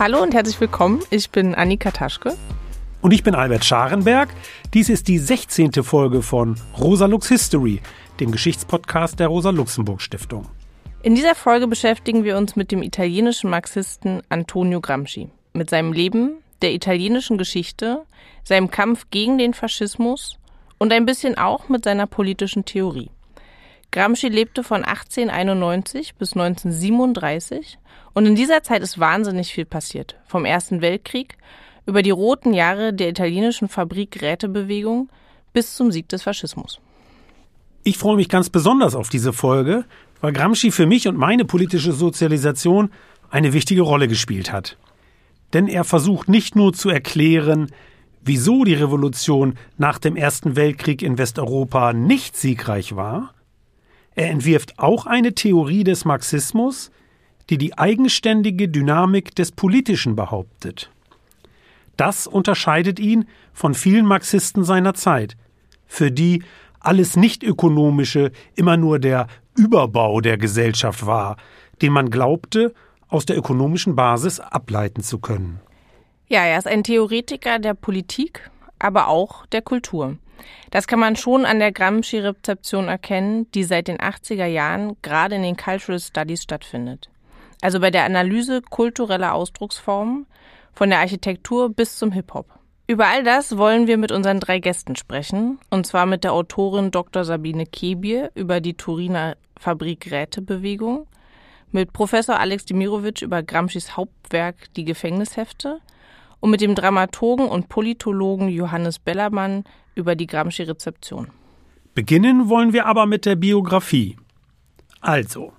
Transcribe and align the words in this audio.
Hallo 0.00 0.22
und 0.22 0.32
herzlich 0.32 0.60
willkommen. 0.60 1.02
Ich 1.10 1.30
bin 1.30 1.56
Annika 1.56 1.90
Taschke. 1.90 2.36
Und 3.02 3.10
ich 3.10 3.24
bin 3.24 3.34
Albert 3.34 3.64
Scharenberg. 3.64 4.28
Dies 4.72 4.90
ist 4.90 5.08
die 5.08 5.18
16. 5.18 5.72
Folge 5.82 6.22
von 6.22 6.54
Rosa 6.78 7.06
Lux 7.06 7.26
History, 7.26 7.80
dem 8.20 8.30
Geschichtspodcast 8.30 9.18
der 9.18 9.26
Rosa 9.26 9.50
Luxemburg 9.50 10.00
Stiftung. 10.00 10.46
In 11.02 11.16
dieser 11.16 11.34
Folge 11.34 11.66
beschäftigen 11.66 12.22
wir 12.22 12.36
uns 12.36 12.54
mit 12.54 12.70
dem 12.70 12.80
italienischen 12.84 13.50
Marxisten 13.50 14.22
Antonio 14.28 14.80
Gramsci, 14.80 15.30
mit 15.52 15.68
seinem 15.68 15.92
Leben, 15.92 16.36
der 16.62 16.74
italienischen 16.74 17.36
Geschichte, 17.36 18.04
seinem 18.44 18.70
Kampf 18.70 19.06
gegen 19.10 19.36
den 19.36 19.52
Faschismus 19.52 20.38
und 20.78 20.92
ein 20.92 21.06
bisschen 21.06 21.36
auch 21.38 21.68
mit 21.68 21.82
seiner 21.82 22.06
politischen 22.06 22.64
Theorie. 22.64 23.10
Gramsci 23.90 24.28
lebte 24.28 24.62
von 24.62 24.84
1891 24.84 26.14
bis 26.16 26.34
1937 26.34 27.78
und 28.12 28.26
in 28.26 28.34
dieser 28.34 28.62
Zeit 28.62 28.82
ist 28.82 28.98
wahnsinnig 28.98 29.52
viel 29.52 29.64
passiert. 29.64 30.16
Vom 30.26 30.44
Ersten 30.44 30.82
Weltkrieg 30.82 31.38
über 31.86 32.02
die 32.02 32.10
roten 32.10 32.52
Jahre 32.52 32.92
der 32.92 33.08
italienischen 33.08 33.68
Fabrik-Rätebewegung 33.68 35.08
bis 35.54 35.74
zum 35.74 35.90
Sieg 35.90 36.08
des 36.10 36.22
Faschismus. 36.22 36.80
Ich 37.82 37.96
freue 37.96 38.16
mich 38.16 38.28
ganz 38.28 38.50
besonders 38.50 38.94
auf 38.94 39.08
diese 39.08 39.32
Folge, 39.32 39.86
weil 40.20 40.34
Gramsci 40.34 40.70
für 40.70 40.84
mich 40.84 41.08
und 41.08 41.16
meine 41.16 41.46
politische 41.46 41.92
Sozialisation 41.92 42.90
eine 43.30 43.54
wichtige 43.54 43.82
Rolle 43.82 44.08
gespielt 44.08 44.52
hat. 44.52 44.76
Denn 45.54 45.66
er 45.66 45.84
versucht 45.84 46.28
nicht 46.28 46.56
nur 46.56 46.74
zu 46.74 46.90
erklären, 46.90 47.72
wieso 48.22 48.64
die 48.64 48.74
Revolution 48.74 49.54
nach 49.78 49.98
dem 49.98 50.16
Ersten 50.16 50.56
Weltkrieg 50.56 51.00
in 51.00 51.16
Westeuropa 51.16 51.94
nicht 51.94 52.36
siegreich 52.36 52.94
war, 52.94 53.32
er 54.18 54.30
entwirft 54.30 54.80
auch 54.80 55.06
eine 55.06 55.32
Theorie 55.32 55.84
des 55.84 56.04
Marxismus, 56.04 56.90
die 57.50 57.56
die 57.56 57.78
eigenständige 57.78 58.68
Dynamik 58.68 59.32
des 59.36 59.52
Politischen 59.52 60.16
behauptet. 60.16 60.90
Das 61.96 62.26
unterscheidet 62.26 62.98
ihn 62.98 63.28
von 63.52 63.74
vielen 63.74 64.06
Marxisten 64.06 64.64
seiner 64.64 64.94
Zeit, 64.94 65.36
für 65.86 66.10
die 66.10 66.42
alles 66.80 67.16
Nichtökonomische 67.16 68.32
immer 68.56 68.76
nur 68.76 68.98
der 68.98 69.28
Überbau 69.56 70.20
der 70.20 70.36
Gesellschaft 70.36 71.06
war, 71.06 71.36
den 71.80 71.92
man 71.92 72.10
glaubte, 72.10 72.74
aus 73.06 73.24
der 73.24 73.38
ökonomischen 73.38 73.94
Basis 73.94 74.40
ableiten 74.40 75.04
zu 75.04 75.20
können. 75.20 75.60
Ja, 76.26 76.42
er 76.42 76.58
ist 76.58 76.66
ein 76.66 76.82
Theoretiker 76.82 77.60
der 77.60 77.74
Politik, 77.74 78.50
aber 78.80 79.06
auch 79.06 79.46
der 79.46 79.62
Kultur. 79.62 80.18
Das 80.70 80.86
kann 80.86 80.98
man 80.98 81.16
schon 81.16 81.44
an 81.44 81.58
der 81.58 81.72
Gramsci-Rezeption 81.72 82.88
erkennen, 82.88 83.50
die 83.52 83.64
seit 83.64 83.88
den 83.88 83.98
80er 83.98 84.46
Jahren 84.46 84.96
gerade 85.02 85.36
in 85.36 85.42
den 85.42 85.56
Cultural 85.56 86.00
Studies 86.00 86.42
stattfindet. 86.42 87.08
Also 87.60 87.80
bei 87.80 87.90
der 87.90 88.04
Analyse 88.04 88.62
kultureller 88.62 89.34
Ausdrucksformen, 89.34 90.26
von 90.74 90.90
der 90.90 91.00
Architektur 91.00 91.70
bis 91.70 91.96
zum 91.96 92.12
Hip-Hop. 92.12 92.46
Über 92.86 93.06
all 93.06 93.24
das 93.24 93.58
wollen 93.58 93.86
wir 93.86 93.98
mit 93.98 94.12
unseren 94.12 94.40
drei 94.40 94.60
Gästen 94.60 94.96
sprechen, 94.96 95.58
und 95.70 95.86
zwar 95.86 96.06
mit 96.06 96.24
der 96.24 96.32
Autorin 96.32 96.90
Dr. 96.90 97.24
Sabine 97.24 97.66
Kebier 97.66 98.30
über 98.34 98.60
die 98.60 98.74
Turiner 98.74 99.36
Fabrik-Rätebewegung, 99.58 101.06
mit 101.70 101.92
Professor 101.92 102.38
Alex 102.38 102.64
Demirovic 102.64 103.20
über 103.20 103.42
Gramscis 103.42 103.96
Hauptwerk 103.96 104.72
Die 104.74 104.84
Gefängnishefte 104.84 105.80
und 106.40 106.50
mit 106.50 106.60
dem 106.60 106.74
Dramaturgen 106.74 107.48
und 107.48 107.68
Politologen 107.68 108.48
Johannes 108.48 108.98
Bellermann 108.98 109.64
über 109.94 110.14
die 110.14 110.26
Gramsci-Rezeption. 110.26 111.28
Beginnen 111.94 112.48
wollen 112.48 112.72
wir 112.72 112.86
aber 112.86 113.06
mit 113.06 113.26
der 113.26 113.36
Biografie. 113.36 114.16
Also, 115.00 115.52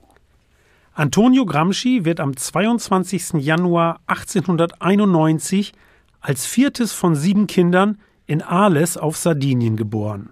Antonio 0.93 1.45
Gramsci 1.45 2.05
wird 2.05 2.19
am 2.19 2.35
22. 2.35 3.33
Januar 3.35 3.99
1891 4.07 5.73
als 6.21 6.45
viertes 6.45 6.91
von 6.93 7.15
sieben 7.15 7.47
Kindern 7.47 7.97
in 8.25 8.41
Arles 8.41 8.97
auf 8.97 9.17
Sardinien 9.17 9.75
geboren. 9.75 10.29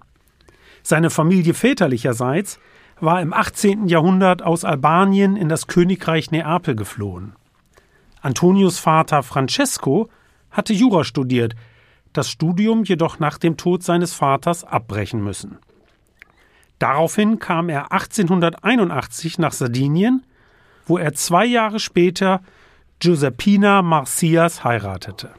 Seine 0.82 1.10
Familie 1.10 1.54
väterlicherseits 1.54 2.58
war 3.00 3.20
im 3.20 3.32
18. 3.32 3.88
Jahrhundert 3.88 4.42
aus 4.42 4.64
Albanien 4.64 5.36
in 5.36 5.48
das 5.48 5.66
Königreich 5.66 6.30
Neapel 6.30 6.76
geflohen. 6.76 7.34
Antonios 8.20 8.78
Vater 8.78 9.22
Francesco 9.22 10.08
hatte 10.50 10.72
Jura 10.72 11.04
studiert, 11.04 11.54
das 12.12 12.30
Studium 12.30 12.84
jedoch 12.84 13.18
nach 13.18 13.38
dem 13.38 13.56
Tod 13.56 13.82
seines 13.82 14.14
Vaters 14.14 14.64
abbrechen 14.64 15.22
müssen. 15.22 15.58
Daraufhin 16.78 17.38
kam 17.38 17.68
er 17.68 17.92
1881 17.92 19.38
nach 19.38 19.52
Sardinien, 19.52 20.24
wo 20.86 20.98
er 20.98 21.12
zwei 21.14 21.44
Jahre 21.44 21.80
später 21.80 22.40
Giuseppina 23.00 23.82
Marcias 23.82 24.64
heiratete. 24.64 25.30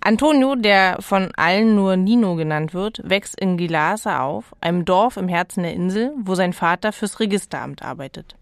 Antonio, 0.00 0.54
der 0.54 0.98
von 1.00 1.32
allen 1.36 1.74
nur 1.74 1.96
Nino 1.96 2.36
genannt 2.36 2.74
wird, 2.74 3.00
wächst 3.04 3.40
in 3.40 3.56
Gilasa 3.56 4.20
auf, 4.20 4.54
einem 4.60 4.84
Dorf 4.84 5.16
im 5.16 5.26
Herzen 5.26 5.64
der 5.64 5.74
Insel, 5.74 6.12
wo 6.16 6.36
sein 6.36 6.52
Vater 6.52 6.92
fürs 6.92 7.18
Registeramt 7.18 7.82
arbeitet. 7.82 8.36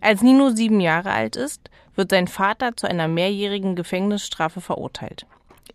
Als 0.00 0.22
Nino 0.22 0.50
sieben 0.50 0.80
Jahre 0.80 1.10
alt 1.10 1.34
ist, 1.34 1.70
wird 1.94 2.10
sein 2.10 2.28
Vater 2.28 2.76
zu 2.76 2.88
einer 2.88 3.08
mehrjährigen 3.08 3.76
Gefängnisstrafe 3.76 4.60
verurteilt. 4.60 5.26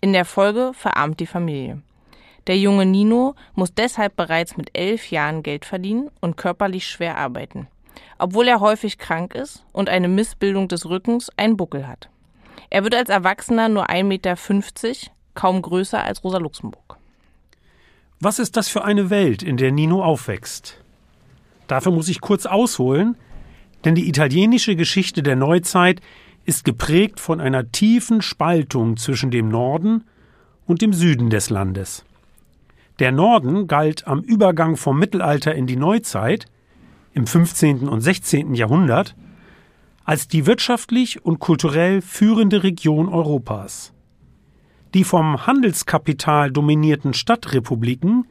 In 0.02 0.14
der 0.14 0.26
Folge 0.26 0.72
verarmt 0.74 1.20
die 1.20 1.28
Familie. 1.28 1.82
Der 2.48 2.58
junge 2.58 2.86
Nino 2.86 3.36
muss 3.56 3.74
deshalb 3.74 4.16
bereits 4.16 4.56
mit 4.56 4.78
elf 4.78 5.12
Jahren 5.12 5.44
Geld 5.44 5.66
verdienen 5.66 6.10
und 6.22 6.38
körperlich 6.38 6.88
schwer 6.88 7.18
arbeiten, 7.18 7.68
obwohl 8.20 8.48
er 8.48 8.62
häufig 8.62 8.98
krank 8.98 9.36
ist 9.36 9.66
und 9.74 9.90
eine 9.90 10.08
Missbildung 10.08 10.68
des 10.68 10.88
Rückens 10.90 11.30
einen 11.36 11.58
Buckel 11.58 11.88
hat. 11.88 12.10
Er 12.70 12.84
wird 12.84 12.96
als 12.96 13.10
Erwachsener 13.10 13.70
nur 13.70 13.90
1,50 13.90 14.04
Meter, 14.04 14.36
kaum 15.34 15.62
größer 15.62 16.04
als 16.04 16.24
Rosa 16.24 16.38
Luxemburg. 16.38 16.98
Was 18.20 18.40
ist 18.40 18.58
das 18.58 18.68
für 18.68 18.84
eine 18.84 19.10
Welt, 19.10 19.44
in 19.44 19.58
der 19.58 19.72
Nino 19.72 20.04
aufwächst? 20.04 20.82
Dafür 21.68 21.92
muss 21.92 22.08
ich 22.08 22.22
kurz 22.22 22.46
ausholen, 22.46 23.18
denn 23.86 23.96
die 23.96 24.08
italienische 24.08 24.76
Geschichte 24.76 25.24
der 25.24 25.36
Neuzeit 25.36 26.02
ist 26.46 26.64
geprägt 26.64 27.20
von 27.20 27.40
einer 27.40 27.72
tiefen 27.72 28.22
Spaltung 28.22 28.98
zwischen 28.98 29.32
dem 29.32 29.50
Norden 29.50 30.06
und 30.66 30.82
dem 30.82 30.94
Süden 30.94 31.30
des 31.30 31.50
Landes. 31.50 32.06
Der 33.00 33.12
Norden 33.12 33.68
galt 33.68 34.08
am 34.08 34.22
Übergang 34.22 34.76
vom 34.76 34.98
Mittelalter 34.98 35.54
in 35.54 35.68
die 35.68 35.76
Neuzeit 35.76 36.46
im 37.14 37.28
15. 37.28 37.88
und 37.88 38.02
16. 38.02 38.56
Jahrhundert 38.56 39.16
als 40.04 40.30
die 40.30 40.46
wirtschaftlich 40.46 41.26
und 41.26 41.40
kulturell 41.40 42.02
führende 42.02 42.64
Region 42.64 43.10
Europas. 43.10 43.94
Die 44.94 45.04
vom 45.04 45.46
Handelskapital 45.46 46.50
dominierten 46.50 47.14
Stadtrepubliken 47.14 48.26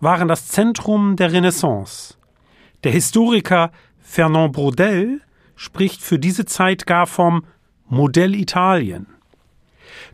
waren 0.00 0.28
das 0.28 0.48
Zentrum 0.48 1.16
der 1.16 1.32
Renaissance. 1.32 2.18
Der 2.84 2.92
Historiker 2.92 3.72
Fernand 4.10 4.52
Braudel 4.52 5.20
spricht 5.54 6.00
für 6.00 6.18
diese 6.18 6.46
Zeit 6.46 6.86
gar 6.86 7.06
vom 7.06 7.44
Modell 7.88 8.34
Italien. 8.34 9.06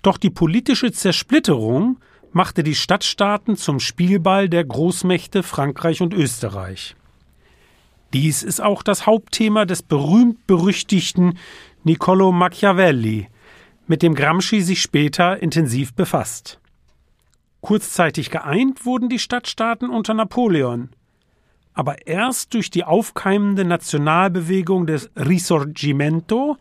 Doch 0.03 0.19
die 0.19 0.31
politische 0.31 0.91
Zersplitterung 0.91 1.99
machte 2.33 2.65
die 2.65 2.75
Stadtstaaten 2.75 3.57
zum 3.57 3.79
Spielball 3.79 4.49
der 4.49 4.65
Großmächte 4.65 5.45
Frankreich 5.45 6.03
und 6.03 6.13
Österreich. 6.13 6.97
Dies 8.13 8.43
ist 8.43 8.61
auch 8.61 8.83
das 8.83 9.07
Hauptthema 9.07 9.65
des 9.65 9.83
berühmt-berüchtigten 9.83 11.39
Niccolo 11.85 12.33
Machiavelli, 12.33 13.29
mit 13.87 14.03
dem 14.03 14.17
Gramsci 14.17 14.61
sich 14.61 14.83
später 14.83 15.41
intensiv 15.41 15.95
befasst. 15.95 16.59
Kurzzeitig 17.61 18.31
geeint 18.31 18.85
wurden 18.85 19.09
die 19.09 19.21
Stadtstaaten 19.21 19.89
unter 19.89 20.15
Napoleon 20.15 20.91
aber 21.75 22.07
erst 22.07 22.55
durch 22.55 22.71
die 22.71 22.85
aufkeimende 22.85 23.65
Nationalbewegung 23.65 24.87
des 24.87 25.11
Risorgimento 25.17 26.57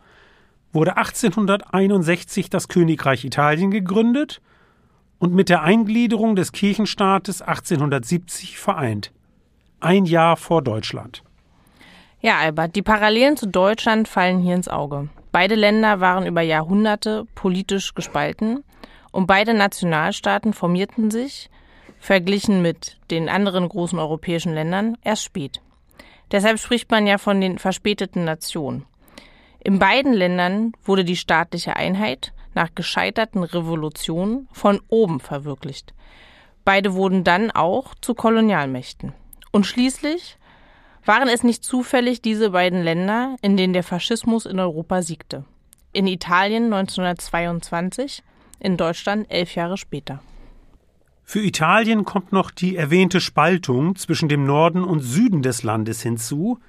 wurde 0.72 0.96
1861 0.96 2.50
das 2.50 2.66
Königreich 2.68 3.24
Italien 3.24 3.70
gegründet 3.70 4.42
und 5.18 5.32
mit 5.32 5.48
der 5.48 5.62
Eingliederung 5.62 6.34
des 6.34 6.50
Kirchenstaates 6.50 7.42
1870 7.42 8.58
vereint. 8.58 9.12
Ein 9.78 10.04
Jahr 10.04 10.36
vor 10.36 10.62
Deutschland. 10.62 11.22
Ja, 12.20 12.38
Albert, 12.38 12.74
die 12.74 12.82
Parallelen 12.82 13.36
zu 13.36 13.46
Deutschland 13.46 14.08
fallen 14.08 14.40
hier 14.40 14.56
ins 14.56 14.68
Auge. 14.68 15.08
Beide 15.30 15.54
Länder 15.54 16.00
waren 16.00 16.26
über 16.26 16.40
Jahrhunderte 16.40 17.26
politisch 17.34 17.94
gespalten 17.94 18.64
und 19.12 19.26
beide 19.26 19.54
Nationalstaaten 19.54 20.54
formierten 20.54 21.10
sich 21.10 21.50
verglichen 22.04 22.60
mit 22.60 22.98
den 23.10 23.30
anderen 23.30 23.66
großen 23.66 23.98
europäischen 23.98 24.52
Ländern 24.52 24.98
erst 25.02 25.24
spät. 25.24 25.62
Deshalb 26.30 26.58
spricht 26.58 26.90
man 26.90 27.06
ja 27.06 27.16
von 27.16 27.40
den 27.40 27.58
verspäteten 27.58 28.24
Nationen. 28.24 28.84
In 29.60 29.78
beiden 29.78 30.12
Ländern 30.12 30.72
wurde 30.84 31.04
die 31.04 31.16
staatliche 31.16 31.76
Einheit 31.76 32.34
nach 32.54 32.74
gescheiterten 32.74 33.42
Revolutionen 33.42 34.48
von 34.52 34.82
oben 34.88 35.18
verwirklicht. 35.18 35.94
Beide 36.66 36.92
wurden 36.92 37.24
dann 37.24 37.50
auch 37.50 37.94
zu 38.02 38.14
Kolonialmächten. 38.14 39.14
Und 39.50 39.64
schließlich 39.64 40.36
waren 41.06 41.28
es 41.28 41.42
nicht 41.42 41.64
zufällig 41.64 42.20
diese 42.20 42.50
beiden 42.50 42.82
Länder, 42.82 43.36
in 43.40 43.56
denen 43.56 43.72
der 43.72 43.82
Faschismus 43.82 44.44
in 44.44 44.60
Europa 44.60 45.00
siegte. 45.00 45.44
in 45.94 46.08
Italien 46.08 46.64
1922, 46.64 48.22
in 48.58 48.76
Deutschland 48.76 49.30
elf 49.30 49.54
Jahre 49.54 49.78
später. 49.78 50.20
Für 51.24 51.40
Italien 51.40 52.04
kommt 52.04 52.32
noch 52.32 52.50
die 52.50 52.76
erwähnte 52.76 53.20
Spaltung 53.20 53.96
zwischen 53.96 54.28
dem 54.28 54.44
Norden 54.44 54.84
und 54.84 55.00
Süden 55.00 55.42
des 55.42 55.62
Landes 55.62 56.02
hinzu, 56.02 56.60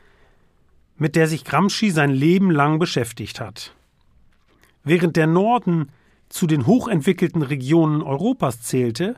mit 0.98 1.16
der 1.16 1.28
sich 1.28 1.44
Gramsci 1.44 1.92
sein 1.92 2.10
Leben 2.10 2.50
lang 2.52 2.80
beschäftigt 2.80 3.42
hat. 3.42 3.76
Während 4.84 5.18
der 5.18 5.28
Norden 5.28 5.90
zu 6.30 6.48
den 6.48 6.66
hochentwickelten 6.66 7.42
Regionen 7.42 8.02
Europas 8.02 8.62
zählte, 8.62 9.18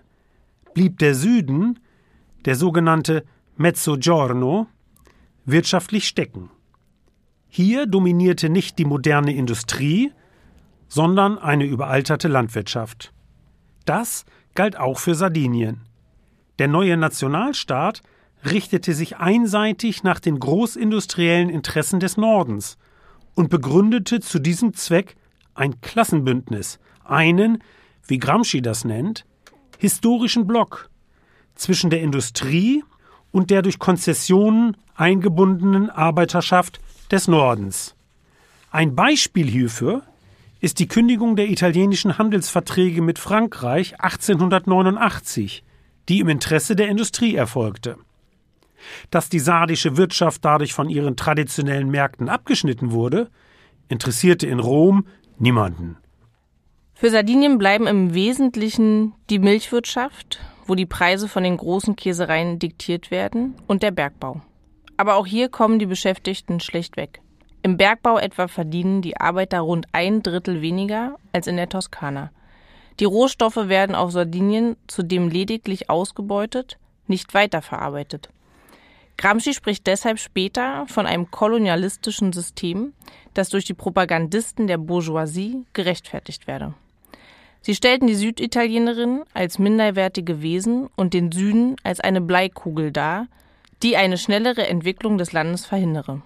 blieb 0.74 0.98
der 0.98 1.14
Süden, 1.14 1.80
der 2.46 2.56
sogenannte 2.56 3.24
Mezzogiorno, 3.58 4.68
wirtschaftlich 5.46 6.08
stecken. 6.08 6.50
Hier 7.48 7.86
dominierte 7.86 8.50
nicht 8.50 8.78
die 8.80 8.86
moderne 8.86 9.34
Industrie, 9.34 10.12
sondern 10.88 11.38
eine 11.38 11.66
überalterte 11.66 12.28
Landwirtschaft. 12.28 13.14
Das 13.86 14.26
galt 14.58 14.76
auch 14.76 14.98
für 14.98 15.16
Sardinien. 15.16 15.82
Der 16.60 16.68
neue 16.68 16.98
Nationalstaat 16.98 18.02
richtete 18.44 18.94
sich 18.94 19.18
einseitig 19.18 20.04
nach 20.04 20.20
den 20.20 20.40
großindustriellen 20.40 21.50
Interessen 21.50 22.00
des 22.00 22.18
Nordens 22.18 22.78
und 23.36 23.50
begründete 23.50 24.20
zu 24.20 24.40
diesem 24.40 24.74
Zweck 24.74 25.16
ein 25.54 25.80
Klassenbündnis, 25.82 26.80
einen, 27.06 27.64
wie 28.08 28.18
Gramsci 28.18 28.64
das 28.64 28.84
nennt, 28.84 29.26
historischen 29.78 30.48
Block 30.48 30.90
zwischen 31.54 31.92
der 31.92 32.02
Industrie 32.02 32.84
und 33.32 33.52
der 33.52 33.62
durch 33.62 33.78
Konzessionen 33.78 34.76
eingebundenen 34.96 35.92
Arbeiterschaft 35.92 36.80
des 37.12 37.28
Nordens. 37.28 37.96
Ein 38.72 38.96
Beispiel 38.96 39.48
hierfür 39.48 40.02
ist 40.60 40.80
die 40.80 40.88
Kündigung 40.88 41.36
der 41.36 41.50
italienischen 41.50 42.18
Handelsverträge 42.18 43.02
mit 43.02 43.20
Frankreich 43.20 44.00
1889, 44.00 45.64
die 46.10 46.20
im 46.20 46.30
Interesse 46.30 46.76
der 46.76 46.88
Industrie 46.88 47.36
erfolgte. 47.36 47.98
Dass 49.12 49.30
die 49.30 49.40
sardische 49.40 49.98
Wirtschaft 49.98 50.46
dadurch 50.46 50.74
von 50.74 50.90
ihren 50.90 51.16
traditionellen 51.16 51.90
Märkten 51.90 52.30
abgeschnitten 52.30 52.92
wurde, 52.92 53.30
interessierte 53.90 54.48
in 54.48 54.60
Rom 54.60 55.08
niemanden. 55.38 55.98
Für 56.94 57.12
Sardinien 57.12 57.58
bleiben 57.58 57.86
im 57.86 58.14
Wesentlichen 58.14 59.14
die 59.30 59.40
Milchwirtschaft, 59.40 60.40
wo 60.66 60.74
die 60.74 60.88
Preise 60.88 61.28
von 61.28 61.44
den 61.44 61.58
großen 61.58 61.96
Käsereien 61.96 62.58
diktiert 62.58 63.12
werden, 63.12 63.56
und 63.68 63.84
der 63.84 63.92
Bergbau. 63.92 64.42
Aber 64.98 65.16
auch 65.16 65.28
hier 65.28 65.50
kommen 65.50 65.78
die 65.78 65.86
Beschäftigten 65.86 66.60
schlecht 66.60 66.98
weg. 66.98 67.22
Im 67.68 67.76
Bergbau 67.76 68.18
etwa 68.18 68.48
verdienen 68.48 69.02
die 69.02 69.18
Arbeiter 69.18 69.60
rund 69.60 69.88
ein 69.92 70.24
Drittel 70.24 70.62
weniger 70.62 71.18
als 71.34 71.48
in 71.48 71.58
der 71.58 71.68
Toskana. 71.68 72.32
Die 73.02 73.04
Rohstoffe 73.04 73.68
werden 73.68 73.94
auf 73.94 74.14
Sardinien 74.14 74.78
zudem 74.88 75.28
lediglich 75.28 75.90
ausgebeutet, 75.90 76.78
nicht 77.08 77.34
weiterverarbeitet. 77.34 78.30
Gramsci 79.18 79.54
spricht 79.54 79.86
deshalb 79.86 80.18
später 80.18 80.86
von 80.88 81.06
einem 81.06 81.30
kolonialistischen 81.30 82.32
System, 82.32 82.94
das 83.34 83.50
durch 83.50 83.66
die 83.66 83.74
Propagandisten 83.74 84.68
der 84.68 84.78
Bourgeoisie 84.78 85.66
gerechtfertigt 85.74 86.48
werde. 86.48 86.74
Sie 87.60 87.76
stellten 87.76 88.08
die 88.08 88.16
Süditalienerinnen 88.16 89.24
als 89.34 89.60
minderwertige 89.60 90.42
Wesen 90.42 90.88
und 90.96 91.14
den 91.14 91.34
Süden 91.34 91.76
als 91.84 92.00
eine 92.00 92.22
Bleikugel 92.22 92.94
dar, 92.94 93.28
die 93.84 93.98
eine 93.98 94.18
schnellere 94.18 94.66
Entwicklung 94.68 95.18
des 95.18 95.34
Landes 95.34 95.66
verhindere. 95.66 96.22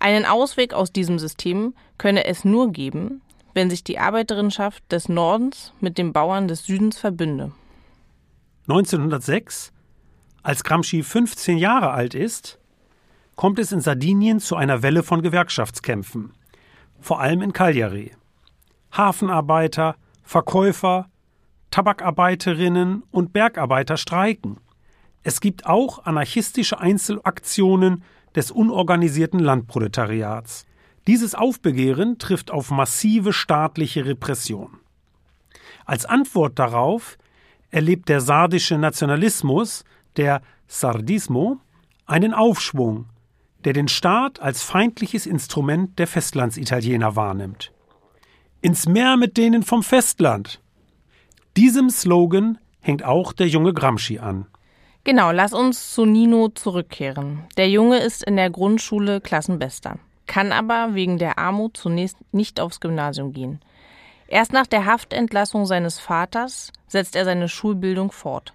Einen 0.00 0.24
Ausweg 0.24 0.72
aus 0.72 0.92
diesem 0.92 1.18
System 1.18 1.74
könne 1.98 2.24
es 2.24 2.44
nur 2.44 2.72
geben, 2.72 3.20
wenn 3.52 3.68
sich 3.68 3.84
die 3.84 3.98
Arbeiterinnenschaft 3.98 4.82
des 4.90 5.10
Nordens 5.10 5.74
mit 5.80 5.98
den 5.98 6.14
Bauern 6.14 6.48
des 6.48 6.64
Südens 6.64 6.98
verbünde. 6.98 7.52
1906 8.62 9.72
als 10.42 10.64
Gramsci 10.64 11.02
15 11.02 11.58
Jahre 11.58 11.90
alt 11.90 12.14
ist, 12.14 12.58
kommt 13.36 13.58
es 13.58 13.72
in 13.72 13.80
Sardinien 13.80 14.40
zu 14.40 14.56
einer 14.56 14.82
Welle 14.82 15.02
von 15.02 15.20
Gewerkschaftskämpfen, 15.20 16.32
vor 16.98 17.20
allem 17.20 17.42
in 17.42 17.52
Cagliari. 17.52 18.12
Hafenarbeiter, 18.92 19.96
Verkäufer, 20.22 21.10
Tabakarbeiterinnen 21.70 23.02
und 23.10 23.34
Bergarbeiter 23.34 23.98
streiken. 23.98 24.58
Es 25.22 25.42
gibt 25.42 25.66
auch 25.66 26.04
anarchistische 26.04 26.80
Einzelaktionen 26.80 28.02
des 28.34 28.50
unorganisierten 28.50 29.40
Landproletariats. 29.40 30.66
Dieses 31.06 31.34
Aufbegehren 31.34 32.18
trifft 32.18 32.50
auf 32.50 32.70
massive 32.70 33.32
staatliche 33.32 34.04
Repression. 34.04 34.78
Als 35.84 36.04
Antwort 36.04 36.58
darauf 36.58 37.18
erlebt 37.70 38.08
der 38.08 38.20
sardische 38.20 38.78
Nationalismus 38.78 39.84
der 40.16 40.42
Sardismo, 40.66 41.58
einen 42.06 42.34
Aufschwung, 42.34 43.06
der 43.64 43.72
den 43.72 43.88
Staat 43.88 44.40
als 44.40 44.62
feindliches 44.62 45.26
Instrument 45.26 45.98
der 45.98 46.06
Festlandsitaliener 46.06 47.16
wahrnimmt. 47.16 47.72
Ins 48.62 48.86
Meer 48.86 49.16
mit 49.16 49.36
denen 49.36 49.62
vom 49.62 49.82
Festland. 49.82 50.60
Diesem 51.56 51.90
Slogan 51.90 52.58
hängt 52.80 53.04
auch 53.04 53.32
der 53.32 53.48
junge 53.48 53.72
Gramsci 53.72 54.18
an. 54.18 54.46
Genau, 55.04 55.30
lass 55.32 55.52
uns 55.52 55.94
zu 55.94 56.04
Nino 56.04 56.48
zurückkehren. 56.48 57.44
Der 57.56 57.68
Junge 57.68 57.98
ist 57.98 58.22
in 58.22 58.36
der 58.36 58.50
Grundschule 58.50 59.20
Klassenbester, 59.20 59.98
kann 60.26 60.52
aber 60.52 60.94
wegen 60.94 61.18
der 61.18 61.38
Armut 61.38 61.76
zunächst 61.76 62.16
nicht 62.32 62.60
aufs 62.60 62.80
Gymnasium 62.80 63.32
gehen. 63.32 63.60
Erst 64.28 64.52
nach 64.52 64.66
der 64.66 64.86
Haftentlassung 64.86 65.66
seines 65.66 65.98
Vaters 65.98 66.72
setzt 66.86 67.16
er 67.16 67.24
seine 67.24 67.48
Schulbildung 67.48 68.12
fort 68.12 68.52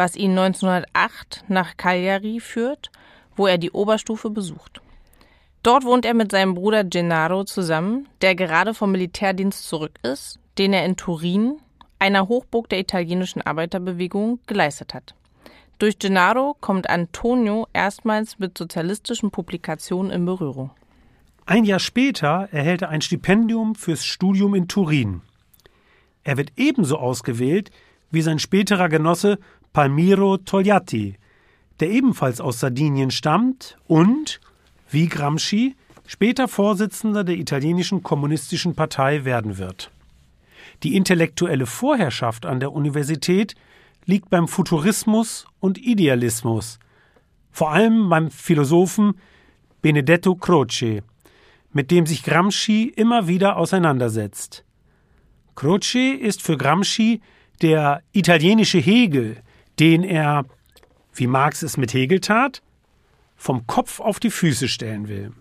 was 0.00 0.16
ihn 0.16 0.30
1908 0.30 1.44
nach 1.48 1.76
Cagliari 1.76 2.40
führt, 2.40 2.90
wo 3.36 3.46
er 3.46 3.58
die 3.58 3.70
Oberstufe 3.70 4.30
besucht. 4.30 4.80
Dort 5.62 5.84
wohnt 5.84 6.06
er 6.06 6.14
mit 6.14 6.30
seinem 6.30 6.54
Bruder 6.54 6.84
Gennaro 6.84 7.44
zusammen, 7.44 8.08
der 8.22 8.34
gerade 8.34 8.72
vom 8.72 8.92
Militärdienst 8.92 9.68
zurück 9.68 9.98
ist, 10.02 10.38
den 10.56 10.72
er 10.72 10.86
in 10.86 10.96
Turin, 10.96 11.58
einer 11.98 12.28
Hochburg 12.28 12.70
der 12.70 12.78
italienischen 12.78 13.42
Arbeiterbewegung, 13.42 14.40
geleistet 14.46 14.94
hat. 14.94 15.14
Durch 15.80 15.98
Gennaro 15.98 16.58
kommt 16.60 16.90
Antonio 16.90 17.66
erstmals 17.72 18.38
mit 18.38 18.58
sozialistischen 18.58 19.30
Publikationen 19.30 20.12
in 20.12 20.26
Berührung. 20.26 20.72
Ein 21.46 21.64
Jahr 21.64 21.78
später 21.78 22.50
erhält 22.52 22.82
er 22.82 22.90
ein 22.90 23.00
Stipendium 23.00 23.74
fürs 23.74 24.04
Studium 24.04 24.54
in 24.54 24.68
Turin. 24.68 25.22
Er 26.22 26.36
wird 26.36 26.52
ebenso 26.58 26.98
ausgewählt 26.98 27.70
wie 28.10 28.20
sein 28.20 28.38
späterer 28.38 28.90
Genosse 28.90 29.38
Palmiro 29.72 30.36
Togliatti, 30.36 31.16
der 31.80 31.88
ebenfalls 31.88 32.42
aus 32.42 32.60
Sardinien 32.60 33.10
stammt 33.10 33.78
und, 33.86 34.38
wie 34.90 35.08
Gramsci, 35.08 35.76
später 36.06 36.46
Vorsitzender 36.46 37.24
der 37.24 37.36
italienischen 37.36 38.02
kommunistischen 38.02 38.74
Partei 38.74 39.24
werden 39.24 39.56
wird. 39.56 39.90
Die 40.82 40.94
intellektuelle 40.94 41.64
Vorherrschaft 41.64 42.44
an 42.44 42.60
der 42.60 42.72
Universität 42.72 43.54
liegt 44.04 44.30
beim 44.30 44.48
Futurismus 44.48 45.46
und 45.60 45.78
Idealismus, 45.78 46.78
vor 47.50 47.72
allem 47.72 48.08
beim 48.08 48.30
Philosophen 48.30 49.14
Benedetto 49.82 50.34
Croce, 50.34 51.02
mit 51.72 51.90
dem 51.90 52.06
sich 52.06 52.22
Gramsci 52.22 52.92
immer 52.94 53.28
wieder 53.28 53.56
auseinandersetzt. 53.56 54.64
Croce 55.54 56.16
ist 56.18 56.42
für 56.42 56.56
Gramsci 56.56 57.20
der 57.62 58.02
italienische 58.12 58.78
Hegel, 58.78 59.42
den 59.78 60.02
er, 60.02 60.46
wie 61.14 61.26
Marx 61.26 61.62
es 61.62 61.76
mit 61.76 61.92
Hegel 61.92 62.20
tat, 62.20 62.62
vom 63.36 63.66
Kopf 63.66 64.00
auf 64.00 64.20
die 64.20 64.30
Füße 64.30 64.68
stellen 64.68 65.08
will. 65.08 65.32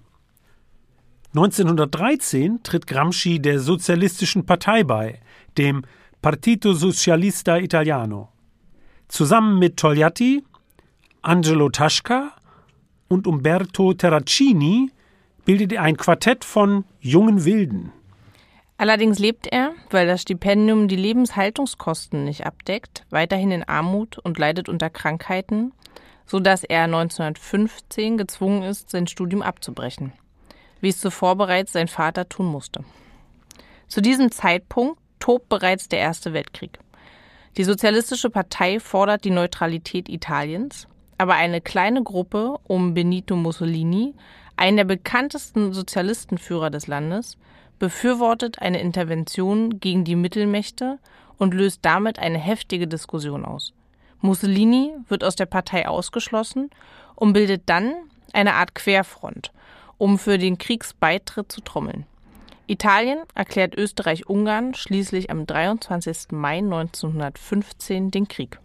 1913 1.35 2.63
tritt 2.63 2.87
Gramsci 2.87 3.39
der 3.39 3.59
Sozialistischen 3.59 4.45
Partei 4.45 4.83
bei, 4.83 5.19
dem 5.57 5.83
Partito 6.21 6.73
Socialista 6.73 7.57
Italiano. 7.57 8.29
Zusammen 9.09 9.57
mit 9.57 9.77
Togliatti, 9.77 10.43
Angelo 11.23 11.69
Tasca 11.69 12.31
und 13.07 13.25
Umberto 13.25 13.93
Terracini 13.93 14.91
bildet 15.45 15.73
er 15.73 15.81
ein 15.81 15.97
Quartett 15.97 16.45
von 16.45 16.85
jungen 17.01 17.43
Wilden. 17.43 17.91
Allerdings 18.77 19.17
lebt 19.17 19.47
er, 19.47 19.73
weil 19.89 20.05
das 20.05 20.21
Stipendium 20.21 20.87
die 20.87 20.95
Lebenshaltungskosten 20.95 22.23
nicht 22.23 22.45
abdeckt, 22.45 23.03
weiterhin 23.09 23.49
in 23.49 23.63
Armut 23.63 24.19
und 24.19 24.37
leidet 24.37 24.69
unter 24.69 24.91
Krankheiten, 24.91 25.73
so 26.27 26.39
dass 26.39 26.63
er 26.63 26.83
1915 26.83 28.15
gezwungen 28.15 28.61
ist, 28.61 28.91
sein 28.91 29.07
Studium 29.07 29.41
abzubrechen, 29.41 30.13
wie 30.81 30.89
es 30.89 31.01
zuvor 31.01 31.35
bereits 31.35 31.73
sein 31.73 31.87
Vater 31.87 32.29
tun 32.29 32.45
musste. 32.45 32.85
Zu 33.87 34.01
diesem 34.01 34.31
Zeitpunkt 34.31 34.99
tobt 35.19 35.49
bereits 35.49 35.89
der 35.89 35.99
Erste 35.99 36.31
Weltkrieg. 36.31 36.77
Die 37.59 37.65
Sozialistische 37.65 38.29
Partei 38.29 38.79
fordert 38.79 39.25
die 39.25 39.31
Neutralität 39.31 40.07
Italiens, 40.07 40.87
aber 41.17 41.33
eine 41.33 41.59
kleine 41.59 42.01
Gruppe 42.01 42.57
um 42.63 42.93
Benito 42.93 43.35
Mussolini, 43.35 44.13
einen 44.55 44.77
der 44.77 44.85
bekanntesten 44.85 45.73
Sozialistenführer 45.73 46.69
des 46.69 46.87
Landes, 46.87 47.37
befürwortet 47.77 48.59
eine 48.61 48.79
Intervention 48.79 49.81
gegen 49.81 50.05
die 50.05 50.15
Mittelmächte 50.15 50.99
und 51.37 51.53
löst 51.53 51.79
damit 51.81 52.17
eine 52.17 52.37
heftige 52.37 52.87
Diskussion 52.87 53.43
aus. 53.43 53.73
Mussolini 54.21 54.93
wird 55.09 55.25
aus 55.25 55.35
der 55.35 55.45
Partei 55.45 55.85
ausgeschlossen 55.85 56.69
und 57.15 57.33
bildet 57.33 57.63
dann 57.65 57.93
eine 58.31 58.53
Art 58.53 58.73
Querfront, 58.73 59.51
um 59.97 60.17
für 60.17 60.37
den 60.37 60.59
Kriegsbeitritt 60.59 61.51
zu 61.51 61.59
trommeln. 61.59 62.05
Italien 62.69 63.19
erklärt 63.33 63.75
Österreich-Ungarn 63.75 64.75
schließlich 64.75 65.31
am 65.31 65.47
23. 65.47 66.31
Mai 66.31 66.59
1915 66.59 68.11
den 68.11 68.27
Krieg. 68.27 68.59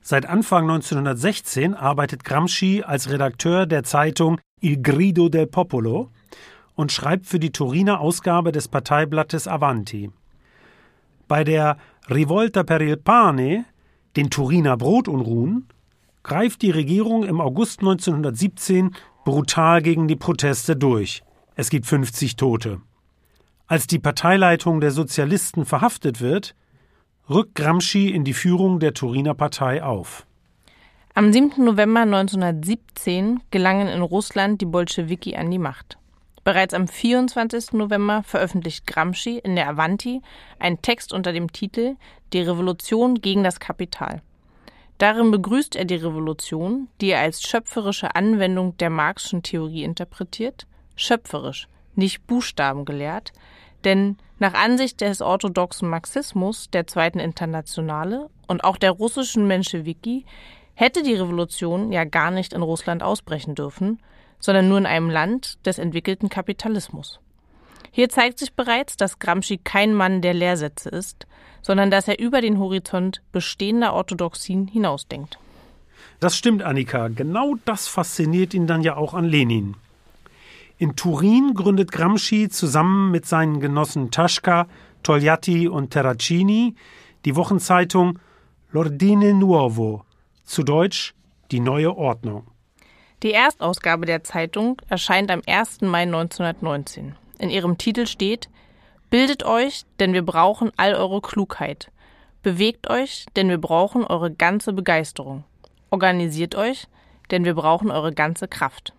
Seit 0.00 0.26
Anfang 0.26 0.64
1916 0.64 1.74
arbeitet 1.74 2.24
Gramsci 2.24 2.82
als 2.84 3.10
Redakteur 3.10 3.66
der 3.66 3.84
Zeitung 3.84 4.40
Il 4.60 4.82
Grido 4.82 5.28
del 5.28 5.46
Popolo 5.46 6.10
und 6.74 6.90
schreibt 6.90 7.26
für 7.26 7.38
die 7.38 7.52
Turiner 7.52 8.00
Ausgabe 8.00 8.50
des 8.50 8.66
Parteiblattes 8.66 9.46
Avanti. 9.46 10.10
Bei 11.28 11.44
der 11.44 11.76
Rivolta 12.10 12.64
per 12.64 12.80
il 12.80 12.96
Pane, 12.96 13.66
den 14.16 14.30
Turiner 14.30 14.76
Brotunruhen, 14.76 15.68
greift 16.24 16.62
die 16.62 16.72
Regierung 16.72 17.22
im 17.22 17.40
August 17.40 17.80
1917 17.80 18.96
brutal 19.24 19.80
gegen 19.82 20.08
die 20.08 20.16
Proteste 20.16 20.74
durch. 20.74 21.22
Es 21.54 21.70
gibt 21.70 21.86
50 21.86 22.34
Tote. 22.34 22.80
Als 23.70 23.86
die 23.86 23.98
Parteileitung 23.98 24.80
der 24.80 24.92
Sozialisten 24.92 25.66
verhaftet 25.66 26.22
wird, 26.22 26.54
rückt 27.28 27.54
Gramsci 27.54 28.08
in 28.08 28.24
die 28.24 28.32
Führung 28.32 28.80
der 28.80 28.94
Turiner 28.94 29.34
Partei 29.34 29.82
auf. 29.82 30.26
Am 31.12 31.34
7. 31.34 31.62
November 31.62 32.00
1917 32.00 33.40
gelangen 33.50 33.88
in 33.88 34.00
Russland 34.00 34.62
die 34.62 34.66
Bolschewiki 34.66 35.36
an 35.36 35.50
die 35.50 35.58
Macht. 35.58 35.98
Bereits 36.44 36.72
am 36.72 36.88
24. 36.88 37.74
November 37.74 38.22
veröffentlicht 38.22 38.86
Gramsci 38.86 39.36
in 39.36 39.54
der 39.54 39.68
Avanti 39.68 40.22
einen 40.58 40.80
Text 40.80 41.12
unter 41.12 41.34
dem 41.34 41.52
Titel 41.52 41.96
Die 42.32 42.40
Revolution 42.40 43.16
gegen 43.16 43.44
das 43.44 43.60
Kapital. 43.60 44.22
Darin 44.96 45.30
begrüßt 45.30 45.76
er 45.76 45.84
die 45.84 45.96
Revolution, 45.96 46.88
die 47.02 47.10
er 47.10 47.20
als 47.20 47.42
schöpferische 47.42 48.14
Anwendung 48.14 48.78
der 48.78 48.88
Marxischen 48.88 49.42
Theorie 49.42 49.82
interpretiert, 49.82 50.66
schöpferisch, 50.96 51.68
nicht 51.96 52.26
buchstabengelehrt, 52.26 53.32
denn 53.84 54.16
nach 54.38 54.54
Ansicht 54.54 55.00
des 55.00 55.20
orthodoxen 55.20 55.88
Marxismus 55.88 56.70
der 56.70 56.86
Zweiten 56.86 57.18
Internationale 57.18 58.30
und 58.46 58.62
auch 58.64 58.76
der 58.76 58.92
russischen 58.92 59.46
Menschewiki 59.46 60.24
hätte 60.74 61.02
die 61.02 61.14
Revolution 61.14 61.92
ja 61.92 62.04
gar 62.04 62.30
nicht 62.30 62.52
in 62.52 62.62
Russland 62.62 63.02
ausbrechen 63.02 63.54
dürfen, 63.54 64.00
sondern 64.38 64.68
nur 64.68 64.78
in 64.78 64.86
einem 64.86 65.10
Land 65.10 65.64
des 65.66 65.78
entwickelten 65.78 66.28
Kapitalismus. 66.28 67.20
Hier 67.90 68.08
zeigt 68.08 68.38
sich 68.38 68.52
bereits, 68.52 68.96
dass 68.96 69.18
Gramsci 69.18 69.58
kein 69.58 69.92
Mann 69.94 70.22
der 70.22 70.34
Lehrsätze 70.34 70.88
ist, 70.88 71.26
sondern 71.62 71.90
dass 71.90 72.06
er 72.06 72.20
über 72.20 72.40
den 72.40 72.58
Horizont 72.58 73.22
bestehender 73.32 73.92
Orthodoxien 73.92 74.68
hinausdenkt. 74.68 75.38
Das 76.20 76.36
stimmt, 76.36 76.62
Annika. 76.62 77.08
Genau 77.08 77.56
das 77.64 77.88
fasziniert 77.88 78.54
ihn 78.54 78.66
dann 78.66 78.82
ja 78.82 78.96
auch 78.96 79.14
an 79.14 79.24
Lenin. 79.24 79.74
In 80.80 80.94
Turin 80.94 81.54
gründet 81.54 81.90
Gramsci 81.90 82.48
zusammen 82.48 83.10
mit 83.10 83.26
seinen 83.26 83.58
Genossen 83.58 84.12
Taschka, 84.12 84.68
Togliatti 85.02 85.66
und 85.66 85.90
Terracini 85.90 86.76
die 87.24 87.34
Wochenzeitung 87.34 88.20
L'Ordine 88.72 89.34
Nuovo, 89.34 90.04
zu 90.44 90.62
Deutsch 90.62 91.14
die 91.50 91.58
neue 91.58 91.96
Ordnung. 91.96 92.46
Die 93.24 93.32
Erstausgabe 93.32 94.06
der 94.06 94.22
Zeitung 94.22 94.80
erscheint 94.88 95.32
am 95.32 95.42
1. 95.44 95.80
Mai 95.80 96.02
1919. 96.02 97.16
In 97.40 97.50
ihrem 97.50 97.76
Titel 97.76 98.06
steht 98.06 98.48
Bildet 99.10 99.44
euch, 99.44 99.82
denn 99.98 100.12
wir 100.12 100.24
brauchen 100.24 100.70
all 100.76 100.94
eure 100.94 101.20
Klugheit. 101.20 101.90
Bewegt 102.44 102.88
euch, 102.88 103.26
denn 103.34 103.48
wir 103.48 103.58
brauchen 103.58 104.04
eure 104.04 104.30
ganze 104.30 104.72
Begeisterung. 104.72 105.42
Organisiert 105.90 106.54
euch, 106.54 106.86
denn 107.32 107.44
wir 107.44 107.54
brauchen 107.54 107.90
eure 107.90 108.12
ganze 108.12 108.46
Kraft. 108.46 108.92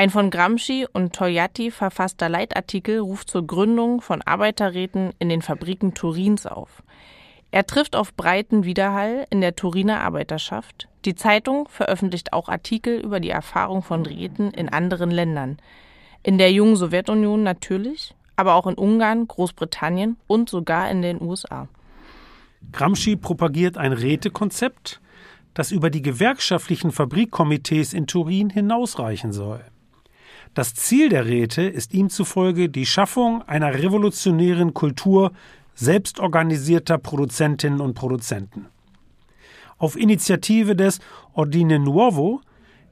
Ein 0.00 0.08
von 0.08 0.30
Gramsci 0.30 0.86
und 0.90 1.14
Togliatti 1.14 1.70
verfasster 1.70 2.30
Leitartikel 2.30 3.00
ruft 3.00 3.28
zur 3.28 3.46
Gründung 3.46 4.00
von 4.00 4.22
Arbeiterräten 4.22 5.12
in 5.18 5.28
den 5.28 5.42
Fabriken 5.42 5.92
Turins 5.92 6.46
auf. 6.46 6.82
Er 7.50 7.66
trifft 7.66 7.94
auf 7.94 8.14
breiten 8.14 8.64
Widerhall 8.64 9.26
in 9.28 9.42
der 9.42 9.56
Turiner 9.56 10.00
Arbeiterschaft. 10.00 10.88
Die 11.04 11.16
Zeitung 11.16 11.68
veröffentlicht 11.68 12.32
auch 12.32 12.48
Artikel 12.48 12.98
über 12.98 13.20
die 13.20 13.28
Erfahrung 13.28 13.82
von 13.82 14.06
Räten 14.06 14.52
in 14.52 14.70
anderen 14.70 15.10
Ländern. 15.10 15.58
In 16.22 16.38
der 16.38 16.50
jungen 16.50 16.76
Sowjetunion 16.76 17.42
natürlich, 17.42 18.14
aber 18.36 18.54
auch 18.54 18.66
in 18.66 18.76
Ungarn, 18.76 19.28
Großbritannien 19.28 20.16
und 20.26 20.48
sogar 20.48 20.90
in 20.90 21.02
den 21.02 21.20
USA. 21.20 21.68
Gramsci 22.72 23.16
propagiert 23.16 23.76
ein 23.76 23.92
Rätekonzept, 23.92 25.02
das 25.52 25.70
über 25.70 25.90
die 25.90 26.00
gewerkschaftlichen 26.00 26.90
Fabrikkomitees 26.90 27.92
in 27.92 28.06
Turin 28.06 28.48
hinausreichen 28.48 29.34
soll. 29.34 29.62
Das 30.54 30.74
Ziel 30.74 31.08
der 31.10 31.26
Räte 31.26 31.62
ist 31.62 31.94
ihm 31.94 32.10
zufolge 32.10 32.68
die 32.68 32.86
Schaffung 32.86 33.42
einer 33.42 33.72
revolutionären 33.72 34.74
Kultur 34.74 35.30
selbstorganisierter 35.74 36.98
Produzentinnen 36.98 37.80
und 37.80 37.94
Produzenten. 37.94 38.66
Auf 39.78 39.96
Initiative 39.96 40.74
des 40.74 40.98
Ordine 41.34 41.78
Nuovo 41.78 42.40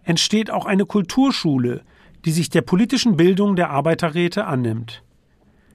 entsteht 0.04 0.50
auch 0.50 0.66
eine 0.66 0.86
Kulturschule, 0.86 1.82
die 2.24 2.30
sich 2.30 2.48
der 2.48 2.62
politischen 2.62 3.16
Bildung 3.16 3.56
der 3.56 3.70
Arbeiterräte 3.70 4.46
annimmt. 4.46 5.02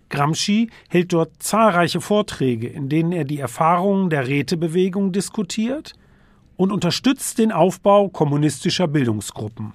Gramsci 0.10 0.70
hält 0.90 1.12
dort 1.12 1.44
zahlreiche 1.44 2.00
Vorträge, 2.00 2.68
in 2.68 2.88
denen 2.88 3.12
er 3.12 3.25
die 3.25 3.40
Erfahrungen 3.40 4.10
der 4.10 4.28
Rätebewegung 4.28 5.12
diskutiert 5.12 5.94
und 6.56 6.72
unterstützt 6.72 7.40
den 7.40 7.52
Aufbau 7.52 8.08
kommunistischer 8.08 8.88
Bildungsgruppen. 8.88 9.74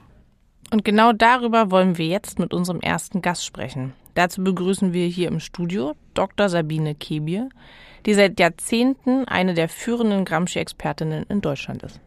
Und 0.71 0.85
genau 0.85 1.13
darüber 1.13 1.71
wollen 1.71 1.97
wir 1.97 2.07
jetzt 2.07 2.39
mit 2.39 2.53
unserem 2.53 2.81
ersten 2.81 3.23
Gast 3.23 3.45
sprechen. 3.45 3.95
Dazu 4.15 4.45
begrüßen 4.45 4.93
wir 4.93 5.07
hier 5.07 5.29
im 5.29 5.41
Studio 5.41 5.95
Dr. 6.13 6.49
Sabine 6.49 6.95
Kebier, 6.95 7.49
die 8.05 8.15
seit 8.15 8.39
Jahrzehnten 8.39 9.25
eine 9.27 9.55
der 9.55 9.69
führenden 9.69 10.25
Gramsci-Expertinnen 10.25 11.25
in 11.29 11.41
Deutschland 11.41 11.83
ist. 11.85 12.01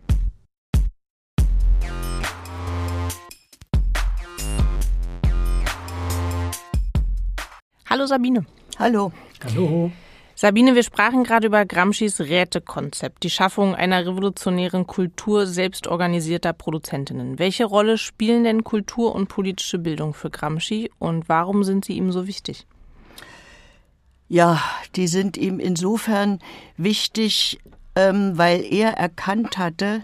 Hallo 7.90 8.06
Sabine. 8.06 8.46
Hallo. 8.78 9.12
Hallo. 9.44 9.92
Sabine, 10.42 10.74
wir 10.74 10.82
sprachen 10.82 11.24
gerade 11.24 11.46
über 11.46 11.68
Gramscis 11.68 12.20
Rätekonzept, 12.20 13.22
die 13.22 13.30
Schaffung 13.30 13.76
einer 13.76 14.08
revolutionären 14.08 14.88
Kultur 14.88 15.46
selbstorganisierter 15.46 16.52
Produzentinnen. 16.52 17.38
Welche 17.38 17.66
Rolle 17.66 18.00
spielen 18.00 18.44
denn 18.44 18.64
Kultur 18.64 19.14
und 19.14 19.28
politische 19.28 19.78
Bildung 19.78 20.16
für 20.16 20.32
Gramsci 20.32 20.90
und 20.98 21.30
warum 21.30 21.64
sind 21.64 21.86
sie 21.86 21.94
ihm 21.94 22.12
so 22.12 22.26
wichtig? 22.26 22.66
Ja, 24.30 24.60
die 24.96 25.06
sind 25.06 25.38
ihm 25.38 25.60
insofern 25.60 26.40
wichtig, 26.76 27.60
ähm, 27.96 28.36
weil 28.36 28.66
er 28.68 28.94
erkannt 28.94 29.60
hatte, 29.60 30.02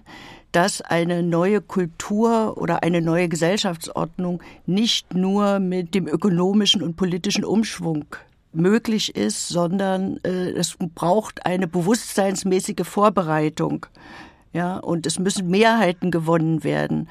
dass 0.52 0.82
eine 0.84 1.24
neue 1.24 1.62
Kultur 1.62 2.58
oder 2.58 2.84
eine 2.84 3.02
neue 3.02 3.28
Gesellschaftsordnung 3.28 4.44
nicht 4.68 5.16
nur 5.16 5.58
mit 5.58 5.96
dem 5.96 6.08
ökonomischen 6.08 6.84
und 6.84 6.96
politischen 6.96 7.44
Umschwung 7.44 8.06
möglich 8.54 9.16
ist, 9.16 9.50
sondern 9.50 10.20
äh, 10.24 10.52
es 10.52 10.78
braucht 10.96 11.46
eine 11.46 11.68
bewusstseinsmäßige 11.68 12.88
Vorbereitung. 12.88 13.86
Ja, 14.54 14.78
und 14.78 15.06
es 15.06 15.20
müssen 15.20 15.50
Mehrheiten 15.50 16.10
gewonnen 16.10 16.64
werden. 16.64 17.08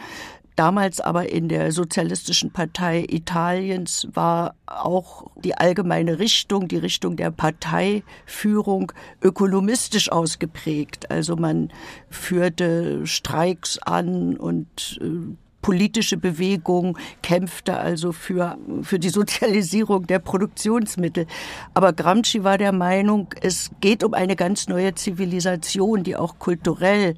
Damals 0.57 1.01
aber 1.01 1.31
in 1.31 1.51
der 1.51 1.71
Sozialistischen 1.71 2.51
Partei 2.51 3.05
Italiens 3.11 4.09
war 4.15 4.55
auch 4.65 5.31
die 5.37 5.55
allgemeine 5.55 6.19
Richtung, 6.19 6.67
die 6.67 6.79
Richtung 6.79 7.17
der 7.17 7.31
Parteiführung 7.31 8.91
ökonomistisch 9.23 10.11
ausgeprägt. 10.11 11.11
Also 11.11 11.37
man 11.37 11.71
führte 12.09 13.07
Streiks 13.07 13.79
an 13.79 14.39
und 14.39 14.99
äh, 15.03 15.37
politische 15.67 16.17
Bewegung 16.17 16.97
kämpfte 17.25 17.77
also 17.77 18.13
für, 18.13 18.57
für 18.83 19.01
die 19.01 19.09
Sozialisierung 19.09 20.07
der 20.07 20.21
Produktionsmittel. 20.21 21.27
Aber 21.75 21.93
Gramsci 21.93 22.45
war 22.45 22.57
der 22.57 22.71
Meinung, 22.71 23.35
es 23.41 23.73
geht 23.81 24.05
um 24.05 24.15
eine 24.15 24.37
ganz 24.37 24.69
neue 24.69 24.95
Zivilisation, 24.95 26.05
die 26.05 26.15
auch 26.15 26.39
kulturell 26.39 27.17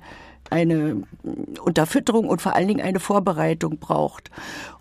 eine 0.48 1.02
Unterfütterung 1.62 2.26
und 2.26 2.40
vor 2.40 2.56
allen 2.56 2.68
Dingen 2.68 2.80
eine 2.80 3.00
Vorbereitung 3.00 3.80
braucht. 3.80 4.30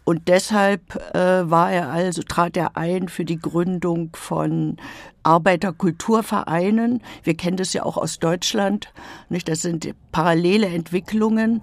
Und 0.05 0.29
deshalb 0.29 0.95
äh, 1.13 1.50
war 1.50 1.69
er 1.69 1.89
also, 1.89 2.21
trat 2.21 2.55
er 2.55 2.77
ein 2.77 3.09
für 3.09 3.25
die 3.25 3.38
Gründung 3.38 4.12
von 4.13 4.77
Arbeiterkulturvereinen. 5.24 7.03
Wir 7.24 7.36
kennen 7.36 7.57
das 7.57 7.74
ja 7.74 7.83
auch 7.83 7.97
aus 7.97 8.19
Deutschland, 8.19 8.93
nicht? 9.27 9.50
Das 9.50 9.62
sind 9.62 9.93
parallele 10.13 10.67
Entwicklungen. 10.67 11.62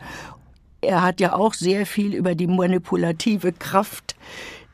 Er 0.85 1.03
hat 1.03 1.21
ja 1.21 1.35
auch 1.35 1.55
sehr 1.55 1.87
viel 1.87 2.15
über 2.15 2.35
die 2.35 2.47
manipulative 2.47 3.53
Kraft 3.53 4.17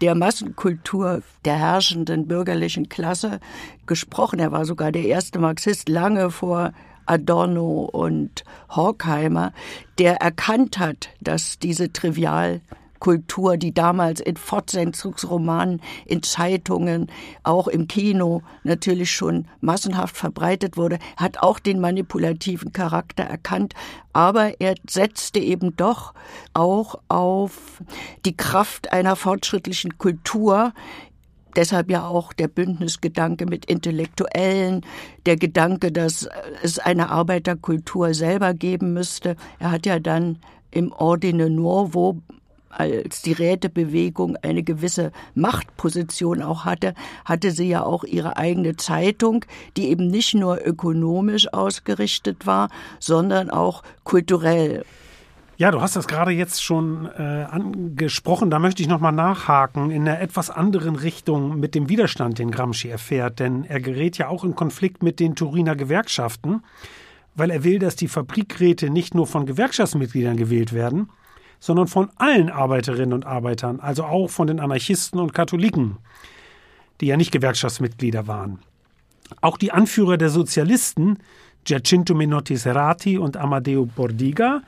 der 0.01 0.15
Massenkultur 0.15 1.23
der 1.45 1.57
herrschenden 1.57 2.27
bürgerlichen 2.27 2.89
Klasse 2.89 3.41
gesprochen. 3.87 4.39
Er 4.39 4.53
war 4.53 4.65
sogar 4.65 4.93
der 4.93 5.05
erste 5.05 5.39
Marxist 5.39 5.89
lange 5.89 6.31
vor 6.31 6.73
Adorno 7.07 7.89
und 7.93 8.45
Horkheimer, 8.71 9.53
der 9.99 10.17
erkannt 10.17 10.79
hat, 10.79 11.11
dass 11.21 11.59
diese 11.59 11.93
trivial 11.93 12.61
Kultur, 13.01 13.57
die 13.57 13.75
damals 13.75 14.21
in 14.21 14.37
Fortsetzungsromanen, 14.37 15.81
in 16.07 16.23
Zeitungen, 16.23 17.11
auch 17.43 17.67
im 17.67 17.89
Kino 17.89 18.43
natürlich 18.63 19.11
schon 19.11 19.49
massenhaft 19.61 20.17
verbreitet 20.17 20.77
wurde, 20.77 20.99
hat 21.17 21.39
auch 21.39 21.59
den 21.59 21.81
manipulativen 21.81 22.73
Charakter 22.73 23.25
erkannt, 23.25 23.75
aber 24.13 24.61
er 24.61 24.75
setzte 24.89 25.41
eben 25.41 25.77
doch 25.77 26.15
auch 26.55 27.01
auf 27.09 27.83
die 28.25 28.37
Kraft 28.37 28.93
einer 28.93 29.17
fortschrittlichen 29.17 29.99
Kultur, 29.99 30.73
Deshalb 31.57 31.91
ja 31.91 32.07
auch 32.07 32.33
der 32.33 32.47
Bündnisgedanke 32.49 33.47
mit 33.47 33.65
Intellektuellen, 33.65 34.87
der 35.27 35.37
Gedanke, 35.37 35.91
dass 35.91 36.29
es 36.63 36.79
eine 36.79 37.11
Arbeiterkultur 37.11 38.15
selber 38.15 38.55
geben 38.55 38.93
müsste. 38.93 39.35
Er 39.59 39.73
hat 39.73 39.85
ja 39.85 39.99
dann 39.99 40.39
im 40.71 40.93
Ordine 40.93 41.51
Nuovo 41.51 42.23
als 42.71 43.23
die 43.23 43.33
Rätebewegung 43.33 44.37
eine 44.43 44.63
gewisse 44.63 45.13
Machtposition 45.35 46.43
auch 46.43 46.65
hatte, 46.65 46.95
hatte 47.25 47.51
sie 47.51 47.69
ja 47.69 47.83
auch 47.83 48.05
ihre 48.05 48.37
eigene 48.37 48.77
Zeitung, 48.77 49.45
die 49.77 49.89
eben 49.89 50.07
nicht 50.07 50.35
nur 50.35 50.65
ökonomisch 50.65 51.53
ausgerichtet 51.53 52.47
war, 52.47 52.69
sondern 52.99 53.51
auch 53.51 53.83
kulturell. 54.05 54.85
Ja, 55.61 55.71
du 55.71 55.83
hast 55.83 55.95
das 55.95 56.09
gerade 56.09 56.31
jetzt 56.31 56.65
schon 56.65 57.05
äh, 57.05 57.21
angesprochen. 57.21 58.49
Da 58.49 58.59
möchte 58.59 58.81
ich 58.81 58.89
nochmal 58.89 59.13
nachhaken 59.13 59.91
in 59.91 60.09
einer 60.09 60.19
etwas 60.19 60.49
anderen 60.49 60.97
Richtung 60.97 61.61
mit 61.61 61.75
dem 61.75 61.91
Widerstand, 61.91 62.39
den 62.39 62.51
Gramsci 62.51 62.89
erfährt. 62.89 63.41
Denn 63.41 63.65
er 63.65 63.79
gerät 63.79 64.17
ja 64.17 64.29
auch 64.29 64.43
in 64.43 64.55
Konflikt 64.55 65.03
mit 65.03 65.21
den 65.21 65.35
Turiner 65.35 65.77
Gewerkschaften, 65.77 66.63
weil 67.35 67.51
er 67.51 67.63
will, 67.63 67.79
dass 67.79 67.95
die 67.95 68.09
Fabrikräte 68.09 68.89
nicht 68.89 69.15
nur 69.15 69.27
von 69.27 69.45
Gewerkschaftsmitgliedern 69.45 70.39
gewählt 70.39 70.73
werden, 70.73 71.11
sondern 71.61 71.87
von 71.87 72.11
allen 72.17 72.51
Arbeiterinnen 72.51 73.13
und 73.13 73.27
Arbeitern, 73.27 73.81
also 73.81 74.05
auch 74.05 74.29
von 74.29 74.47
den 74.47 74.59
Anarchisten 74.59 75.21
und 75.21 75.35
Katholiken, 75.35 75.99
die 77.01 77.07
ja 77.07 77.17
nicht 77.17 77.31
Gewerkschaftsmitglieder 77.31 78.27
waren. 78.27 78.61
Auch 79.41 79.59
die 79.59 79.71
Anführer 79.71 80.17
der 80.17 80.31
Sozialisten, 80.31 81.19
Giacinto 81.65 82.15
Menotti 82.15 82.57
Serrati 82.57 83.19
und 83.19 83.37
Amadeo 83.37 83.87
Bordiga, 83.87 84.63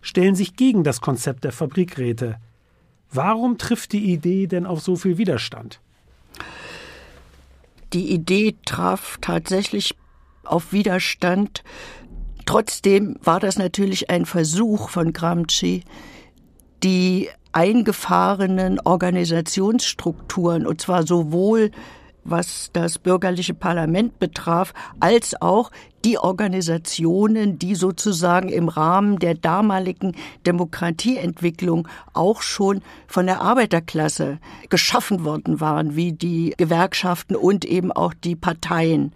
stellen 0.00 0.34
sich 0.34 0.56
gegen 0.56 0.84
das 0.84 1.00
Konzept 1.00 1.44
der 1.44 1.52
Fabrikräte. 1.52 2.36
Warum 3.12 3.58
trifft 3.58 3.92
die 3.92 4.12
Idee 4.12 4.46
denn 4.46 4.66
auf 4.66 4.80
so 4.80 4.96
viel 4.96 5.18
Widerstand? 5.18 5.80
Die 7.92 8.12
Idee 8.12 8.54
traf 8.64 9.18
tatsächlich 9.20 9.96
auf 10.44 10.72
Widerstand. 10.72 11.64
Trotzdem 12.46 13.16
war 13.22 13.40
das 13.40 13.58
natürlich 13.58 14.10
ein 14.10 14.26
Versuch 14.26 14.88
von 14.88 15.12
Gramsci, 15.12 15.82
die 16.82 17.28
eingefahrenen 17.52 18.80
Organisationsstrukturen, 18.80 20.66
und 20.66 20.80
zwar 20.80 21.06
sowohl 21.06 21.70
was 22.24 22.70
das 22.72 22.98
bürgerliche 22.98 23.54
Parlament 23.54 24.18
betraf, 24.18 24.74
als 25.00 25.40
auch 25.40 25.70
die 26.04 26.18
Organisationen, 26.18 27.58
die 27.58 27.74
sozusagen 27.74 28.48
im 28.48 28.68
Rahmen 28.68 29.18
der 29.18 29.34
damaligen 29.34 30.14
Demokratieentwicklung 30.46 31.88
auch 32.12 32.42
schon 32.42 32.82
von 33.06 33.26
der 33.26 33.40
Arbeiterklasse 33.40 34.38
geschaffen 34.68 35.24
worden 35.24 35.60
waren, 35.60 35.96
wie 35.96 36.12
die 36.12 36.54
Gewerkschaften 36.56 37.36
und 37.36 37.64
eben 37.64 37.92
auch 37.92 38.14
die 38.14 38.36
Parteien. 38.36 39.12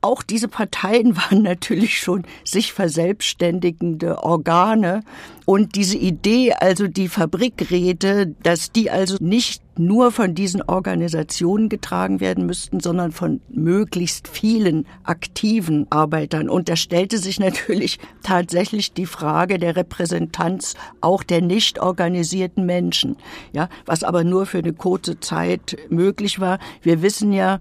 Auch 0.00 0.22
diese 0.22 0.48
Parteien 0.48 1.16
waren 1.30 1.42
natürlich 1.42 1.98
schon 1.98 2.24
sich 2.44 2.72
verselbstständigende 2.72 4.22
Organe. 4.22 5.02
Und 5.44 5.76
diese 5.76 5.96
Idee, 5.96 6.52
also 6.52 6.88
die 6.88 7.08
Fabrikräte, 7.08 8.34
dass 8.42 8.70
die 8.70 8.90
also 8.90 9.16
nicht 9.20 9.62
nur 9.78 10.12
von 10.12 10.34
diesen 10.34 10.60
Organisationen 10.60 11.68
getragen 11.68 12.20
werden 12.20 12.44
müssten, 12.44 12.80
sondern 12.80 13.12
von 13.12 13.40
möglichst 13.48 14.28
vielen 14.28 14.86
aktiven 15.04 15.86
Arbeitern. 15.90 16.50
Und 16.50 16.68
da 16.68 16.76
stellte 16.76 17.18
sich 17.18 17.40
natürlich 17.40 17.98
tatsächlich 18.22 18.92
die 18.92 19.06
Frage 19.06 19.58
der 19.58 19.76
Repräsentanz 19.76 20.74
auch 21.00 21.22
der 21.22 21.40
nicht 21.40 21.80
organisierten 21.80 22.66
Menschen. 22.66 23.16
Ja, 23.52 23.68
was 23.86 24.04
aber 24.04 24.24
nur 24.24 24.46
für 24.46 24.58
eine 24.58 24.74
kurze 24.74 25.18
Zeit 25.18 25.76
möglich 25.88 26.40
war. 26.40 26.58
Wir 26.82 27.02
wissen 27.02 27.32
ja, 27.32 27.60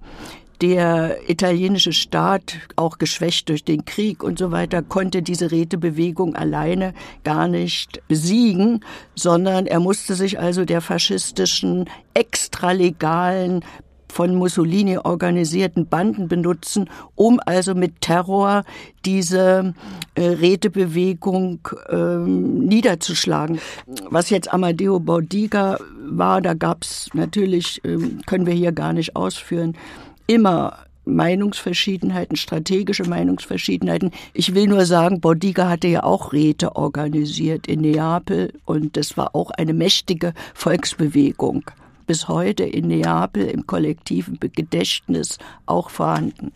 der 0.62 1.30
italienische 1.30 1.94
Staat, 1.94 2.58
auch 2.76 2.98
geschwächt 2.98 3.50
durch 3.50 3.64
den 3.64 3.86
Krieg 3.86 4.24
und 4.24 4.40
so 4.40 4.52
weiter, 4.52 4.82
konnte 4.82 5.22
diese 5.22 5.52
Rätebewegung 5.52 6.36
alleine 6.36 6.94
gar 7.24 7.48
nicht 7.48 8.02
besiegen, 8.08 8.84
sondern 9.16 9.68
er 9.68 9.80
musste 9.80 10.16
sich 10.16 10.40
also 10.40 10.66
der 10.66 10.82
faschistischen, 10.82 11.86
extralegalen 12.14 13.64
von 14.10 14.36
Mussolini 14.36 14.98
organisierten 14.98 15.86
Banden 15.88 16.28
benutzen, 16.28 16.90
um 17.16 17.40
also 17.46 17.76
mit 17.76 18.02
Terror 18.02 18.64
diese 19.06 19.76
äh, 20.16 20.24
Rätebewegung 20.24 21.60
ähm, 21.90 22.66
niederzuschlagen. 22.66 23.60
Was 24.10 24.30
jetzt 24.30 24.52
Amadeo 24.52 25.00
Baudiga 25.00 25.78
war, 26.04 26.42
da 26.42 26.54
gab's 26.54 27.10
natürlich, 27.14 27.82
ähm, 27.84 28.22
können 28.26 28.46
wir 28.46 28.54
hier 28.54 28.72
gar 28.72 28.94
nicht 28.94 29.16
ausführen, 29.16 29.78
immer 30.28 30.86
Meinungsverschiedenheiten, 31.08 32.36
strategische 32.36 33.06
Meinungsverschiedenheiten. 33.06 34.12
Ich 34.34 34.54
will 34.54 34.68
nur 34.68 34.86
sagen, 34.86 35.22
Bodiga 35.22 35.70
hatte 35.70 35.88
ja 35.88 36.04
auch 36.04 36.34
Räte 36.34 36.76
organisiert 36.76 37.66
in 37.66 37.82
Neapel 37.82 38.54
und 38.66 38.98
das 38.98 39.18
war 39.18 39.34
auch 39.34 39.52
eine 39.52 39.74
mächtige 39.74 40.34
Volksbewegung. 40.54 41.64
Bis 42.06 42.28
heute 42.28 42.64
in 42.64 42.88
Neapel 42.88 43.48
im 43.48 43.66
kollektiven 43.66 44.38
Gedächtnis 44.40 45.40
auch 45.66 45.90
vorhanden. 45.90 46.52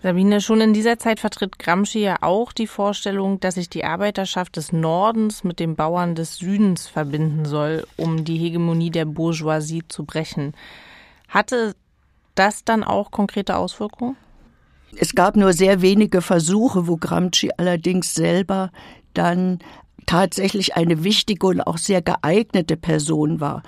Sabine, 0.00 0.40
schon 0.40 0.60
in 0.60 0.74
dieser 0.74 0.98
Zeit 0.98 1.18
vertritt 1.18 1.58
Gramsci 1.58 1.98
ja 1.98 2.18
auch 2.20 2.52
die 2.52 2.68
Vorstellung, 2.68 3.40
dass 3.40 3.56
sich 3.56 3.68
die 3.68 3.84
Arbeiterschaft 3.84 4.56
des 4.56 4.72
Nordens 4.72 5.42
mit 5.42 5.58
den 5.58 5.74
Bauern 5.74 6.14
des 6.14 6.36
Südens 6.36 6.86
verbinden 6.86 7.44
soll, 7.44 7.84
um 7.96 8.24
die 8.24 8.38
Hegemonie 8.38 8.90
der 8.90 9.06
Bourgeoisie 9.06 9.82
zu 9.88 10.04
brechen. 10.04 10.54
Hatte 11.28 11.74
das 12.38 12.64
dann 12.64 12.84
auch 12.84 13.10
konkrete 13.10 13.56
Auswirkungen? 13.56 14.16
Es 14.96 15.14
gab 15.14 15.36
nur 15.36 15.52
sehr 15.52 15.82
wenige 15.82 16.22
Versuche, 16.22 16.86
wo 16.86 16.96
Gramsci 16.96 17.50
allerdings 17.56 18.14
selber 18.14 18.70
dann 19.14 19.58
tatsächlich 20.06 20.76
eine 20.76 21.04
wichtige 21.04 21.46
und 21.46 21.60
auch 21.60 21.78
sehr 21.78 22.00
geeignete 22.00 22.76
Person 22.76 23.40
war. 23.40 23.62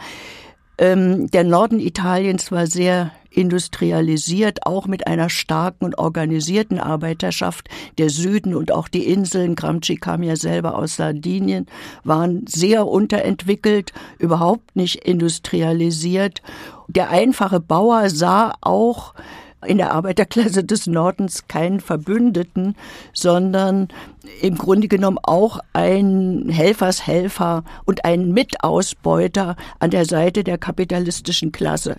Ähm, 0.78 1.30
der 1.30 1.44
Norden 1.44 1.78
Italiens 1.78 2.50
war 2.50 2.66
sehr 2.66 3.12
industrialisiert, 3.30 4.66
auch 4.66 4.86
mit 4.86 5.06
einer 5.06 5.28
starken 5.28 5.84
und 5.84 5.98
organisierten 5.98 6.80
Arbeiterschaft. 6.80 7.68
Der 7.98 8.08
Süden 8.08 8.54
und 8.54 8.72
auch 8.72 8.88
die 8.88 9.06
Inseln, 9.06 9.54
Gramsci 9.54 9.96
kam 9.96 10.22
ja 10.22 10.36
selber 10.36 10.76
aus 10.76 10.96
Sardinien, 10.96 11.66
waren 12.02 12.46
sehr 12.46 12.86
unterentwickelt, 12.86 13.92
überhaupt 14.18 14.74
nicht 14.74 15.04
industrialisiert. 15.04 16.42
Der 16.96 17.10
einfache 17.10 17.60
Bauer 17.60 18.10
sah 18.10 18.52
auch 18.62 19.14
in 19.64 19.78
der 19.78 19.92
Arbeiterklasse 19.92 20.64
des 20.64 20.88
Nordens 20.88 21.46
keinen 21.46 21.78
Verbündeten, 21.78 22.74
sondern 23.12 23.86
im 24.42 24.56
Grunde 24.56 24.88
genommen 24.88 25.18
auch 25.22 25.60
ein 25.72 26.48
Helfershelfer 26.48 27.62
und 27.84 28.04
ein 28.04 28.32
Mitausbeuter 28.32 29.54
an 29.78 29.90
der 29.90 30.04
Seite 30.04 30.42
der 30.42 30.58
kapitalistischen 30.58 31.52
Klasse. 31.52 31.98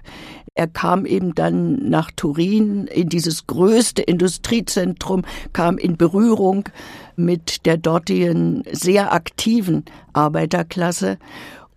Er 0.56 0.68
kam 0.68 1.06
eben 1.06 1.36
dann 1.36 1.88
nach 1.88 2.12
Turin 2.12 2.88
in 2.88 3.08
dieses 3.08 3.48
größte 3.48 4.02
Industriezentrum, 4.02 5.24
kam 5.54 5.78
in 5.78 5.96
Berührung 5.96 6.68
mit 7.16 7.66
der 7.66 7.78
dortigen 7.78 8.64
sehr 8.74 9.14
aktiven 9.14 9.86
Arbeiterklasse 10.12 11.18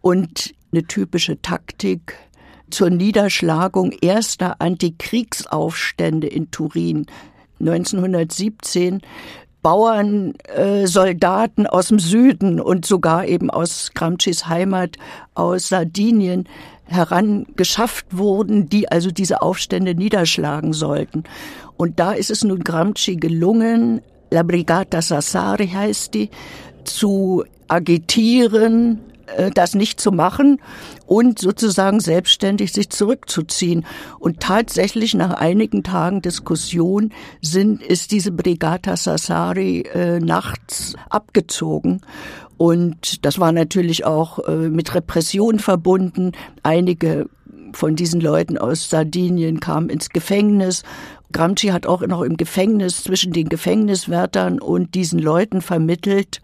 und 0.01 0.53
eine 0.73 0.83
typische 0.83 1.41
Taktik 1.41 2.17
zur 2.71 2.91
Niederschlagung 2.91 3.93
erster 4.01 4.61
Antikriegsaufstände 4.61 6.27
in 6.27 6.51
Turin 6.51 7.07
1917 7.61 9.01
Bauern, 9.63 10.35
äh, 10.55 10.87
Soldaten 10.87 11.67
aus 11.67 11.89
dem 11.89 11.99
Süden 11.99 12.61
und 12.61 12.85
sogar 12.85 13.27
eben 13.27 13.49
aus 13.49 13.93
Gramscis 13.95 14.47
Heimat 14.47 14.99
aus 15.35 15.71
Sardinien 15.71 16.45
herangeschafft 16.85 18.07
wurden, 18.11 18.69
die 18.69 18.93
also 18.93 19.11
diese 19.11 19.41
Aufstände 19.41 19.95
niederschlagen 19.95 20.75
sollten. 20.75 21.25
Und 21.79 21.99
da 21.99 22.13
ist 22.13 22.31
es 22.31 22.45
nun 22.45 22.63
Gramsci 22.63 23.17
gelungen, 23.17 24.03
La 24.31 24.43
Brigata 24.43 25.01
Sassari 25.01 25.69
heißt 25.69 26.13
die, 26.13 26.29
zu 26.85 27.45
agitieren, 27.69 29.01
das 29.55 29.75
nicht 29.75 30.01
zu 30.01 30.13
machen 30.13 30.61
und 31.07 31.39
sozusagen 31.39 32.01
selbstständig 32.01 32.73
sich 32.73 32.91
zurückzuziehen. 32.91 33.85
Und 34.19 34.41
tatsächlich 34.41 35.15
nach 35.15 35.35
einigen 35.35 35.83
Tagen 35.83 36.23
Diskussion 36.23 37.13
sind, 37.41 37.83
ist 37.83 38.13
diese 38.13 38.33
Brigata 38.33 38.97
Sassari 38.97 39.81
äh, 39.93 40.21
nachts 40.21 40.95
abgezogen. 41.11 42.01
Und 42.57 43.25
das 43.25 43.39
war 43.39 43.53
natürlich 43.53 44.05
auch 44.05 44.39
äh, 44.41 44.69
mit 44.69 44.95
Repression 44.95 45.59
verbunden. 45.59 46.33
Einige 46.63 47.27
von 47.73 47.97
diesen 47.97 48.21
Leuten 48.21 48.57
aus 48.57 48.89
Sardinien 48.89 49.61
kamen 49.61 49.89
ins 49.91 50.11
Gefängnis. 50.11 50.85
Gramsci 51.33 51.69
hat 51.69 51.87
auch 51.87 52.07
noch 52.07 52.23
im 52.23 52.37
Gefängnis 52.37 53.03
zwischen 53.03 53.33
den 53.33 53.49
Gefängniswärtern 53.49 54.61
und 54.61 54.95
diesen 54.95 55.19
Leuten 55.19 55.61
vermittelt, 55.61 56.41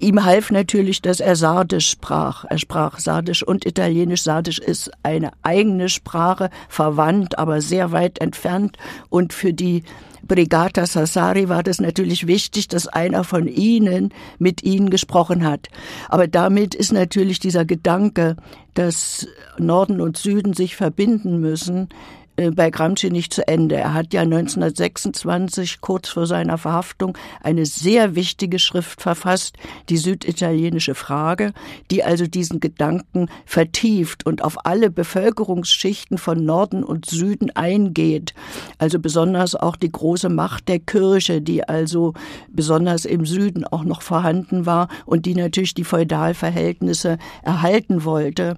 Ihm 0.00 0.24
half 0.24 0.50
natürlich, 0.50 1.02
dass 1.02 1.20
er 1.20 1.36
Sardisch 1.36 1.90
sprach. 1.90 2.46
Er 2.48 2.58
sprach 2.58 2.98
Sardisch 2.98 3.42
und 3.42 3.66
Italienisch. 3.66 4.22
Sardisch 4.22 4.58
ist 4.58 4.90
eine 5.02 5.30
eigene 5.42 5.90
Sprache, 5.90 6.48
verwandt, 6.70 7.38
aber 7.38 7.60
sehr 7.60 7.92
weit 7.92 8.18
entfernt. 8.18 8.78
Und 9.10 9.34
für 9.34 9.52
die 9.52 9.82
Brigata 10.22 10.86
Sassari 10.86 11.50
war 11.50 11.62
das 11.62 11.80
natürlich 11.80 12.26
wichtig, 12.26 12.68
dass 12.68 12.86
einer 12.88 13.24
von 13.24 13.46
ihnen 13.46 14.14
mit 14.38 14.62
ihnen 14.62 14.88
gesprochen 14.88 15.44
hat. 15.44 15.68
Aber 16.08 16.28
damit 16.28 16.74
ist 16.74 16.92
natürlich 16.92 17.38
dieser 17.38 17.66
Gedanke, 17.66 18.36
dass 18.72 19.26
Norden 19.58 20.00
und 20.00 20.16
Süden 20.16 20.54
sich 20.54 20.76
verbinden 20.76 21.40
müssen, 21.40 21.88
bei 22.36 22.70
Gramsci 22.70 23.10
nicht 23.10 23.34
zu 23.34 23.46
Ende. 23.46 23.76
Er 23.76 23.92
hat 23.92 24.14
ja 24.14 24.22
1926, 24.22 25.80
kurz 25.80 26.08
vor 26.08 26.26
seiner 26.26 26.56
Verhaftung, 26.56 27.18
eine 27.42 27.66
sehr 27.66 28.14
wichtige 28.14 28.58
Schrift 28.58 29.02
verfasst, 29.02 29.56
die 29.88 29.98
süditalienische 29.98 30.94
Frage, 30.94 31.52
die 31.90 32.02
also 32.02 32.26
diesen 32.26 32.60
Gedanken 32.60 33.28
vertieft 33.44 34.24
und 34.24 34.42
auf 34.42 34.64
alle 34.64 34.90
Bevölkerungsschichten 34.90 36.16
von 36.16 36.44
Norden 36.44 36.82
und 36.82 37.06
Süden 37.06 37.50
eingeht. 37.50 38.32
Also 38.78 38.98
besonders 38.98 39.54
auch 39.54 39.76
die 39.76 39.92
große 39.92 40.30
Macht 40.30 40.68
der 40.68 40.78
Kirche, 40.78 41.42
die 41.42 41.68
also 41.68 42.14
besonders 42.48 43.04
im 43.04 43.26
Süden 43.26 43.64
auch 43.64 43.84
noch 43.84 44.00
vorhanden 44.02 44.64
war 44.64 44.88
und 45.04 45.26
die 45.26 45.34
natürlich 45.34 45.74
die 45.74 45.84
Feudalverhältnisse 45.84 47.18
erhalten 47.42 48.04
wollte 48.04 48.56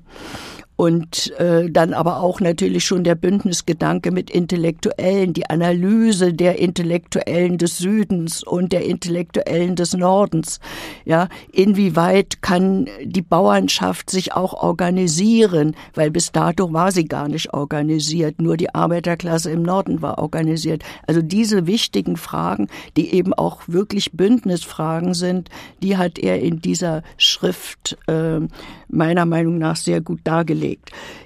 und 0.83 1.31
äh, 1.39 1.71
dann 1.71 1.95
aber 1.95 2.21
auch 2.25 2.41
natürlich 2.41 2.85
schon 2.85 3.05
der 3.05 3.15
Bündnisgedanke 3.15 4.11
mit 4.11 4.31
Intellektuellen, 4.31 5.33
die 5.33 5.49
Analyse 5.49 6.35
der 6.35 6.59
Intellektuellen 6.59 7.57
des 7.57 7.79
Südens 7.79 8.43
und 8.43 8.73
der 8.73 8.85
Intellektuellen 8.85 9.77
des 9.77 9.95
Nordens. 9.95 10.59
Ja, 11.05 11.29
inwieweit 11.53 12.43
kann 12.43 12.89
die 13.05 13.23
Bauernschaft 13.23 14.11
sich 14.11 14.33
auch 14.33 14.55
organisieren, 14.55 15.77
weil 15.95 16.11
bis 16.11 16.33
dato 16.33 16.73
war 16.73 16.91
sie 16.91 17.05
gar 17.05 17.29
nicht 17.29 17.55
organisiert, 17.55 18.43
nur 18.43 18.57
die 18.57 18.75
Arbeiterklasse 18.75 19.53
im 19.53 19.63
Norden 19.63 20.03
war 20.03 20.19
organisiert. 20.19 20.83
Also 21.07 21.23
diese 21.23 21.69
wichtigen 21.69 22.17
Fragen, 22.17 22.67
die 22.97 23.15
eben 23.15 23.35
auch 23.35 23.61
wirklich 23.69 24.15
Bündnisfragen 24.15 25.15
sind, 25.15 25.49
die 25.81 25.97
hat 25.97 26.19
er 26.19 26.41
in 26.41 26.61
dieser 26.61 27.05
Schrift 27.19 27.97
äh, 28.09 28.41
meiner 28.89 29.27
Meinung 29.27 29.59
nach 29.59 29.77
sehr 29.77 30.01
gut 30.01 30.21
dargelegt. 30.25 30.72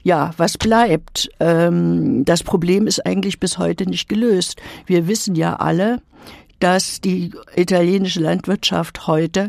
Ja, 0.02 0.32
was 0.36 0.58
bleibt? 0.58 1.30
Ähm, 1.40 2.24
das 2.24 2.42
Problem 2.42 2.86
ist 2.86 3.04
eigentlich 3.04 3.40
bis 3.40 3.58
heute 3.58 3.88
nicht 3.88 4.08
gelöst. 4.08 4.60
Wir 4.86 5.08
wissen 5.08 5.34
ja 5.34 5.56
alle, 5.56 6.00
dass 6.60 7.00
die 7.00 7.32
italienische 7.54 8.20
Landwirtschaft 8.20 9.06
heute 9.06 9.48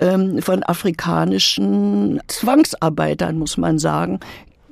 ähm, 0.00 0.42
von 0.42 0.62
afrikanischen 0.62 2.20
Zwangsarbeitern, 2.26 3.38
muss 3.38 3.56
man 3.56 3.78
sagen, 3.78 4.20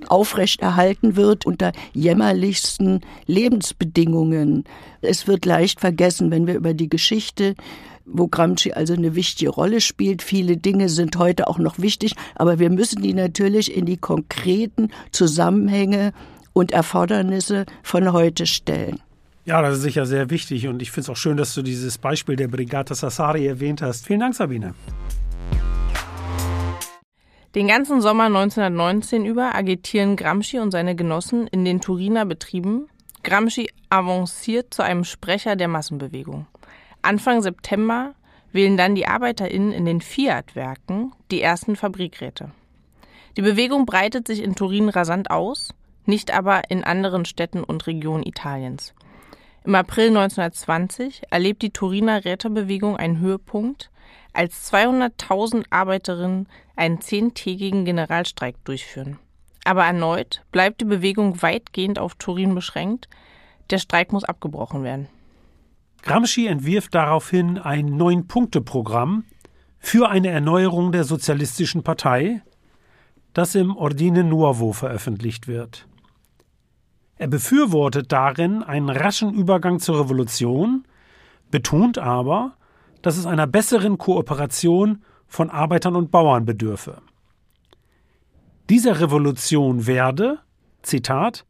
aufrechterhalten 0.09 1.17
wird 1.17 1.47
unter 1.47 1.73
jämmerlichsten 1.93 3.01
Lebensbedingungen. 3.27 4.65
Es 5.01 5.27
wird 5.27 5.45
leicht 5.45 5.81
vergessen, 5.81 6.31
wenn 6.31 6.47
wir 6.47 6.55
über 6.55 6.75
die 6.75 6.89
Geschichte 6.89 7.55
wo 8.05 8.29
Gramsci 8.29 8.73
also 8.73 8.95
eine 8.95 9.15
wichtige 9.15 9.51
Rolle 9.51 9.81
spielt. 9.81 10.23
Viele 10.23 10.57
Dinge 10.57 10.89
sind 10.89 11.17
heute 11.17 11.49
auch 11.49 11.59
noch 11.59 11.79
wichtig, 11.79 12.15
aber 12.35 12.59
wir 12.59 12.71
müssen 12.71 13.03
die 13.03 13.15
natürlich 13.15 13.77
in 13.77 13.87
die 13.87 13.97
konkreten 13.97 14.91
Zusammenhänge 15.11 16.13
und 16.53 16.73
Erfordernisse 16.73 17.67
von 17.83 18.13
heute 18.13 18.47
stellen. 18.47 19.01
Ja, 19.45 19.61
das 19.61 19.79
ist 19.79 19.83
sicher 19.83 20.07
sehr 20.07 20.31
wichtig 20.31 20.69
und 20.69 20.83
ich 20.83 20.93
finde 20.93 21.07
es 21.07 21.11
auch 21.11 21.17
schön, 21.17 21.37
dass 21.37 21.55
du 21.55 21.63
dieses 21.63 21.99
Beispiel 21.99 22.37
der 22.37 22.49
Brigata 22.49 22.95
Sassari 22.95 23.47
erwähnt 23.47 23.83
hast. 23.83 24.07
Vielen 24.07 24.21
Dank, 24.21 24.35
Sabine. 24.35 24.75
Den 27.55 27.69
ganzen 27.69 28.01
Sommer 28.01 28.25
1919 28.25 29.27
über 29.27 29.55
agitieren 29.55 30.17
Gramsci 30.17 30.59
und 30.59 30.71
seine 30.71 30.95
Genossen 30.95 31.47
in 31.49 31.65
den 31.65 31.81
Turiner 31.81 32.25
Betrieben. 32.25 32.87
Gramsci 33.25 33.69
avanciert 33.91 34.73
zu 34.73 34.83
einem 34.83 35.05
Sprecher 35.05 35.55
der 35.55 35.69
Massenbewegung. 35.69 36.47
Anfang 37.03 37.43
September 37.43 38.15
wählen 38.53 38.77
dann 38.77 38.95
die 38.95 39.07
ArbeiterInnen 39.07 39.73
in 39.73 39.85
den 39.85 40.01
Fiat-Werken 40.01 41.13
die 41.31 41.43
ersten 41.43 41.77
Fabrikräte. 41.77 42.53
Die 43.37 43.43
Bewegung 43.43 43.87
breitet 43.87 44.27
sich 44.27 44.43
in 44.43 44.55
Turin 44.55 44.89
rasant 44.89 45.31
aus, 45.31 45.75
nicht 46.05 46.33
aber 46.33 46.71
in 46.71 46.85
anderen 46.85 47.25
Städten 47.25 47.65
und 47.65 47.87
Regionen 47.87 48.25
Italiens. 48.25 48.95
Im 49.65 49.75
April 49.75 50.09
1920 50.09 51.23
erlebt 51.31 51.63
die 51.63 51.71
Turiner 51.71 52.25
Rätebewegung 52.25 52.97
einen 52.97 53.21
Höhepunkt, 53.21 53.91
als 54.33 54.73
200.000 54.73 55.67
Arbeiterinnen 55.71 56.49
einen 56.75 57.01
zehntägigen 57.01 57.85
Generalstreik 57.85 58.57
durchführen. 58.65 59.19
Aber 59.65 59.85
erneut 59.85 60.43
bleibt 60.51 60.81
die 60.81 60.87
Bewegung 60.87 61.43
weitgehend 61.43 61.99
auf 61.99 62.17
Turin 62.17 62.55
beschränkt. 62.55 63.09
Der 63.71 63.79
Streik 63.79 64.13
muss 64.13 64.25
abgebrochen 64.25 64.83
werden. 64.83 65.09
Gramsci 66.03 66.47
entwirft 66.47 66.95
daraufhin 66.95 67.59
ein 67.59 67.87
Neun-Punkte-Programm 67.87 69.25
für 69.79 70.09
eine 70.09 70.29
Erneuerung 70.29 70.93
der 70.93 71.05
Sozialistischen 71.05 71.83
Partei, 71.83 72.43
das 73.33 73.55
im 73.55 73.77
Ordine 73.77 74.25
Nuovo 74.25 74.73
veröffentlicht 74.73 75.47
wird. 75.47 75.87
Er 77.17 77.29
befürwortet 77.29 78.11
darin 78.11 78.65
einen 78.65 78.91
raschen 78.91 79.33
Übergang 79.33 79.79
zur 79.79 80.01
Revolution, 80.01 80.85
betont 81.51 81.99
aber, 81.99 82.57
dass 83.01 83.17
es 83.17 83.27
einer 83.27 83.47
besseren 83.47 83.97
Kooperation 83.97 85.05
von 85.29 85.51
Arbeitern 85.51 85.95
und 85.95 86.11
Bauern 86.11 86.45
bedürfe. 86.45 87.01
Dieser 88.69 89.01
Revolution 89.01 89.87
werde, 89.87 90.41
Zitat, 90.83 91.45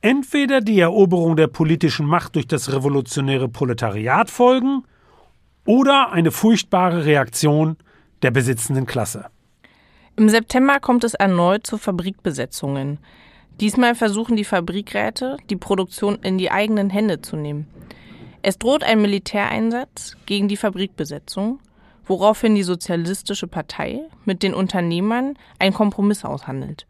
entweder 0.00 0.60
die 0.60 0.80
Eroberung 0.80 1.36
der 1.36 1.48
politischen 1.48 2.06
Macht 2.06 2.34
durch 2.34 2.46
das 2.46 2.72
revolutionäre 2.72 3.48
Proletariat 3.48 4.30
folgen 4.30 4.84
oder 5.64 6.12
eine 6.12 6.30
furchtbare 6.30 7.04
Reaktion 7.04 7.76
der 8.22 8.30
besitzenden 8.30 8.86
Klasse. 8.86 9.26
Im 10.16 10.28
September 10.28 10.80
kommt 10.80 11.04
es 11.04 11.14
erneut 11.14 11.66
zu 11.66 11.78
Fabrikbesetzungen. 11.78 12.98
Diesmal 13.60 13.94
versuchen 13.94 14.36
die 14.36 14.44
Fabrikräte, 14.44 15.36
die 15.50 15.56
Produktion 15.56 16.18
in 16.22 16.38
die 16.38 16.50
eigenen 16.50 16.90
Hände 16.90 17.20
zu 17.20 17.36
nehmen. 17.36 17.68
Es 18.42 18.58
droht 18.58 18.84
ein 18.84 19.02
Militäreinsatz 19.02 20.16
gegen 20.26 20.48
die 20.48 20.56
Fabrikbesetzung, 20.56 21.60
woraufhin 22.06 22.54
die 22.54 22.62
Sozialistische 22.62 23.46
Partei 23.46 24.00
mit 24.24 24.42
den 24.42 24.54
Unternehmern 24.54 25.34
einen 25.58 25.74
Kompromiss 25.74 26.24
aushandelt. 26.24 26.86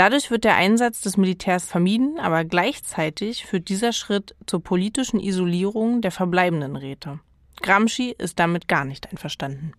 Dadurch 0.00 0.30
wird 0.30 0.44
der 0.44 0.56
Einsatz 0.56 1.02
des 1.02 1.18
Militärs 1.18 1.66
vermieden, 1.66 2.18
aber 2.18 2.46
gleichzeitig 2.46 3.44
führt 3.44 3.68
dieser 3.68 3.92
Schritt 3.92 4.34
zur 4.46 4.62
politischen 4.62 5.20
Isolierung 5.20 6.00
der 6.00 6.10
verbleibenden 6.10 6.74
Räte. 6.76 7.20
Gramsci 7.60 8.14
ist 8.16 8.38
damit 8.38 8.66
gar 8.66 8.86
nicht 8.86 9.10
einverstanden. 9.10 9.74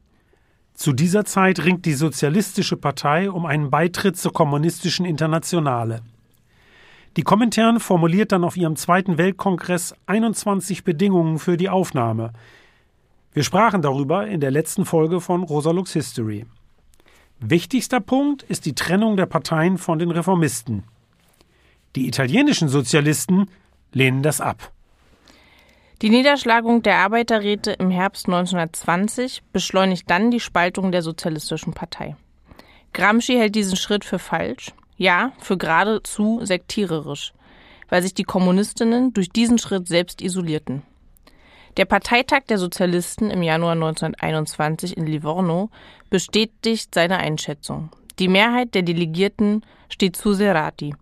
Zu 0.76 0.94
dieser 0.94 1.26
Zeit 1.26 1.66
ringt 1.66 1.88
die 1.88 1.96
Sozialistische 1.96 2.78
Partei 2.78 3.32
um 3.32 3.48
einen 3.48 3.72
Beitritt 3.72 4.16
zur 4.16 4.32
Kommunistischen 4.32 5.08
Internationale. 5.08 6.04
Die 7.18 7.24
Komintern 7.24 7.80
formuliert 7.80 8.32
dann 8.32 8.44
auf 8.44 8.56
ihrem 8.56 8.76
zweiten 8.76 9.18
Weltkongress 9.18 9.96
21 10.06 10.84
Bedingungen 10.84 11.40
für 11.40 11.58
die 11.58 11.70
Aufnahme. 11.70 12.32
Wir 13.34 13.42
sprachen 13.42 13.82
darüber 13.82 14.28
in 14.28 14.40
der 14.40 14.52
letzten 14.52 14.86
Folge 14.86 15.20
von 15.20 15.42
Rosalux 15.42 15.94
History. 15.94 16.46
Wichtigster 17.44 18.00
Punkt 18.00 18.44
ist 18.44 18.68
die 18.68 18.76
Trennung 18.76 19.18
der 19.18 19.26
Parteien 19.26 19.80
von 19.80 19.98
den 19.98 20.12
Reformisten. 20.12 20.84
Die 21.96 22.08
italienischen 22.08 22.70
Sozialisten 22.70 23.50
lehnen 23.92 24.22
das 24.22 24.40
ab. 24.40 24.72
Die 26.04 26.12
Niederschlagung 26.12 26.84
der 26.84 26.98
Arbeiterräte 26.98 27.72
im 27.72 27.90
Herbst 27.90 28.28
1920 28.28 29.42
beschleunigt 29.52 30.08
dann 30.08 30.30
die 30.30 30.40
Spaltung 30.40 30.92
der 30.92 31.02
Sozialistischen 31.02 31.74
Partei. 31.74 32.16
Gramsci 32.94 33.34
hält 33.34 33.56
diesen 33.56 33.76
Schritt 33.76 34.06
für 34.06 34.20
falsch, 34.20 34.72
ja, 34.98 35.32
für 35.40 35.58
geradezu 35.58 36.42
sektiererisch, 36.44 37.34
weil 37.90 38.04
sich 38.04 38.14
die 38.14 38.24
Kommunistinnen 38.24 39.14
durch 39.14 39.30
diesen 39.30 39.58
Schritt 39.58 39.88
selbst 39.88 40.22
isolierten. 40.22 40.84
Der 41.78 41.86
Parteitag 41.86 42.42
der 42.50 42.58
Sozialisten 42.58 43.30
im 43.30 43.44
Januar 43.44 43.74
1921 43.74 44.98
in 44.98 45.06
Livorno 45.06 45.70
bestätigt 46.10 46.94
seine 46.94 47.18
Einschätzung. 47.18 47.90
Die 48.20 48.28
Mehrheit 48.28 48.76
der 48.76 48.82
Delegierten 48.82 49.62
steht 49.88 50.18
zu 50.18 50.34
Serati. 50.34 50.94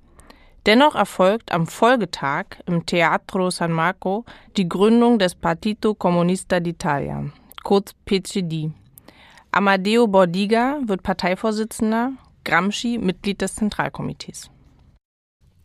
Dennoch 0.68 0.94
erfolgt 0.94 1.52
am 1.52 1.66
Folgetag 1.66 2.46
im 2.68 2.86
Teatro 2.86 3.50
San 3.50 3.72
Marco 3.72 4.26
die 4.58 4.70
Gründung 4.70 5.18
des 5.18 5.34
Partito 5.34 5.96
Comunista 5.96 6.58
d'Italia, 6.58 7.32
kurz 7.64 7.96
PCD. 8.06 8.72
Amadeo 9.52 10.06
Bordiga 10.06 10.80
wird 10.86 11.02
Parteivorsitzender, 11.02 12.12
Gramsci 12.44 13.00
Mitglied 13.00 13.42
des 13.42 13.56
Zentralkomitees. 13.56 14.52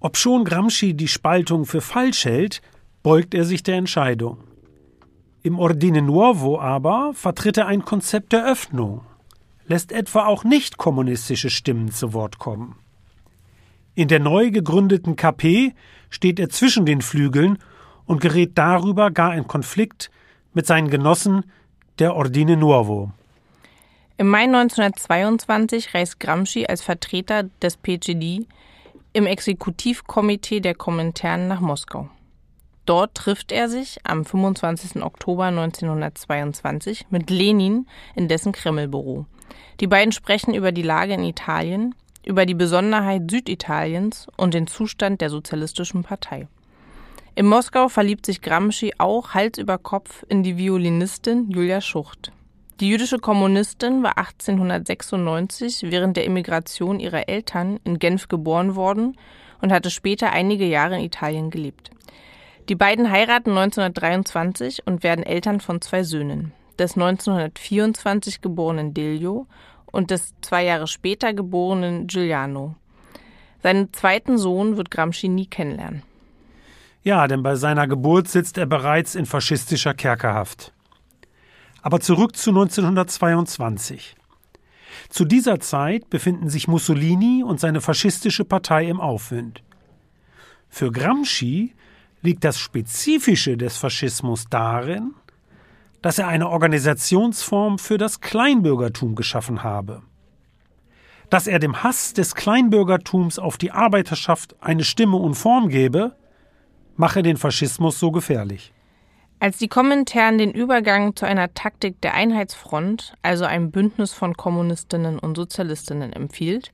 Obschon 0.01 0.45
Gramsci 0.45 0.95
die 0.95 1.09
Spaltung 1.09 1.67
für 1.67 1.83
falsch 1.83 2.25
hält, 2.25 2.63
beugt 3.03 3.35
er 3.35 3.45
sich 3.45 3.63
der 3.63 3.77
Entscheidung. 3.77 4.39
Im 5.47 5.59
Ordine 5.59 6.01
Nuovo 6.01 6.59
aber 6.59 7.13
vertritt 7.13 7.59
er 7.59 7.67
ein 7.67 7.85
Konzept 7.85 8.33
der 8.33 8.47
Öffnung, 8.47 9.03
lässt 9.67 9.93
etwa 9.93 10.25
auch 10.25 10.43
nicht 10.43 10.79
kommunistische 10.79 11.51
Stimmen 11.51 11.93
zu 11.93 12.15
Wort 12.15 12.39
kommen. 12.39 12.77
In 13.95 14.09
der 14.09 14.21
neu 14.21 14.51
gegründeten 14.51 15.17
KP 15.17 15.75
steht 16.09 16.41
er 16.41 16.49
zwischen 16.49 16.87
den 16.87 17.03
Flügeln 17.03 17.59
und 18.07 18.23
gerät 18.23 18.53
darüber 18.55 19.11
gar 19.11 19.37
in 19.37 19.47
Konflikt 19.47 20.11
mit 20.55 20.67
seinen 20.67 20.89
Genossen 20.89 21.45
der 21.99 22.17
Ordine 22.17 22.57
Nuovo. 22.57 23.13
Im 24.17 24.29
Mai 24.29 24.45
1922 24.45 25.93
reist 25.93 26.21
Gramsci 26.21 26.65
als 26.65 26.81
Vertreter 26.81 27.43
des 27.61 27.77
PGD 27.77 28.47
im 29.13 29.27
Exekutivkomitee 29.27 30.61
der 30.61 30.75
Komintern 30.75 31.49
nach 31.49 31.61
Moskau. 31.61 32.09
Dort 32.87 33.15
trifft 33.15 33.51
er 33.51 33.69
sich 33.69 33.99
am 34.05 34.25
25. 34.25 35.03
Oktober 35.03 35.45
1922 35.45 37.07
mit 37.11 37.31
Lenin 37.31 37.87
in 38.15 38.29
dessen 38.29 38.53
Kremlbüro. 38.53 39.27
Die 39.81 39.87
beiden 39.87 40.13
sprechen 40.13 40.55
über 40.55 40.71
die 40.71 40.83
Lage 40.83 41.15
in 41.15 41.25
Italien, 41.25 41.95
über 42.27 42.45
die 42.47 42.55
Besonderheit 42.55 43.31
Süditaliens 43.31 44.27
und 44.37 44.55
den 44.55 44.67
Zustand 44.67 45.21
der 45.21 45.31
Sozialistischen 45.31 46.03
Partei. 46.03 46.47
In 47.35 47.47
Moskau 47.47 47.89
verliebt 47.89 48.27
sich 48.27 48.43
Gramsci 48.43 48.93
auch 48.99 49.35
Hals 49.35 49.59
über 49.59 49.79
Kopf 49.79 50.25
in 50.29 50.43
die 50.43 50.57
Violinistin 50.57 51.51
Julia 51.51 51.81
Schucht. 51.81 52.33
Die 52.81 52.89
jüdische 52.89 53.19
Kommunistin 53.19 54.03
war 54.03 54.19
1896 54.19 55.91
während 55.91 56.17
der 56.17 56.27
Emigration 56.27 57.01
ihrer 57.01 57.29
Eltern 57.29 57.81
in 57.85 57.99
Genf 57.99 58.29
geboren 58.29 58.77
worden 58.77 59.17
und 59.61 59.73
hatte 59.73 59.91
später 59.91 60.33
einige 60.33 60.67
Jahre 60.67 60.97
in 60.97 61.05
Italien 61.05 61.51
gelebt. 61.51 61.91
Die 62.71 62.77
beiden 62.77 63.11
heiraten 63.11 63.51
1923 63.51 64.87
und 64.87 65.03
werden 65.03 65.23
Eltern 65.23 65.61
von 65.61 65.83
zwei 65.83 66.03
Söhnen, 66.03 66.53
des 66.79 66.95
1924 66.95 68.41
geborenen 68.41 68.95
Delio 68.95 69.47
und 69.93 70.11
des 70.11 70.35
zwei 70.41 70.65
Jahre 70.65 70.87
später 70.87 71.35
geborenen 71.35 72.07
Giuliano. 72.07 72.75
Seinen 73.63 73.93
zweiten 73.93 74.39
Sohn 74.39 74.79
wird 74.79 74.91
Gramsci 74.91 75.29
nie 75.29 75.47
kennenlernen. 75.47 76.03
Ja, 77.03 77.27
denn 77.29 77.43
bei 77.43 77.57
seiner 77.57 77.87
Geburt 77.87 78.29
sitzt 78.29 78.57
er 78.57 78.65
bereits 78.65 79.15
in 79.15 79.27
faschistischer 79.27 79.93
Kerkerhaft. 79.93 80.73
Aber 81.83 82.01
zurück 82.01 82.35
zu 82.35 82.49
1922. 82.49 84.17
Zu 85.11 85.27
dieser 85.27 85.61
Zeit 85.61 86.09
befinden 86.09 86.49
sich 86.49 86.67
Mussolini 86.67 87.45
und 87.45 87.61
seine 87.61 87.83
faschistische 87.83 88.47
Partei 88.47 88.87
im 88.87 89.01
Aufwind. 89.01 89.63
Für 90.71 90.91
Gramsci 90.91 91.75
liegt 92.25 92.43
das 92.43 92.59
Spezifische 92.59 93.57
des 93.57 93.77
Faschismus 93.77 94.47
darin, 94.49 95.15
dass 96.01 96.19
er 96.19 96.27
eine 96.27 96.49
Organisationsform 96.49 97.79
für 97.79 97.99
das 97.99 98.21
Kleinbürgertum 98.21 99.15
geschaffen 99.15 99.63
habe. 99.63 100.03
Dass 101.31 101.47
er 101.47 101.59
dem 101.59 101.83
Hass 101.83 102.15
des 102.15 102.35
Kleinbürgertums 102.35 103.39
auf 103.39 103.59
die 103.59 103.73
Arbeiterschaft 103.73 104.57
eine 104.61 104.85
Stimme 104.85 105.17
und 105.17 105.35
Form 105.35 105.69
gebe, 105.69 106.17
mache 106.97 107.23
den 107.23 107.37
Faschismus 107.37 107.99
so 107.99 108.11
gefährlich. 108.11 108.73
Als 109.41 109.59
die 109.59 109.69
Komintern 109.69 110.39
den 110.39 110.53
Übergang 110.53 111.17
zu 111.17 111.27
einer 111.27 111.53
Taktik 111.53 112.01
der 112.01 112.15
Einheitsfront, 112.15 113.15
also 113.21 113.45
einem 113.45 113.71
Bündnis 113.71 114.13
von 114.13 114.35
Kommunistinnen 114.35 115.19
und 115.19 115.37
Sozialistinnen, 115.37 116.13
empfiehlt, 116.13 116.73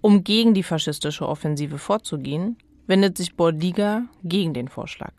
um 0.00 0.24
gegen 0.24 0.54
die 0.54 0.64
faschistische 0.64 1.28
Offensive 1.28 1.78
vorzugehen, 1.78 2.56
wendet 2.92 3.16
sich 3.16 3.36
Bordiga 3.36 4.02
gegen 4.22 4.52
den 4.52 4.68
Vorschlag. 4.68 5.14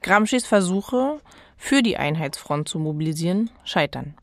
Gramscis 0.00 0.46
Versuche, 0.46 1.18
für 1.56 1.82
die 1.82 1.96
Einheitsfront 1.96 2.68
zu 2.68 2.78
mobilisieren, 2.78 3.50
scheitern. 3.64 4.14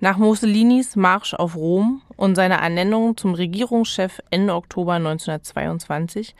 Nach 0.00 0.18
Mussolinis 0.18 0.96
Marsch 0.96 1.32
auf 1.32 1.56
Rom 1.56 2.02
und 2.18 2.34
seiner 2.34 2.56
Ernennung 2.56 3.16
zum 3.16 3.32
Regierungschef 3.32 4.20
Ende 4.28 4.54
Oktober 4.54 4.92
1922 4.92 6.34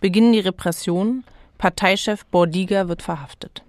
beginnen 0.00 0.34
die 0.34 0.40
Repressionen, 0.40 1.24
Parteichef 1.56 2.26
Bordiga 2.26 2.88
wird 2.88 3.00
verhaftet. 3.00 3.64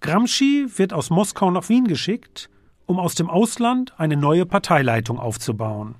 Gramsci 0.00 0.68
wird 0.76 0.92
aus 0.92 1.10
Moskau 1.10 1.50
nach 1.50 1.68
Wien 1.68 1.88
geschickt, 1.88 2.48
um 2.86 3.00
aus 3.00 3.16
dem 3.16 3.28
Ausland 3.28 3.94
eine 3.98 4.16
neue 4.16 4.46
Parteileitung 4.46 5.18
aufzubauen. 5.18 5.96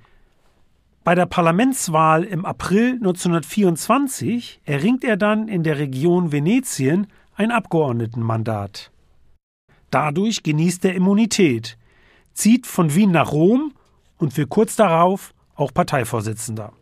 Bei 1.05 1.13
der 1.13 1.27
Parlamentswahl 1.27 2.23
im 2.23 2.45
April 2.45 2.93
1924 2.93 4.61
erringt 4.65 5.03
er 5.03 5.17
dann 5.17 5.47
in 5.47 5.61
der 5.61 5.77
Region 5.77 6.31
Venetien 6.31 7.05
ein 7.35 7.51
Abgeordnetenmandat. 7.51 8.89
Dadurch 9.91 10.41
genießt 10.41 10.83
er 10.85 10.95
Immunität, 10.95 11.77
zieht 12.33 12.65
von 12.65 12.95
Wien 12.95 13.11
nach 13.11 13.31
Rom 13.31 13.73
und 14.17 14.35
wird 14.35 14.49
kurz 14.49 14.75
darauf 14.75 15.35
auch 15.53 15.71
Parteivorsitzender. 15.71 16.73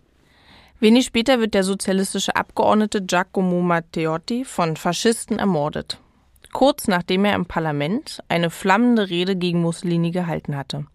Wenig 0.80 1.06
später 1.06 1.42
wird 1.42 1.54
der 1.54 1.66
sozialistische 1.66 2.38
Abgeordnete 2.38 3.02
Giacomo 3.04 3.62
Matteotti 3.62 4.46
von 4.46 4.78
Faschisten 4.78 5.38
ermordet. 5.38 6.00
Kurz 6.54 6.88
nachdem 6.88 7.26
er 7.26 7.36
im 7.36 7.46
Parlament 7.46 8.24
eine 8.30 8.50
flammende 8.50 9.10
Rede 9.10 9.36
gegen 9.36 9.60
Mussolini 9.62 10.12
gehalten 10.12 10.56
hatte. 10.56 10.86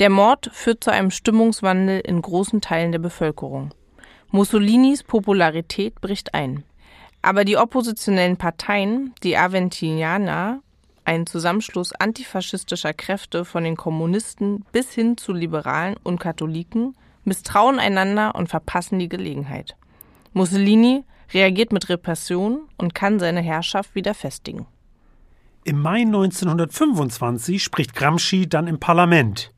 Der 0.00 0.08
Mord 0.08 0.48
führt 0.54 0.82
zu 0.82 0.90
einem 0.90 1.10
Stimmungswandel 1.10 2.00
in 2.00 2.22
großen 2.22 2.62
Teilen 2.62 2.90
der 2.90 2.98
Bevölkerung. 2.98 3.74
Mussolinis 4.30 5.02
Popularität 5.02 6.00
bricht 6.00 6.32
ein. 6.32 6.64
Aber 7.20 7.44
die 7.44 7.58
oppositionellen 7.58 8.38
Parteien, 8.38 9.12
die 9.22 9.36
Aventinianer, 9.36 10.62
ein 11.04 11.26
Zusammenschluss 11.26 11.92
antifaschistischer 11.92 12.94
Kräfte 12.94 13.44
von 13.44 13.62
den 13.62 13.76
Kommunisten 13.76 14.64
bis 14.72 14.90
hin 14.90 15.18
zu 15.18 15.34
Liberalen 15.34 15.96
und 16.02 16.18
Katholiken, 16.18 16.96
misstrauen 17.24 17.78
einander 17.78 18.34
und 18.34 18.48
verpassen 18.48 18.98
die 18.98 19.08
Gelegenheit. 19.10 19.76
Mussolini 20.32 21.04
reagiert 21.34 21.72
mit 21.72 21.90
Repression 21.90 22.62
und 22.78 22.94
kann 22.94 23.18
seine 23.18 23.42
Herrschaft 23.42 23.94
wieder 23.94 24.14
festigen. 24.14 24.66
Im 25.64 25.82
Mai 25.82 26.00
1925 26.00 27.62
spricht 27.62 27.94
Gramsci 27.94 28.48
dann 28.48 28.66
im 28.66 28.80
Parlament 28.80 29.52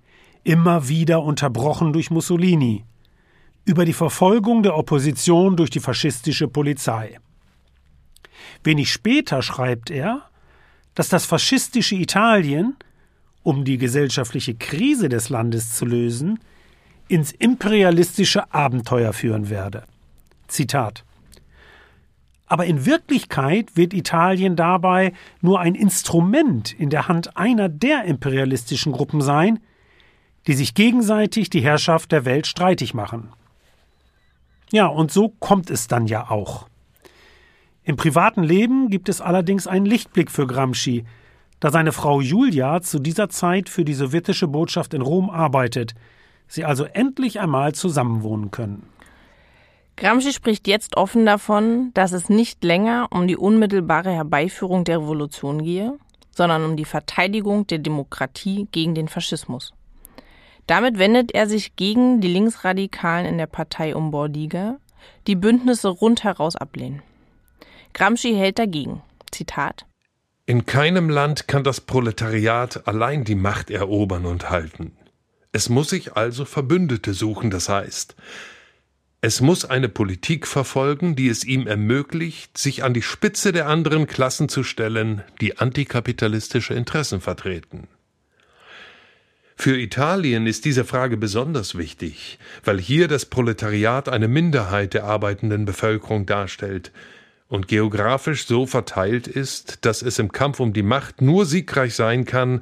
immer 0.45 0.89
wieder 0.89 1.23
unterbrochen 1.23 1.93
durch 1.93 2.11
Mussolini, 2.11 2.85
über 3.65 3.85
die 3.85 3.93
Verfolgung 3.93 4.63
der 4.63 4.77
Opposition 4.77 5.57
durch 5.57 5.71
die 5.71 5.81
faschistische 5.81 6.49
Polizei. 6.49 7.19
Wenig 8.65 8.93
später 8.93 9.43
schreibt 9.43 9.91
er, 9.91 10.23
dass 10.95 11.09
das 11.09 11.25
faschistische 11.25 11.95
Italien, 11.95 12.77
um 13.43 13.65
die 13.65 13.79
gesellschaftliche 13.79 14.55
Krise 14.55 15.09
des 15.09 15.29
Landes 15.29 15.75
zu 15.75 15.85
lösen, 15.85 16.39
ins 17.09 17.33
imperialistische 17.33 18.53
Abenteuer 18.53 19.13
führen 19.13 19.49
werde. 19.49 19.85
Zitat 20.49 21.05
aber 22.53 22.67
in 22.67 22.85
Wirklichkeit 22.85 23.79
wird 23.79 23.95
Italien 23.95 24.57
dabei 24.57 25.15
nur 25.41 25.61
ein 25.61 25.75
Instrument 25.75 26.79
in 26.79 26.91
der 26.91 27.09
Hand 27.09 27.35
einer 27.35 27.71
der 27.71 28.05
imperialistischen 28.05 28.93
Gruppen 28.93 29.23
sein, 29.23 29.61
die 30.47 30.55
sich 30.55 30.75
gegenseitig 30.75 31.51
die 31.51 31.61
Herrschaft 31.61 32.13
der 32.13 32.25
Welt 32.25 32.47
streitig 32.47 32.95
machen. 32.95 33.33
Ja, 34.73 34.87
und 34.87 35.13
so 35.13 35.29
kommt 35.29 35.71
es 35.71 35.87
dann 35.87 36.07
ja 36.07 36.31
auch. 36.31 36.67
Im 37.85 37.97
privaten 37.97 38.43
Leben 38.43 38.89
gibt 38.89 39.09
es 39.09 39.21
allerdings 39.21 39.67
einen 39.67 39.87
Lichtblick 39.87 40.31
für 40.31 40.47
Gramsci, 40.47 41.05
da 41.61 41.71
seine 41.71 41.93
Frau 41.93 42.21
Julia 42.21 42.81
zu 42.81 42.99
dieser 42.99 43.29
Zeit 43.29 43.69
für 43.69 43.85
die 43.85 43.95
sowjetische 43.95 44.49
Botschaft 44.49 44.95
in 44.95 45.03
Rom 45.03 45.31
arbeitet, 45.31 45.95
sie 46.49 46.65
also 46.65 46.85
endlich 46.85 47.41
einmal 47.41 47.73
zusammenwohnen 47.75 48.51
können. 48.51 48.89
Gramsci 49.97 50.33
spricht 50.33 50.67
jetzt 50.67 50.97
offen 50.97 51.27
davon, 51.27 51.91
dass 51.95 52.13
es 52.13 52.29
nicht 52.29 52.65
länger 52.65 53.09
um 53.11 53.27
die 53.27 53.37
unmittelbare 53.37 54.11
Herbeiführung 54.11 54.85
der 54.85 55.01
Revolution 55.01 55.63
gehe, 55.63 55.99
sondern 56.31 56.65
um 56.65 56.77
die 56.77 56.85
Verteidigung 56.85 57.67
der 57.67 57.79
Demokratie 57.79 58.67
gegen 58.73 58.95
den 58.95 59.09
Faschismus. 59.09 59.75
Damit 60.67 60.99
wendet 60.99 61.33
er 61.35 61.49
sich 61.49 61.77
gegen 61.77 62.21
die 62.21 62.29
Linksradikalen 62.29 63.27
in 63.27 63.39
der 63.39 63.47
Partei 63.47 63.95
um 63.95 64.11
Bordiga, 64.11 64.79
die 65.27 65.35
Bündnisse 65.35 65.89
rundheraus 65.89 66.57
ablehnen. 66.57 67.03
Gramsci 67.95 68.35
hält 68.35 68.59
dagegen. 68.59 69.03
Zitat 69.31 69.87
In 70.47 70.67
keinem 70.67 71.11
Land 71.11 71.49
kann 71.49 71.65
das 71.65 71.81
Proletariat 71.81 72.87
allein 72.87 73.25
die 73.25 73.35
Macht 73.35 73.71
erobern 73.71 74.27
und 74.27 74.51
halten. 74.51 74.93
Es 75.53 75.69
muss 75.69 75.91
sich 75.91 76.17
also 76.17 76.45
Verbündete 76.45 77.13
suchen, 77.13 77.51
das 77.51 77.69
heißt, 77.69 78.17
es 79.25 79.41
muss 79.41 79.65
eine 79.65 79.89
Politik 79.89 80.49
verfolgen, 80.49 81.15
die 81.15 81.29
es 81.29 81.45
ihm 81.45 81.69
ermöglicht, 81.69 82.59
sich 82.59 82.83
an 82.83 82.93
die 82.93 83.03
Spitze 83.03 83.53
der 83.53 83.69
anderen 83.69 84.09
Klassen 84.09 84.49
zu 84.49 84.65
stellen, 84.65 85.23
die 85.41 85.59
antikapitalistische 85.59 86.75
Interessen 86.75 87.21
vertreten. 87.21 87.87
Für 89.63 89.79
Italien 89.79 90.49
ist 90.49 90.65
diese 90.65 90.85
Frage 90.85 91.17
besonders 91.17 91.79
wichtig, 91.79 92.41
weil 92.65 92.81
hier 92.81 93.07
das 93.07 93.27
Proletariat 93.27 94.09
eine 94.09 94.27
Minderheit 94.27 94.93
der 94.93 95.05
arbeitenden 95.05 95.67
Bevölkerung 95.67 96.27
darstellt 96.27 96.91
und 97.47 97.69
geografisch 97.69 98.45
so 98.47 98.67
verteilt 98.67 99.29
ist, 99.29 99.85
dass 99.85 100.03
es 100.03 100.19
im 100.19 100.33
Kampf 100.33 100.59
um 100.59 100.73
die 100.73 100.83
Macht 100.83 101.23
nur 101.23 101.47
siegreich 101.47 101.95
sein 101.95 102.25
kann, 102.25 102.61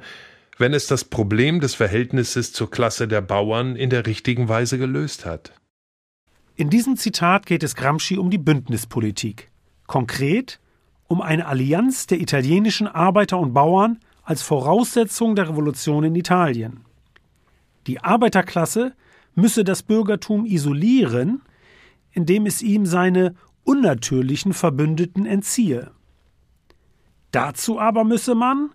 wenn 0.59 0.75
es 0.75 0.85
das 0.85 1.03
Problem 1.03 1.59
des 1.59 1.73
Verhältnisses 1.73 2.53
zur 2.53 2.69
Klasse 2.69 3.07
der 3.07 3.21
Bauern 3.21 3.75
in 3.75 3.89
der 3.89 4.05
richtigen 4.05 4.47
Weise 4.47 4.77
gelöst 4.77 5.25
hat. 5.25 5.53
In 6.55 6.69
diesem 6.69 6.97
Zitat 6.97 7.47
geht 7.47 7.63
es 7.63 7.75
Gramsci 7.75 8.19
um 8.19 8.29
die 8.29 8.37
Bündnispolitik. 8.37 9.49
Konkret 9.87 10.59
um 11.07 11.19
eine 11.19 11.47
Allianz 11.47 12.05
der 12.05 12.21
italienischen 12.21 12.87
Arbeiter 12.87 13.39
und 13.39 13.55
Bauern 13.55 13.97
als 14.21 14.43
Voraussetzung 14.43 15.35
der 15.35 15.49
Revolution 15.49 16.03
in 16.03 16.13
Italien. 16.13 16.85
Die 17.87 17.99
Arbeiterklasse 18.01 18.93
müsse 19.35 19.63
das 19.63 19.83
Bürgertum 19.83 20.45
isolieren, 20.45 21.41
indem 22.11 22.45
es 22.45 22.61
ihm 22.61 22.85
seine 22.85 23.35
unnatürlichen 23.63 24.53
Verbündeten 24.53 25.25
entziehe. 25.25 25.91
Dazu 27.31 27.79
aber 27.79 28.03
müsse 28.03 28.35
man, 28.35 28.71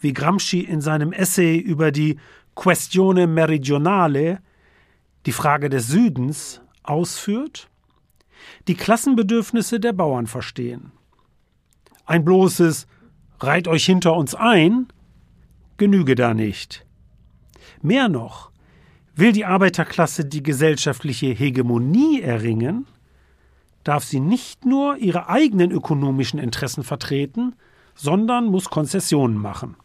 wie 0.00 0.12
Gramsci 0.12 0.60
in 0.60 0.80
seinem 0.80 1.12
Essay 1.12 1.56
über 1.58 1.90
die 1.90 2.18
Questione 2.54 3.26
Meridionale, 3.26 4.40
die 5.26 5.32
Frage 5.32 5.68
des 5.68 5.88
Südens, 5.88 6.60
ausführt, 6.82 7.68
die 8.68 8.74
Klassenbedürfnisse 8.74 9.80
der 9.80 9.92
Bauern 9.92 10.26
verstehen. 10.26 10.92
Ein 12.06 12.24
bloßes 12.24 12.86
Reit 13.40 13.68
euch 13.68 13.84
hinter 13.84 14.16
uns 14.16 14.34
ein 14.34 14.88
genüge 15.76 16.16
da 16.16 16.34
nicht. 16.34 16.84
Mehr 17.82 18.08
noch, 18.08 18.50
will 19.14 19.32
die 19.32 19.44
Arbeiterklasse 19.44 20.24
die 20.24 20.42
gesellschaftliche 20.42 21.26
Hegemonie 21.26 22.20
erringen, 22.20 22.86
darf 23.84 24.04
sie 24.04 24.20
nicht 24.20 24.64
nur 24.64 24.96
ihre 24.96 25.28
eigenen 25.28 25.70
ökonomischen 25.70 26.38
Interessen 26.38 26.84
vertreten, 26.84 27.54
sondern 27.94 28.46
muss 28.46 28.70
Konzessionen 28.70 29.36
machen. 29.36 29.76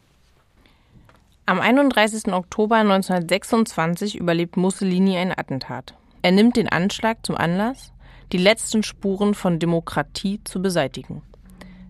Am 1.45 1.59
31. 1.59 2.31
Oktober 2.31 2.77
1926 2.77 4.15
überlebt 4.15 4.55
Mussolini 4.55 5.17
ein 5.17 5.37
Attentat. 5.37 5.93
Er 6.21 6.31
nimmt 6.31 6.55
den 6.55 6.69
Anschlag 6.69 7.25
zum 7.25 7.35
Anlass, 7.35 7.91
die 8.31 8.37
letzten 8.37 8.81
Spuren 8.81 9.33
von 9.33 9.59
Demokratie 9.59 10.39
zu 10.43 10.61
beseitigen. 10.61 11.21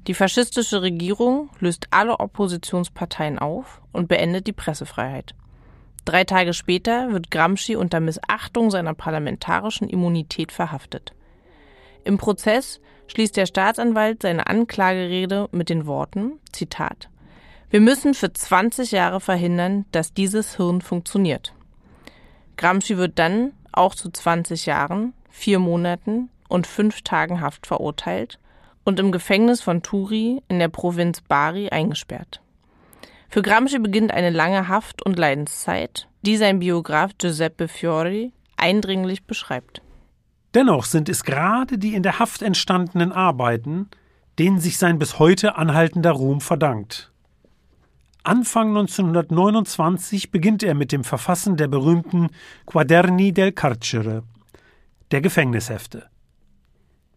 Die 0.07 0.13
faschistische 0.13 0.81
Regierung 0.81 1.49
löst 1.59 1.87
alle 1.91 2.19
Oppositionsparteien 2.19 3.39
auf 3.39 3.81
und 3.91 4.07
beendet 4.07 4.47
die 4.47 4.53
Pressefreiheit. 4.53 5.35
Drei 6.05 6.25
Tage 6.25 6.53
später 6.53 7.11
wird 7.11 7.31
Gramsci 7.31 7.75
unter 7.75 7.99
Missachtung 7.99 8.71
seiner 8.71 8.93
parlamentarischen 8.93 9.87
Immunität 9.87 10.51
verhaftet. 10.51 11.13
Im 12.03 12.17
Prozess 12.17 12.81
schließt 13.07 13.37
der 13.37 13.45
Staatsanwalt 13.45 14.21
seine 14.21 14.47
Anklagerede 14.47 15.47
mit 15.51 15.69
den 15.69 15.85
Worten, 15.85 16.39
Zitat, 16.51 17.09
Wir 17.69 17.79
müssen 17.79 18.13
für 18.13 18.31
20 18.31 18.91
Jahre 18.91 19.19
verhindern, 19.19 19.85
dass 19.91 20.13
dieses 20.13 20.57
Hirn 20.57 20.81
funktioniert. 20.81 21.53
Gramsci 22.57 22.97
wird 22.97 23.17
dann 23.17 23.53
auch 23.71 23.95
zu 23.95 24.11
20 24.11 24.65
Jahren, 24.65 25.13
vier 25.29 25.59
Monaten 25.59 26.29
und 26.49 26.67
fünf 26.67 27.01
Tagen 27.01 27.41
Haft 27.41 27.65
verurteilt 27.65 28.39
und 28.83 28.99
im 28.99 29.11
Gefängnis 29.11 29.61
von 29.61 29.81
Turi 29.81 30.41
in 30.49 30.59
der 30.59 30.67
Provinz 30.67 31.21
Bari 31.21 31.69
eingesperrt. 31.69 32.41
Für 33.33 33.41
Gramsci 33.41 33.79
beginnt 33.79 34.11
eine 34.11 34.29
lange 34.29 34.67
Haft- 34.67 35.01
und 35.01 35.17
Leidenszeit, 35.17 36.07
die 36.21 36.37
sein 36.37 36.59
Biograf 36.59 37.13
Giuseppe 37.17 37.67
Fiori 37.67 38.31
eindringlich 38.57 39.23
beschreibt. 39.23 39.81
Dennoch 40.53 40.85
sind 40.85 41.09
es 41.09 41.23
gerade 41.23 41.79
die 41.79 41.95
in 41.95 42.03
der 42.03 42.19
Haft 42.19 42.43
entstandenen 42.43 43.11
Arbeiten, 43.11 43.89
denen 44.37 44.59
sich 44.59 44.77
sein 44.77 44.99
bis 44.99 45.17
heute 45.17 45.55
anhaltender 45.55 46.11
Ruhm 46.11 46.41
verdankt. 46.41 47.11
Anfang 48.21 48.67
1929 48.67 50.29
beginnt 50.29 50.61
er 50.61 50.75
mit 50.75 50.91
dem 50.91 51.03
Verfassen 51.03 51.57
der 51.57 51.69
berühmten 51.69 52.29
Quaderni 52.67 53.33
del 53.33 53.51
Carcere, 53.51 54.21
der 55.09 55.21
Gefängnishefte. 55.21 56.07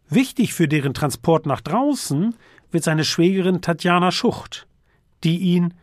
Wichtig 0.08 0.54
für 0.54 0.66
deren 0.66 0.94
Transport 0.94 1.44
nach 1.44 1.60
draußen 1.60 2.34
wird 2.70 2.84
seine 2.84 3.04
Schwägerin 3.04 3.60
Tatjana 3.60 4.10
Schucht, 4.10 4.66
die 5.22 5.36
ihn, 5.36 5.74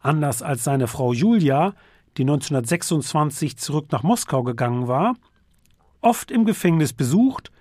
anders 0.00 0.42
als 0.42 0.64
seine 0.64 0.86
Frau 0.86 1.12
Julia, 1.12 1.74
die 2.16 2.22
1926 2.22 3.56
zurück 3.56 3.92
nach 3.92 4.02
Moskau 4.02 4.42
gegangen 4.42 4.88
war, 4.88 5.14
oft 6.00 6.30
im 6.30 6.44
Gefängnis 6.44 6.92
besucht 6.92 7.52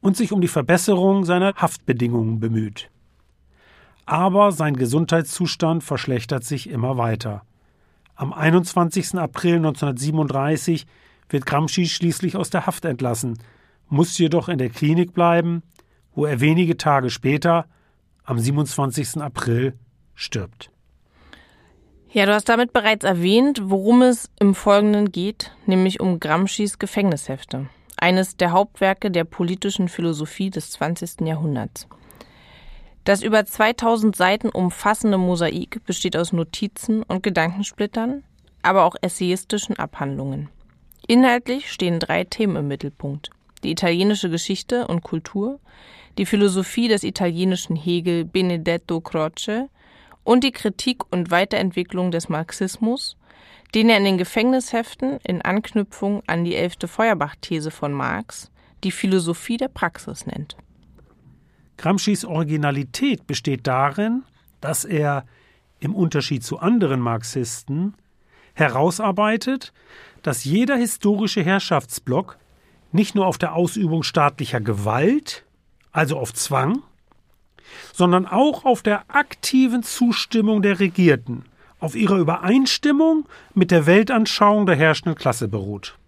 und 0.00 0.16
sich 0.16 0.32
um 0.32 0.40
die 0.40 0.48
Verbesserung 0.48 1.24
seiner 1.24 1.54
Haftbedingungen 1.54 2.38
bemüht 2.40 2.90
aber 4.06 4.52
sein 4.52 4.76
Gesundheitszustand 4.76 5.84
verschlechtert 5.84 6.44
sich 6.44 6.68
immer 6.68 6.98
weiter. 6.98 7.42
Am 8.14 8.32
21. 8.32 9.14
April 9.14 9.56
1937 9.56 10.86
wird 11.28 11.46
Gramsci 11.46 11.86
schließlich 11.86 12.36
aus 12.36 12.50
der 12.50 12.66
Haft 12.66 12.84
entlassen, 12.84 13.38
muss 13.88 14.18
jedoch 14.18 14.48
in 14.48 14.58
der 14.58 14.70
Klinik 14.70 15.14
bleiben, 15.14 15.62
wo 16.14 16.26
er 16.26 16.40
wenige 16.40 16.76
Tage 16.76 17.10
später, 17.10 17.66
am 18.24 18.38
27. 18.38 19.22
April, 19.22 19.78
stirbt. 20.14 20.70
Ja, 22.14 22.26
du 22.26 22.34
hast 22.34 22.50
damit 22.50 22.74
bereits 22.74 23.06
erwähnt, 23.06 23.62
worum 23.64 24.02
es 24.02 24.30
im 24.38 24.54
Folgenden 24.54 25.12
geht, 25.12 25.50
nämlich 25.64 25.98
um 25.98 26.20
Gramscis 26.20 26.78
Gefängnishefte, 26.78 27.70
eines 27.96 28.36
der 28.36 28.52
Hauptwerke 28.52 29.10
der 29.10 29.24
politischen 29.24 29.88
Philosophie 29.88 30.50
des 30.50 30.72
20. 30.72 31.22
Jahrhunderts. 31.22 31.88
Das 33.04 33.22
über 33.22 33.46
2000 33.46 34.14
Seiten 34.14 34.50
umfassende 34.50 35.16
Mosaik 35.16 35.86
besteht 35.86 36.14
aus 36.14 36.34
Notizen 36.34 37.02
und 37.02 37.22
Gedankensplittern, 37.22 38.24
aber 38.60 38.84
auch 38.84 38.96
essayistischen 39.00 39.78
Abhandlungen. 39.78 40.50
Inhaltlich 41.08 41.72
stehen 41.72 41.98
drei 41.98 42.24
Themen 42.24 42.56
im 42.56 42.68
Mittelpunkt. 42.68 43.30
Die 43.64 43.70
italienische 43.70 44.28
Geschichte 44.28 44.86
und 44.86 45.02
Kultur, 45.02 45.60
die 46.18 46.26
Philosophie 46.26 46.88
des 46.88 47.04
italienischen 47.04 47.74
Hegel 47.74 48.26
Benedetto 48.26 49.00
Croce 49.00 49.70
und 50.24 50.44
die 50.44 50.52
Kritik 50.52 51.02
und 51.12 51.30
Weiterentwicklung 51.30 52.10
des 52.10 52.28
Marxismus, 52.28 53.16
den 53.74 53.88
er 53.88 53.98
in 53.98 54.04
den 54.04 54.18
Gefängnisheften 54.18 55.18
in 55.24 55.42
Anknüpfung 55.42 56.22
an 56.26 56.44
die 56.44 56.54
elfte 56.54 56.88
Feuerbach-These 56.88 57.70
von 57.70 57.92
Marx 57.92 58.50
die 58.84 58.90
Philosophie 58.90 59.56
der 59.56 59.68
Praxis 59.68 60.26
nennt. 60.26 60.56
Gramscis 61.76 62.24
Originalität 62.24 63.26
besteht 63.26 63.66
darin, 63.66 64.24
dass 64.60 64.84
er 64.84 65.24
im 65.80 65.94
Unterschied 65.94 66.44
zu 66.44 66.58
anderen 66.58 67.00
Marxisten 67.00 67.94
herausarbeitet, 68.54 69.72
dass 70.22 70.44
jeder 70.44 70.76
historische 70.76 71.42
Herrschaftsblock 71.42 72.38
nicht 72.92 73.14
nur 73.14 73.26
auf 73.26 73.38
der 73.38 73.54
Ausübung 73.54 74.02
staatlicher 74.02 74.60
Gewalt, 74.60 75.44
also 75.90 76.18
auf 76.18 76.32
Zwang, 76.34 76.82
sondern 77.92 78.26
auch 78.26 78.64
auf 78.64 78.82
der 78.82 79.04
aktiven 79.08 79.82
Zustimmung 79.82 80.62
der 80.62 80.80
Regierten, 80.80 81.44
auf 81.80 81.94
ihrer 81.94 82.18
Übereinstimmung 82.18 83.26
mit 83.54 83.70
der 83.70 83.86
Weltanschauung 83.86 84.66
der 84.66 84.76
herrschenden 84.76 85.16
Klasse 85.16 85.48
beruht. 85.48 85.98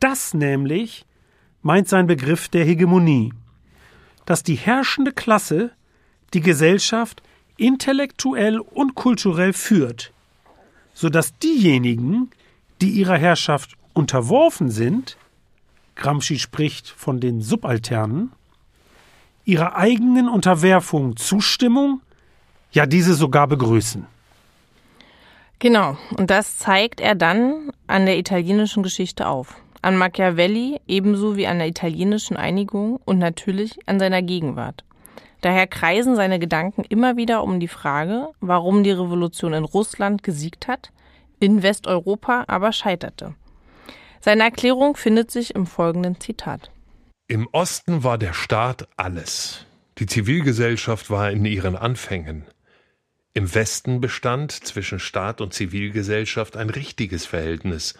Das 0.00 0.34
nämlich 0.34 1.04
meint 1.62 1.88
sein 1.88 2.06
Begriff 2.06 2.48
der 2.48 2.64
Hegemonie 2.64 3.32
dass 4.26 4.42
die 4.42 4.54
herrschende 4.54 5.12
Klasse 5.12 5.72
die 6.34 6.40
Gesellschaft 6.40 7.22
intellektuell 7.56 8.58
und 8.58 8.94
kulturell 8.94 9.52
führt, 9.52 10.12
so 10.94 11.08
dass 11.08 11.38
diejenigen, 11.38 12.30
die 12.80 12.90
ihrer 12.90 13.16
Herrschaft 13.16 13.76
unterworfen 13.92 14.70
sind, 14.70 15.16
Gramsci 15.94 16.38
spricht 16.38 16.88
von 16.88 17.20
den 17.20 17.42
Subalternen, 17.42 18.32
ihrer 19.44 19.76
eigenen 19.76 20.28
Unterwerfung 20.28 21.16
Zustimmung, 21.16 22.00
ja 22.72 22.86
diese 22.86 23.14
sogar 23.14 23.46
begrüßen. 23.46 24.06
Genau, 25.58 25.96
und 26.16 26.30
das 26.30 26.58
zeigt 26.58 27.00
er 27.00 27.14
dann 27.14 27.70
an 27.86 28.06
der 28.06 28.18
italienischen 28.18 28.82
Geschichte 28.82 29.28
auf 29.28 29.62
an 29.82 29.96
Machiavelli 29.96 30.80
ebenso 30.86 31.36
wie 31.36 31.48
an 31.48 31.58
der 31.58 31.66
italienischen 31.66 32.36
Einigung 32.36 33.00
und 33.04 33.18
natürlich 33.18 33.76
an 33.86 33.98
seiner 33.98 34.22
Gegenwart. 34.22 34.84
Daher 35.40 35.66
kreisen 35.66 36.14
seine 36.14 36.38
Gedanken 36.38 36.84
immer 36.88 37.16
wieder 37.16 37.42
um 37.42 37.58
die 37.58 37.68
Frage, 37.68 38.28
warum 38.40 38.84
die 38.84 38.92
Revolution 38.92 39.52
in 39.52 39.64
Russland 39.64 40.22
gesiegt 40.22 40.68
hat, 40.68 40.92
in 41.40 41.64
Westeuropa 41.64 42.44
aber 42.46 42.70
scheiterte. 42.70 43.34
Seine 44.20 44.44
Erklärung 44.44 44.94
findet 44.94 45.32
sich 45.32 45.56
im 45.56 45.66
folgenden 45.66 46.20
Zitat. 46.20 46.70
Im 47.32 47.48
Osten 47.52 48.04
war 48.04 48.18
der 48.18 48.34
Staat 48.34 48.88
alles. 48.98 49.64
Die 49.96 50.04
Zivilgesellschaft 50.04 51.08
war 51.08 51.30
in 51.30 51.46
ihren 51.46 51.76
Anfängen. 51.76 52.44
Im 53.32 53.54
Westen 53.54 54.02
bestand 54.02 54.52
zwischen 54.52 54.98
Staat 54.98 55.40
und 55.40 55.54
Zivilgesellschaft 55.54 56.58
ein 56.58 56.68
richtiges 56.68 57.24
Verhältnis, 57.24 57.94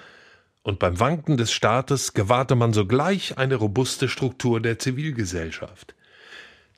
und 0.60 0.78
beim 0.78 1.00
Wanken 1.00 1.38
des 1.38 1.50
Staates 1.50 2.12
gewahrte 2.12 2.56
man 2.56 2.74
sogleich 2.74 3.38
eine 3.38 3.54
robuste 3.54 4.10
Struktur 4.10 4.60
der 4.60 4.78
Zivilgesellschaft. 4.78 5.94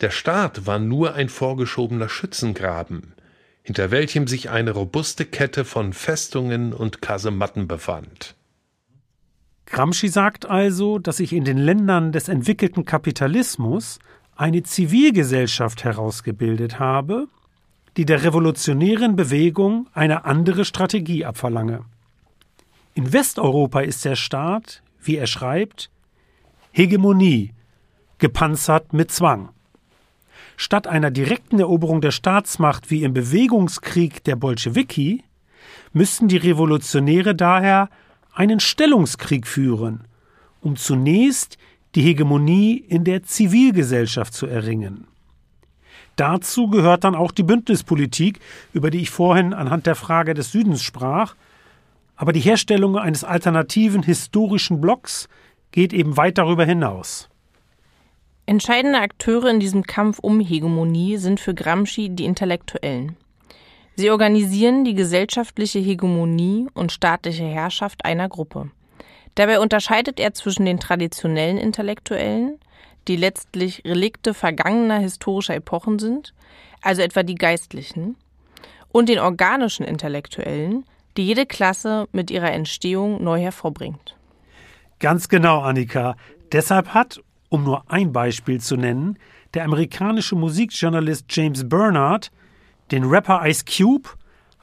Der 0.01 0.13
Staat 0.13 0.65
war 0.65 0.79
nur 0.79 1.15
ein 1.15 1.31
vorgeschobener 1.31 2.09
Schützengraben, 2.09 3.15
hinter 3.63 3.91
welchem 3.91 4.29
sich 4.29 4.51
eine 4.51 4.71
robuste 4.71 5.25
Kette 5.25 5.65
von 5.65 5.93
Festungen 5.93 6.73
und 6.73 7.03
Kasematten 7.03 7.67
befand. 7.67 8.37
Gramsci 9.67 10.09
sagt 10.09 10.47
also, 10.47 10.99
dass 10.99 11.19
sich 11.19 11.33
in 11.33 11.45
den 11.45 11.59
Ländern 11.59 12.13
des 12.13 12.29
entwickelten 12.29 12.85
Kapitalismus 12.85 13.99
eine 14.37 14.63
Zivilgesellschaft 14.63 15.85
herausgebildet 15.85 16.79
habe, 16.79 17.29
die 17.97 18.05
der 18.05 18.25
revolutionären 18.25 19.17
Bewegung 19.17 19.89
eine 19.95 20.25
andere 20.25 20.65
Strategie 20.65 21.25
abverlange. 21.25 21.85
In 22.95 23.13
Westeuropa 23.13 23.81
ist 23.81 24.05
der 24.05 24.17
Staat, 24.17 24.83
wie 25.03 25.17
er 25.17 25.27
schreibt, 25.27 25.91
Hegemonie, 26.73 27.53
gepanzert 28.19 28.93
mit 28.93 29.11
Zwang. 29.13 29.51
Statt 30.57 30.87
einer 30.87 31.11
direkten 31.11 31.59
Eroberung 31.59 32.01
der 32.01 32.11
Staatsmacht 32.11 32.91
wie 32.91 33.03
im 33.03 33.13
Bewegungskrieg 33.13 34.23
der 34.25 34.37
Bolschewiki 34.37 35.25
müssten 35.93 36.29
die 36.29 36.37
Revolutionäre 36.37 37.35
daher 37.35 37.89
einen 38.35 38.61
Stellungskrieg 38.61 39.47
führen, 39.47 40.05
um 40.61 40.77
zunächst 40.77 41.57
die 41.95 42.03
Hegemonie 42.03 42.77
in 42.77 43.05
der 43.05 43.23
Zivilgesellschaft 43.23 44.35
zu 44.35 44.47
erringen. 44.47 45.07
Dazu 46.17 46.69
gehört 46.69 47.05
dann 47.05 47.15
auch 47.15 47.33
die 47.33 47.43
Bündnispolitik, 47.43 48.39
über 48.73 48.91
die 48.91 49.01
ich 49.01 49.11
vorhin 49.11 49.53
anhand 49.53 49.87
der 49.87 49.95
Frage 49.95 50.35
des 50.35 50.53
Südens 50.53 50.83
sprach, 50.83 51.35
aber 52.17 52.33
die 52.33 52.41
Herstellung 52.41 52.97
eines 52.97 53.25
alternativen 53.25 54.03
historischen 54.03 54.81
Blocks 54.81 55.29
geht 55.73 55.93
eben 55.93 56.17
weit 56.17 56.39
darüber 56.39 56.65
hinaus. 56.65 57.29
Entscheidende 58.47 59.01
Akteure 59.01 59.51
in 59.51 59.59
diesem 59.59 59.83
Kampf 59.85 60.19
um 60.21 60.39
Hegemonie 60.39 61.17
sind 61.17 61.41
für 61.41 61.55
Gramsci 61.55 62.11
die 62.11 62.27
Intellektuellen. 62.27 63.17
Sie 63.97 64.11
organisieren 64.11 64.85
die 64.85 64.95
gesellschaftliche 64.95 65.79
Hegemonie 65.79 66.67
und 66.75 66.91
staatliche 66.91 67.45
Herrschaft 67.45 68.05
einer 68.05 68.29
Gruppe. 68.29 68.71
Dabei 69.37 69.61
unterscheidet 69.61 70.19
er 70.19 70.35
zwischen 70.35 70.65
den 70.65 70.81
traditionellen 70.81 71.59
Intellektuellen, 71.59 72.59
die 73.07 73.17
letztlich 73.17 73.83
Relikte 73.85 74.35
vergangener 74.35 74.99
historischer 74.99 75.55
Epochen 75.55 75.99
sind, 75.99 76.35
also 76.83 77.03
etwa 77.03 77.23
die 77.23 77.35
Geistlichen, 77.35 78.17
und 78.91 79.09
den 79.09 79.19
organischen 79.19 79.85
Intellektuellen, 79.85 80.85
die 81.17 81.27
jede 81.27 81.47
Klasse 81.47 82.09
mit 82.13 82.31
ihrer 82.31 82.53
Entstehung 82.53 83.23
neu 83.23 83.41
hervorbringt. 83.41 84.17
Ganz 85.01 85.29
genau, 85.29 85.61
Annika. 85.61 86.17
Deshalb 86.53 86.89
hat, 86.95 87.21
um 87.49 87.65
nur 87.65 87.91
ein 87.91 88.13
Beispiel 88.13 88.61
zu 88.61 88.77
nennen, 88.77 89.19
der 89.55 89.65
amerikanische 89.65 90.35
Musikjournalist 90.35 91.27
James 91.29 91.69
Bernard 91.69 92.31
den 92.91 93.05
Rapper 93.05 93.47
Ice 93.47 93.65
Cube 93.65 94.11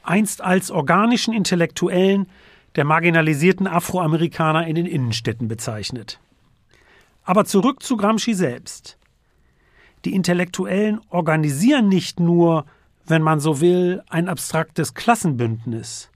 einst 0.04 0.42
als 0.42 0.72
organischen 0.72 1.34
Intellektuellen 1.34 2.28
der 2.76 2.86
marginalisierten 2.86 3.68
Afroamerikaner 3.68 4.66
in 4.68 4.76
den 4.76 4.86
Innenstädten 4.86 5.48
bezeichnet. 5.48 6.20
Aber 7.24 7.46
zurück 7.46 7.84
zu 7.84 7.98
Gramsci 7.98 8.34
selbst. 8.34 8.98
Die 10.06 10.16
Intellektuellen 10.16 11.00
organisieren 11.10 11.88
nicht 11.88 12.20
nur, 12.20 12.66
wenn 13.06 13.22
man 13.22 13.40
so 13.40 13.62
will, 13.62 14.02
ein 14.10 14.30
abstraktes 14.30 14.94
Klassenbündnis. 14.94 16.10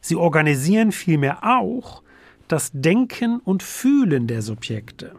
Sie 0.00 0.16
organisieren 0.16 0.92
vielmehr 0.92 1.44
auch 1.44 2.02
das 2.48 2.70
Denken 2.74 3.38
und 3.38 3.62
Fühlen 3.62 4.26
der 4.26 4.42
Subjekte. 4.42 5.14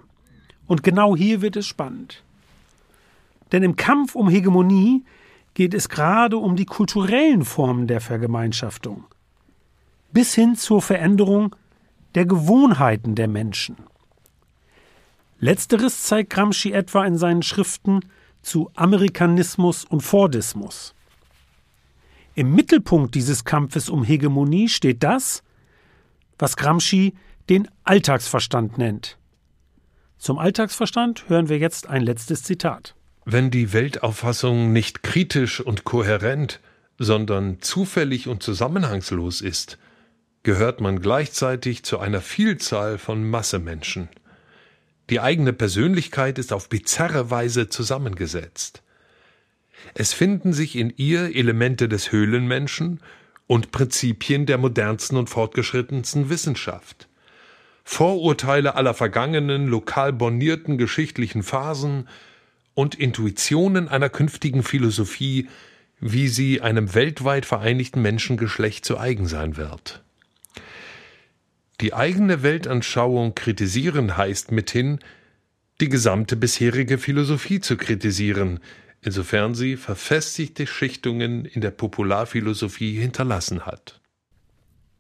Und 0.68 0.84
genau 0.84 1.16
hier 1.16 1.42
wird 1.42 1.56
es 1.56 1.66
spannend. 1.66 2.24
Denn 3.52 3.64
im 3.64 3.76
Kampf 3.76 4.16
um 4.16 4.28
Hegemonie 4.28 5.04
geht 5.56 5.74
es 5.74 5.90
gerade 5.90 6.38
um 6.38 6.56
die 6.56 6.66
kulturellen 6.66 7.44
Formen 7.44 7.88
der 7.88 8.02
Vergemeinschaftung, 8.02 9.06
bis 10.12 10.36
hin 10.36 10.56
zur 10.56 10.82
Veränderung 10.82 11.56
der 12.14 12.26
Gewohnheiten 12.26 13.16
der 13.16 13.28
Menschen. 13.28 13.78
Letzteres 15.40 16.04
zeigt 16.04 16.30
Gramsci 16.30 16.72
etwa 16.72 17.06
in 17.06 17.18
seinen 17.18 17.42
Schriften 17.42 18.02
zu 18.42 18.70
Amerikanismus 18.76 19.86
und 19.86 20.02
Fordismus. 20.02 20.94
Im 22.36 22.54
Mittelpunkt 22.54 23.16
dieses 23.16 23.46
Kampfes 23.46 23.90
um 23.90 24.04
Hegemonie 24.04 24.68
steht 24.68 25.04
das, 25.04 25.42
was 26.38 26.58
Gramsci 26.58 27.16
den 27.50 27.70
Alltagsverstand 27.86 28.78
nennt. 28.78 29.18
Zum 30.18 30.38
Alltagsverstand 30.38 31.30
hören 31.30 31.48
wir 31.48 31.60
jetzt 31.60 31.88
ein 31.88 32.02
letztes 32.02 32.44
Zitat. 32.44 32.96
Wenn 33.28 33.50
die 33.50 33.74
Weltauffassung 33.74 34.72
nicht 34.72 35.02
kritisch 35.02 35.60
und 35.60 35.84
kohärent, 35.84 36.60
sondern 37.00 37.60
zufällig 37.60 38.28
und 38.28 38.44
zusammenhangslos 38.44 39.42
ist, 39.42 39.80
gehört 40.44 40.80
man 40.80 41.02
gleichzeitig 41.02 41.84
zu 41.84 41.98
einer 41.98 42.22
Vielzahl 42.22 43.00
von 43.00 43.28
Massemenschen. 43.28 44.10
Die 45.10 45.20
eigene 45.20 45.54
Persönlichkeit 45.54 46.38
ist 46.38 46.54
auf 46.54 46.70
bizarre 46.70 47.32
Weise 47.32 47.68
zusammengesetzt. 47.68 48.84
Es 49.96 50.14
finden 50.14 50.54
sich 50.54 50.76
in 50.76 50.94
ihr 50.96 51.36
Elemente 51.36 51.90
des 51.90 52.12
Höhlenmenschen 52.12 53.00
und 53.48 53.72
Prinzipien 53.72 54.46
der 54.46 54.60
modernsten 54.60 55.18
und 55.18 55.32
fortgeschrittensten 55.32 56.30
Wissenschaft. 56.30 57.08
Vorurteile 57.84 58.76
aller 58.76 58.94
vergangenen, 58.94 59.66
lokal 59.68 60.14
bornierten 60.14 60.78
geschichtlichen 60.78 61.42
Phasen, 61.42 62.08
und 62.76 62.94
Intuitionen 62.94 63.88
einer 63.88 64.10
künftigen 64.10 64.62
Philosophie, 64.62 65.50
wie 66.00 66.28
sie 66.28 66.62
einem 66.62 66.94
weltweit 66.94 67.46
vereinigten 67.46 68.02
Menschengeschlecht 68.02 68.86
zu 68.86 69.00
eigen 69.00 69.26
sein 69.26 69.58
wird. 69.58 70.04
Die 71.82 71.94
eigene 71.94 72.44
Weltanschauung 72.44 73.34
kritisieren 73.34 74.16
heißt 74.16 74.52
mithin, 74.52 75.00
die 75.82 75.90
gesamte 75.90 76.36
bisherige 76.36 76.98
Philosophie 76.98 77.60
zu 77.60 77.76
kritisieren, 77.76 78.60
insofern 79.02 79.56
sie 79.56 79.76
verfestigte 79.76 80.68
Schichtungen 80.68 81.46
in 81.46 81.62
der 81.62 81.72
Popularphilosophie 81.72 82.94
hinterlassen 83.00 83.66
hat. 83.66 84.00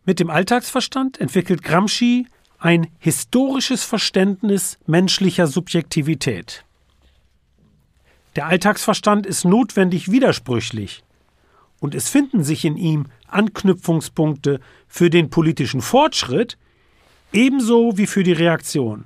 Mit 0.05 0.19
dem 0.19 0.29
Alltagsverstand 0.29 1.19
entwickelt 1.19 1.63
Gramsci 1.63 2.27
ein 2.59 2.87
historisches 2.99 3.83
Verständnis 3.83 4.77
menschlicher 4.85 5.47
Subjektivität. 5.47 6.65
Der 8.35 8.47
Alltagsverstand 8.47 9.25
ist 9.25 9.45
notwendig 9.45 10.11
widersprüchlich, 10.11 11.03
und 11.79 11.95
es 11.95 12.09
finden 12.09 12.43
sich 12.43 12.65
in 12.65 12.77
ihm 12.77 13.07
Anknüpfungspunkte 13.27 14.59
für 14.87 15.09
den 15.09 15.29
politischen 15.29 15.81
Fortschritt 15.81 16.57
ebenso 17.31 17.97
wie 17.97 18.07
für 18.07 18.23
die 18.23 18.33
Reaktion. 18.33 19.05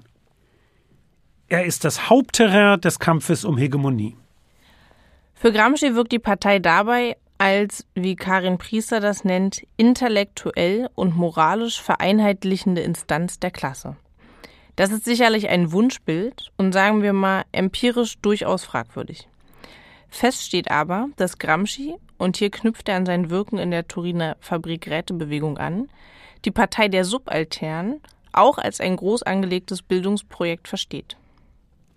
Er 1.48 1.66
ist 1.66 1.84
das 1.84 2.10
Hauptterrain 2.10 2.80
des 2.80 3.00
Kampfes 3.00 3.44
um 3.44 3.58
Hegemonie. 3.58 4.16
Für 5.34 5.52
Gramsci 5.52 5.96
wirkt 5.96 6.12
die 6.12 6.20
Partei 6.20 6.60
dabei 6.60 7.18
als, 7.38 7.86
wie 7.96 8.16
Karin 8.16 8.58
Priester 8.58 9.00
das 9.00 9.24
nennt, 9.24 9.66
intellektuell 9.78 10.90
und 10.94 11.16
moralisch 11.16 11.82
vereinheitlichende 11.82 12.82
Instanz 12.82 13.40
der 13.40 13.52
Klasse. 13.52 13.96
Das 14.80 14.92
ist 14.92 15.04
sicherlich 15.04 15.50
ein 15.50 15.74
Wunschbild 15.74 16.54
und 16.56 16.72
sagen 16.72 17.04
wir 17.04 17.12
mal 17.12 17.44
empirisch 17.52 18.18
durchaus 18.22 18.64
fragwürdig. 18.64 19.28
Fest 20.08 20.42
steht 20.42 20.72
aber, 20.72 21.10
dass 21.18 21.38
Gramsci, 21.38 21.96
und 22.18 22.38
hier 22.38 22.50
knüpft 22.50 22.88
er 22.88 22.96
an 22.96 23.06
sein 23.06 23.30
Wirken 23.30 23.58
in 23.58 23.72
der 23.72 23.90
Turiner 23.90 24.38
Fabrik 24.40 24.88
Rätebewegung 24.90 25.58
an, 25.58 25.90
die 26.46 26.52
Partei 26.52 26.88
der 26.88 27.04
Subalternen 27.04 28.00
auch 28.32 28.58
als 28.58 28.80
ein 28.80 28.96
groß 28.96 29.24
angelegtes 29.24 29.82
Bildungsprojekt 29.82 30.70
versteht. 30.70 31.18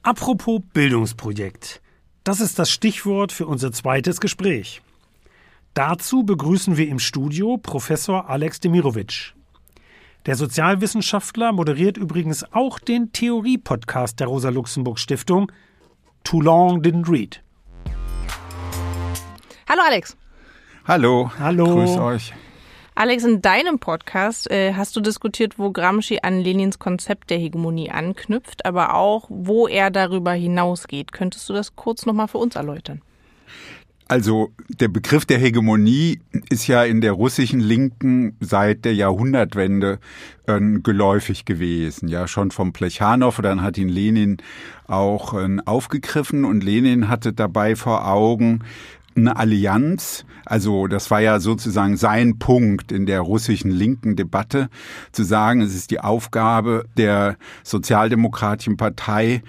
Apropos 0.02 0.60
Bildungsprojekt. 0.72 1.80
Das 2.24 2.40
ist 2.40 2.58
das 2.58 2.72
Stichwort 2.72 3.30
für 3.30 3.46
unser 3.46 3.70
zweites 3.70 4.20
Gespräch. 4.20 4.82
Dazu 5.74 6.24
begrüßen 6.24 6.76
wir 6.76 6.88
im 6.88 6.98
Studio 6.98 7.58
Professor 7.58 8.28
Alex 8.28 8.58
Demirovic. 8.58 9.34
Der 10.24 10.36
Sozialwissenschaftler 10.36 11.50
moderiert 11.50 11.96
übrigens 11.96 12.44
auch 12.52 12.78
den 12.78 13.10
Theorie-Podcast 13.10 14.20
der 14.20 14.28
Rosa-Luxemburg-Stiftung 14.28 15.50
Too 16.22 16.40
Long 16.40 16.80
Didn't 16.80 17.10
Read. 17.10 17.42
Hallo 19.68 19.82
Alex. 19.84 20.16
Hallo. 20.86 21.32
Hallo. 21.40 21.64
Grüß 21.64 21.98
euch. 21.98 22.32
Alex, 22.94 23.24
in 23.24 23.42
deinem 23.42 23.80
Podcast 23.80 24.48
äh, 24.48 24.74
hast 24.74 24.94
du 24.94 25.00
diskutiert, 25.00 25.58
wo 25.58 25.72
Gramsci 25.72 26.20
an 26.22 26.40
Lenins 26.40 26.78
Konzept 26.78 27.30
der 27.30 27.38
Hegemonie 27.38 27.90
anknüpft, 27.90 28.64
aber 28.64 28.94
auch, 28.94 29.26
wo 29.28 29.66
er 29.66 29.90
darüber 29.90 30.34
hinausgeht. 30.34 31.10
Könntest 31.10 31.48
du 31.48 31.52
das 31.52 31.74
kurz 31.74 32.06
nochmal 32.06 32.28
für 32.28 32.38
uns 32.38 32.54
erläutern? 32.54 33.02
Also 34.12 34.52
der 34.68 34.88
Begriff 34.88 35.24
der 35.24 35.38
Hegemonie 35.38 36.20
ist 36.50 36.66
ja 36.66 36.84
in 36.84 37.00
der 37.00 37.12
russischen 37.12 37.60
Linken 37.60 38.36
seit 38.40 38.84
der 38.84 38.94
Jahrhundertwende 38.94 40.00
äh, 40.46 40.60
geläufig 40.82 41.46
gewesen. 41.46 42.08
Ja, 42.08 42.28
schon 42.28 42.50
vom 42.50 42.74
Plechanow, 42.74 43.40
dann 43.40 43.62
hat 43.62 43.78
ihn 43.78 43.88
Lenin 43.88 44.36
auch 44.86 45.32
äh, 45.32 45.56
aufgegriffen 45.64 46.44
und 46.44 46.62
Lenin 46.62 47.08
hatte 47.08 47.32
dabei 47.32 47.74
vor 47.74 48.06
Augen, 48.06 48.60
eine 49.16 49.36
Allianz, 49.36 50.24
also 50.44 50.86
das 50.86 51.10
war 51.10 51.20
ja 51.20 51.40
sozusagen 51.40 51.96
sein 51.96 52.38
Punkt 52.38 52.92
in 52.92 53.06
der 53.06 53.20
russischen 53.20 53.70
linken 53.70 54.16
Debatte, 54.16 54.68
zu 55.12 55.22
sagen, 55.22 55.60
es 55.60 55.74
ist 55.74 55.90
die 55.90 56.00
Aufgabe 56.00 56.84
der 56.96 57.36
Sozialdemokratischen 57.62 58.76
Partei, 58.76 59.42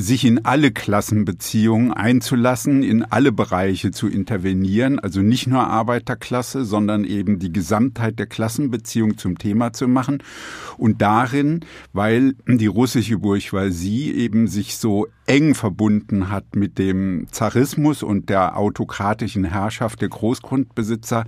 sich 0.00 0.24
in 0.24 0.44
alle 0.44 0.70
Klassenbeziehungen 0.70 1.92
einzulassen, 1.92 2.84
in 2.84 3.02
alle 3.02 3.32
Bereiche 3.32 3.90
zu 3.90 4.06
intervenieren, 4.06 5.00
also 5.00 5.22
nicht 5.22 5.48
nur 5.48 5.66
Arbeiterklasse, 5.66 6.64
sondern 6.64 7.02
eben 7.02 7.40
die 7.40 7.52
Gesamtheit 7.52 8.16
der 8.20 8.26
Klassenbeziehung 8.26 9.18
zum 9.18 9.38
Thema 9.38 9.72
zu 9.72 9.88
machen. 9.88 10.22
Und 10.76 11.02
darin, 11.02 11.64
weil 11.92 12.34
die 12.46 12.68
russische 12.68 13.18
Bourgeoisie 13.18 14.12
eben 14.12 14.46
sich 14.46 14.76
so 14.76 15.08
eng 15.26 15.54
verbunden 15.54 16.30
hat 16.30 16.56
mit 16.56 16.78
dem 16.78 17.26
Zarismus 17.30 18.02
und 18.02 18.30
der 18.30 18.56
autokratischen 18.56 19.44
Herrschaft 19.44 20.00
der 20.00 20.08
Großgrundbesitzer, 20.08 21.26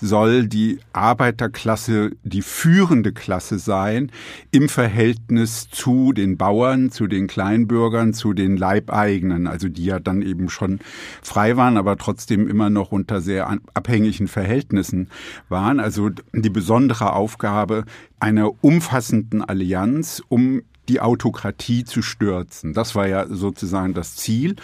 soll 0.00 0.48
die 0.48 0.80
Arbeiterklasse 0.92 2.10
die 2.24 2.42
führende 2.42 3.12
Klasse 3.12 3.58
sein 3.58 4.10
im 4.50 4.68
Verhältnis 4.68 5.68
zu 5.70 6.12
den 6.12 6.36
Bauern, 6.36 6.90
zu 6.90 7.06
den 7.06 7.28
Kleinbürgern, 7.28 8.05
zu 8.12 8.32
den 8.32 8.56
Leibeigenen, 8.56 9.46
also 9.46 9.68
die 9.68 9.84
ja 9.84 9.98
dann 9.98 10.22
eben 10.22 10.48
schon 10.48 10.80
frei 11.22 11.56
waren, 11.56 11.76
aber 11.76 11.96
trotzdem 11.96 12.48
immer 12.48 12.70
noch 12.70 12.92
unter 12.92 13.20
sehr 13.20 13.58
abhängigen 13.74 14.28
Verhältnissen 14.28 15.08
waren. 15.48 15.80
Also 15.80 16.10
die 16.32 16.50
besondere 16.50 17.12
Aufgabe 17.12 17.84
einer 18.20 18.50
umfassenden 18.62 19.42
Allianz, 19.42 20.22
um 20.28 20.62
die 20.88 21.00
Autokratie 21.00 21.84
zu 21.84 22.02
stürzen. 22.02 22.72
Das 22.72 22.94
war 22.94 23.08
ja 23.08 23.26
sozusagen 23.28 23.94
das 23.94 24.16
Ziel. 24.16 24.56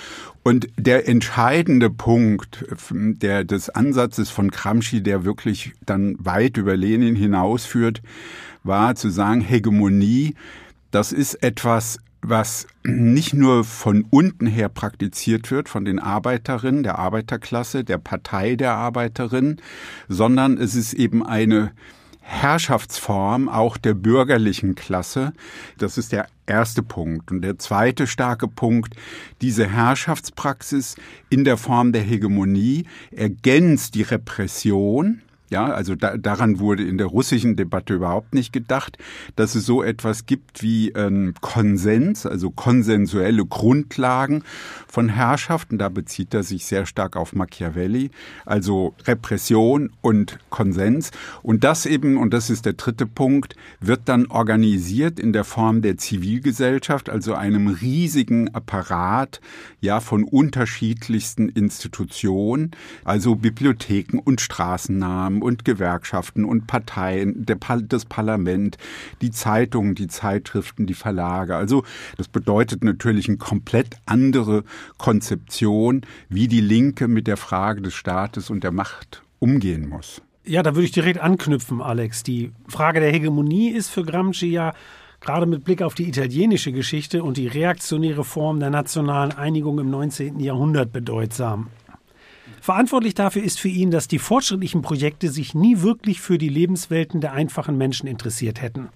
Und 0.42 0.68
der 0.76 1.08
entscheidende 1.08 1.90
Punkt 1.90 2.64
der, 2.90 3.44
des 3.44 3.70
Ansatzes 3.70 4.30
von 4.30 4.50
Gramsci, 4.50 5.02
der 5.02 5.24
wirklich 5.24 5.72
dann 5.84 6.16
weit 6.18 6.56
über 6.56 6.76
Lenin 6.76 7.16
hinausführt, 7.16 8.02
war 8.64 8.94
zu 8.94 9.10
sagen, 9.10 9.40
Hegemonie, 9.40 10.34
das 10.90 11.12
ist 11.12 11.42
etwas, 11.42 11.98
was 12.22 12.68
nicht 12.84 13.34
nur 13.34 13.64
von 13.64 14.06
unten 14.08 14.46
her 14.46 14.68
praktiziert 14.68 15.50
wird, 15.50 15.68
von 15.68 15.84
den 15.84 15.98
Arbeiterinnen, 15.98 16.84
der 16.84 16.98
Arbeiterklasse, 16.98 17.84
der 17.84 17.98
Partei 17.98 18.54
der 18.54 18.74
Arbeiterinnen, 18.74 19.60
sondern 20.08 20.56
es 20.56 20.76
ist 20.76 20.94
eben 20.94 21.26
eine 21.26 21.72
Herrschaftsform 22.24 23.48
auch 23.48 23.76
der 23.76 23.94
bürgerlichen 23.94 24.76
Klasse. 24.76 25.32
Das 25.76 25.98
ist 25.98 26.12
der 26.12 26.28
erste 26.46 26.82
Punkt. 26.82 27.32
Und 27.32 27.42
der 27.42 27.58
zweite 27.58 28.06
starke 28.06 28.46
Punkt, 28.46 28.94
diese 29.40 29.68
Herrschaftspraxis 29.68 30.94
in 31.28 31.44
der 31.44 31.56
Form 31.56 31.92
der 31.92 32.02
Hegemonie 32.02 32.86
ergänzt 33.10 33.96
die 33.96 34.02
Repression, 34.02 35.20
ja, 35.52 35.66
also 35.66 35.94
da, 35.94 36.16
daran 36.16 36.60
wurde 36.60 36.82
in 36.82 36.96
der 36.96 37.08
russischen 37.08 37.56
Debatte 37.56 37.92
überhaupt 37.92 38.34
nicht 38.34 38.54
gedacht, 38.54 38.96
dass 39.36 39.54
es 39.54 39.66
so 39.66 39.82
etwas 39.82 40.24
gibt 40.24 40.62
wie 40.62 40.88
ähm, 40.92 41.34
Konsens, 41.42 42.24
also 42.24 42.50
konsensuelle 42.50 43.44
Grundlagen 43.44 44.44
von 44.88 45.10
Herrschaften. 45.10 45.76
Da 45.76 45.90
bezieht 45.90 46.32
er 46.32 46.42
sich 46.42 46.64
sehr 46.64 46.86
stark 46.86 47.16
auf 47.16 47.34
Machiavelli, 47.34 48.10
also 48.46 48.94
Repression 49.04 49.90
und 50.00 50.38
Konsens. 50.48 51.10
Und 51.42 51.64
das 51.64 51.84
eben, 51.84 52.16
und 52.16 52.32
das 52.32 52.48
ist 52.48 52.64
der 52.64 52.72
dritte 52.72 53.04
Punkt, 53.04 53.54
wird 53.78 54.00
dann 54.06 54.28
organisiert 54.28 55.20
in 55.20 55.34
der 55.34 55.44
Form 55.44 55.82
der 55.82 55.98
Zivilgesellschaft, 55.98 57.10
also 57.10 57.34
einem 57.34 57.68
riesigen 57.68 58.54
Apparat, 58.54 59.42
ja, 59.82 60.00
von 60.00 60.24
unterschiedlichsten 60.24 61.50
Institutionen, 61.50 62.70
also 63.04 63.34
Bibliotheken 63.34 64.18
und 64.18 64.40
Straßennamen 64.40 65.41
und 65.42 65.64
Gewerkschaften 65.64 66.44
und 66.44 66.66
Parteien, 66.66 67.44
der, 67.44 67.58
das 67.82 68.04
Parlament, 68.04 68.78
die 69.20 69.30
Zeitungen, 69.30 69.94
die 69.94 70.08
Zeitschriften, 70.08 70.86
die 70.86 70.94
Verlage. 70.94 71.56
Also 71.56 71.84
das 72.16 72.28
bedeutet 72.28 72.84
natürlich 72.84 73.28
eine 73.28 73.38
komplett 73.38 73.96
andere 74.06 74.64
Konzeption, 74.98 76.02
wie 76.28 76.48
die 76.48 76.60
Linke 76.60 77.08
mit 77.08 77.26
der 77.26 77.36
Frage 77.36 77.82
des 77.82 77.94
Staates 77.94 78.50
und 78.50 78.64
der 78.64 78.72
Macht 78.72 79.22
umgehen 79.38 79.88
muss. 79.88 80.22
Ja, 80.44 80.62
da 80.62 80.74
würde 80.74 80.86
ich 80.86 80.92
direkt 80.92 81.20
anknüpfen, 81.20 81.80
Alex. 81.80 82.22
Die 82.22 82.52
Frage 82.66 83.00
der 83.00 83.12
Hegemonie 83.12 83.70
ist 83.70 83.90
für 83.90 84.04
Gramsci 84.04 84.46
ja 84.46 84.72
gerade 85.20 85.46
mit 85.46 85.64
Blick 85.64 85.82
auf 85.82 85.94
die 85.94 86.08
italienische 86.08 86.72
Geschichte 86.72 87.22
und 87.22 87.36
die 87.36 87.46
reaktionäre 87.46 88.24
Form 88.24 88.60
der 88.60 88.70
nationalen 88.70 89.32
Einigung 89.32 89.78
im 89.78 89.90
19. 89.90 90.40
Jahrhundert 90.40 90.92
bedeutsam. 90.92 91.68
Verantwortlich 92.62 93.14
dafür 93.14 93.42
ist 93.42 93.58
für 93.58 93.66
ihn, 93.66 93.90
dass 93.90 94.06
die 94.06 94.20
fortschrittlichen 94.20 94.82
Projekte 94.82 95.32
sich 95.32 95.52
nie 95.52 95.80
wirklich 95.80 96.20
für 96.20 96.38
die 96.38 96.48
Lebenswelten 96.48 97.20
der 97.20 97.32
einfachen 97.32 97.76
Menschen 97.76 98.06
interessiert 98.06 98.62
hätten. 98.62 98.90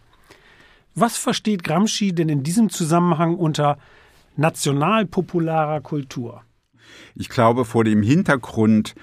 Was 0.95 1.17
versteht 1.17 1.65
Gramsci 1.65 2.15
denn 2.15 2.29
in 2.29 2.45
diesem 2.45 2.71
Zusammenhang 2.71 3.35
unter 3.35 3.77
nationalpopularer 4.37 5.81
Kultur? 5.81 6.43
Ich 7.17 7.29
glaube, 7.29 7.65
vor 7.65 7.83
dem 7.83 8.05
Hintergrund 8.05 8.95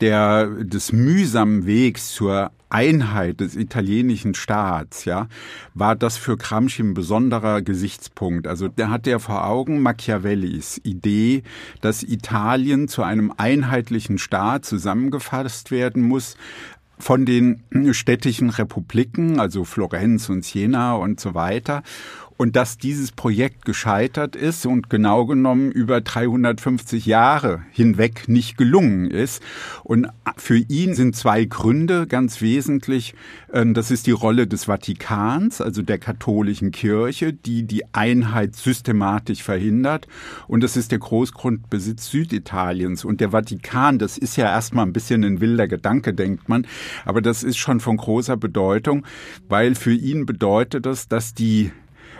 der, 0.00 0.46
des 0.62 0.92
mühsamen 0.92 1.66
Wegs 1.66 2.12
zur 2.12 2.52
Einheit 2.74 3.38
des 3.38 3.54
italienischen 3.54 4.34
Staats, 4.34 5.04
ja, 5.04 5.28
war 5.74 5.94
das 5.94 6.16
für 6.16 6.36
Gramsci 6.36 6.82
ein 6.82 6.92
besonderer 6.92 7.62
Gesichtspunkt. 7.62 8.48
Also 8.48 8.66
der 8.66 8.90
hat 8.90 9.06
ja 9.06 9.20
vor 9.20 9.46
Augen 9.46 9.80
Machiavellis 9.80 10.80
Idee, 10.82 11.44
dass 11.80 12.02
Italien 12.02 12.88
zu 12.88 13.04
einem 13.04 13.32
einheitlichen 13.36 14.18
Staat 14.18 14.64
zusammengefasst 14.64 15.70
werden 15.70 16.02
muss, 16.02 16.36
von 16.98 17.26
den 17.26 17.62
städtischen 17.92 18.50
Republiken, 18.50 19.40
also 19.40 19.64
Florenz 19.64 20.28
und 20.28 20.44
Siena 20.44 20.94
und 20.94 21.20
so 21.20 21.34
weiter 21.34 21.82
und 22.36 22.56
dass 22.56 22.78
dieses 22.78 23.12
Projekt 23.12 23.64
gescheitert 23.64 24.34
ist 24.34 24.66
und 24.66 24.90
genau 24.90 25.24
genommen 25.26 25.70
über 25.70 26.00
350 26.00 27.06
Jahre 27.06 27.62
hinweg 27.70 28.28
nicht 28.28 28.56
gelungen 28.56 29.10
ist. 29.10 29.42
Und 29.84 30.08
für 30.36 30.56
ihn 30.56 30.94
sind 30.94 31.14
zwei 31.14 31.44
Gründe 31.44 32.06
ganz 32.06 32.40
wesentlich. 32.40 33.14
Ähm, 33.52 33.74
das 33.74 33.90
ist 33.90 34.06
die 34.06 34.12
Rolle 34.12 34.46
des 34.46 34.64
Vatikans, 34.64 35.60
also 35.60 35.82
der 35.82 35.98
katholischen 35.98 36.72
Kirche, 36.72 37.32
die 37.32 37.64
die 37.64 37.84
Einheit 37.94 38.56
systematisch 38.56 39.42
verhindert. 39.42 40.08
Und 40.48 40.62
das 40.62 40.76
ist 40.76 40.90
der 40.90 40.98
Großgrundbesitz 40.98 42.10
Süditaliens. 42.10 43.04
Und 43.04 43.20
der 43.20 43.30
Vatikan, 43.30 43.98
das 43.98 44.18
ist 44.18 44.36
ja 44.36 44.46
erstmal 44.46 44.86
ein 44.86 44.92
bisschen 44.92 45.24
ein 45.24 45.40
wilder 45.40 45.68
Gedanke, 45.68 46.12
denkt 46.12 46.48
man. 46.48 46.66
Aber 47.04 47.22
das 47.22 47.44
ist 47.44 47.58
schon 47.58 47.78
von 47.78 47.96
großer 47.96 48.36
Bedeutung, 48.36 49.06
weil 49.48 49.76
für 49.76 49.94
ihn 49.94 50.26
bedeutet 50.26 50.86
das, 50.86 51.08
dass 51.08 51.34
die 51.34 51.70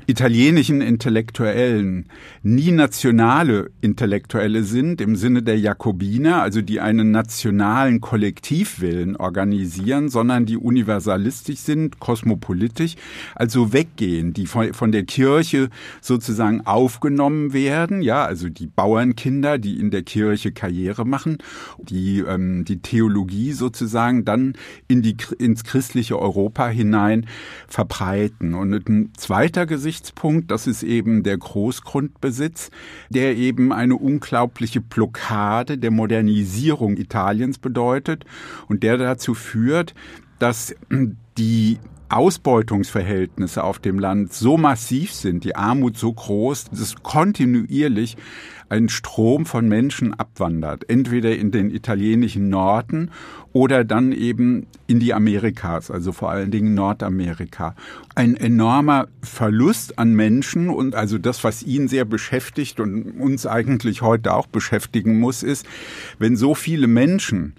italienischen 0.07 0.81
Intellektuellen 0.81 2.07
nie 2.43 2.71
nationale 2.71 3.71
Intellektuelle 3.81 4.63
sind 4.65 5.01
im 5.01 5.17
Sinne 5.17 5.43
der 5.43 5.59
Jakobiner, 5.59 6.43
also 6.43 6.61
die 6.61 6.81
einen 6.81 7.11
nationalen 7.11 8.01
Kollektivwillen 8.01 9.17
organisieren, 9.17 10.09
sondern 10.09 10.47
die 10.47 10.57
universalistisch 10.57 11.61
sind, 11.61 12.01
kosmopolitisch, 12.01 12.97
also 13.35 13.73
weggehen, 13.73 14.33
die 14.35 14.47
von, 14.47 14.93
der 14.93 15.05
Kirche 15.05 15.71
sozusagen 16.01 16.67
aufgenommen 16.67 17.53
werden, 17.53 18.03
ja, 18.03 18.25
also 18.25 18.49
die 18.49 18.67
Bauernkinder, 18.67 19.59
die 19.59 19.81
in 19.81 19.91
der 19.91 20.03
Kirche 20.03 20.53
Karriere 20.53 21.07
machen, 21.07 21.39
die 21.79 22.19
ähm, 22.21 22.65
die 22.65 22.81
Theologie 22.81 23.53
sozusagen 23.53 24.25
dann 24.25 24.55
in 24.89 25.03
die 25.03 25.17
ins 25.39 25.65
christliche 25.65 26.19
Europa 26.19 26.69
hinein 26.69 27.27
verbreiten. 27.69 28.55
Und 28.55 28.89
ein 28.89 29.13
zweiter 29.17 29.67
Gesicht 29.67 29.94
Gesichtspunkt, 29.95 30.51
das 30.51 30.67
ist 30.67 30.83
eben 30.83 31.23
der 31.23 31.39
Großgrundbesitz, 31.39 32.71
der 33.11 33.37
eben 33.37 33.73
eine 33.73 33.95
unglaubliche 33.95 34.81
Blockade 34.81 35.79
der 35.79 35.93
Modernisierung 35.93 36.97
Italiens 36.97 37.59
bedeutet 37.59 38.25
und 38.67 38.83
der 38.83 38.97
dazu 38.97 39.35
führt, 39.35 39.95
dass 40.41 40.75
die 41.39 41.79
Ausbeutungsverhältnisse 42.09 43.63
auf 43.63 43.79
dem 43.79 44.01
Land 44.01 44.33
so 44.33 44.57
massiv 44.57 45.13
sind, 45.13 45.45
die 45.45 45.55
Armut 45.55 45.97
so 45.97 46.13
groß, 46.13 46.71
dass 46.71 46.97
kontinuierlich 46.97 48.17
ein 48.75 48.89
Strom 48.89 49.47
von 49.47 49.69
Menschen 49.69 50.15
abwandert, 50.15 50.91
entweder 50.91 51.37
in 51.37 51.53
den 51.53 51.71
italienischen 51.71 52.49
Norden 52.49 53.13
oder 53.53 53.85
dann 53.85 54.11
eben 54.11 54.67
in 54.89 54.99
die 54.99 55.15
Amerikas, 55.15 55.93
also 55.93 56.11
vor 56.11 56.31
allen 56.31 56.51
Dingen 56.51 56.75
Nordamerika. 56.75 57.77
Ein 58.17 58.37
enormer 58.37 59.07
Verlust 59.23 59.97
an 59.97 60.13
Menschen 60.15 60.71
und 60.71 60.97
also 60.97 61.19
das, 61.19 61.45
was 61.45 61.63
ihn 61.63 61.87
sehr 61.87 62.05
beschäftigt 62.05 62.81
und 62.81 63.13
uns 63.21 63.47
eigentlich 63.47 64.03
heute 64.03 64.35
auch 64.35 64.49
beschäftigen 64.49 65.21
muss, 65.21 65.45
ist, 65.45 65.67
wenn 66.19 66.37
so 66.37 66.57
viele 66.57 66.89
Menschen 66.89 67.55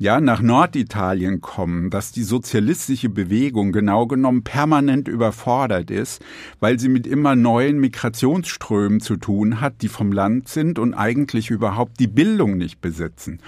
ja, 0.00 0.18
nach 0.18 0.40
Norditalien 0.40 1.42
kommen, 1.42 1.90
dass 1.90 2.10
die 2.10 2.22
sozialistische 2.22 3.10
Bewegung 3.10 3.70
genau 3.70 4.06
genommen 4.06 4.42
permanent 4.42 5.08
überfordert 5.08 5.90
ist, 5.90 6.24
weil 6.58 6.80
sie 6.80 6.88
mit 6.88 7.06
immer 7.06 7.36
neuen 7.36 7.78
Migrationsströmen 7.80 9.00
zu 9.00 9.16
tun 9.16 9.60
hat, 9.60 9.82
die 9.82 9.88
vom 9.88 10.10
Land 10.10 10.48
sind 10.48 10.59
und 10.78 10.94
eigentlich 10.94 11.50
überhaupt 11.50 12.00
die 12.00 12.06
Bildung 12.06 12.56
nicht 12.56 12.80
besitzen. 12.80 13.40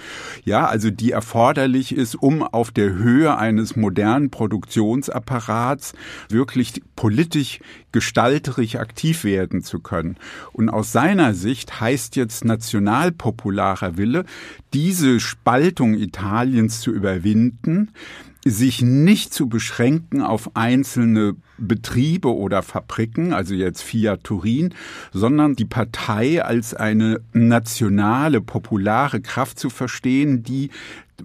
Ja, 0.43 0.65
also 0.67 0.89
die 0.89 1.11
erforderlich 1.11 1.95
ist, 1.95 2.15
um 2.15 2.43
auf 2.43 2.71
der 2.71 2.93
Höhe 2.93 3.37
eines 3.37 3.75
modernen 3.75 4.29
Produktionsapparats 4.29 5.93
wirklich 6.29 6.81
politisch 6.95 7.59
gestalterisch 7.91 8.75
aktiv 8.75 9.23
werden 9.23 9.61
zu 9.61 9.79
können. 9.79 10.17
Und 10.51 10.69
aus 10.69 10.91
seiner 10.91 11.33
Sicht 11.33 11.79
heißt 11.79 12.15
jetzt 12.15 12.45
nationalpopularer 12.45 13.97
Wille, 13.97 14.25
diese 14.73 15.19
Spaltung 15.19 15.93
Italiens 15.93 16.81
zu 16.81 16.91
überwinden, 16.91 17.91
sich 18.45 18.81
nicht 18.81 19.33
zu 19.33 19.47
beschränken 19.47 20.21
auf 20.21 20.55
einzelne 20.55 21.35
Betriebe 21.57 22.35
oder 22.35 22.61
Fabriken, 22.61 23.33
also 23.33 23.53
jetzt 23.53 23.81
Fiat 23.81 24.23
Turin, 24.23 24.73
sondern 25.13 25.55
die 25.55 25.65
Partei 25.65 26.43
als 26.43 26.73
eine 26.73 27.21
nationale, 27.31 28.41
populare 28.41 29.21
Kraft 29.21 29.59
zu 29.59 29.69
verstehen, 29.69 30.43
die 30.43 30.71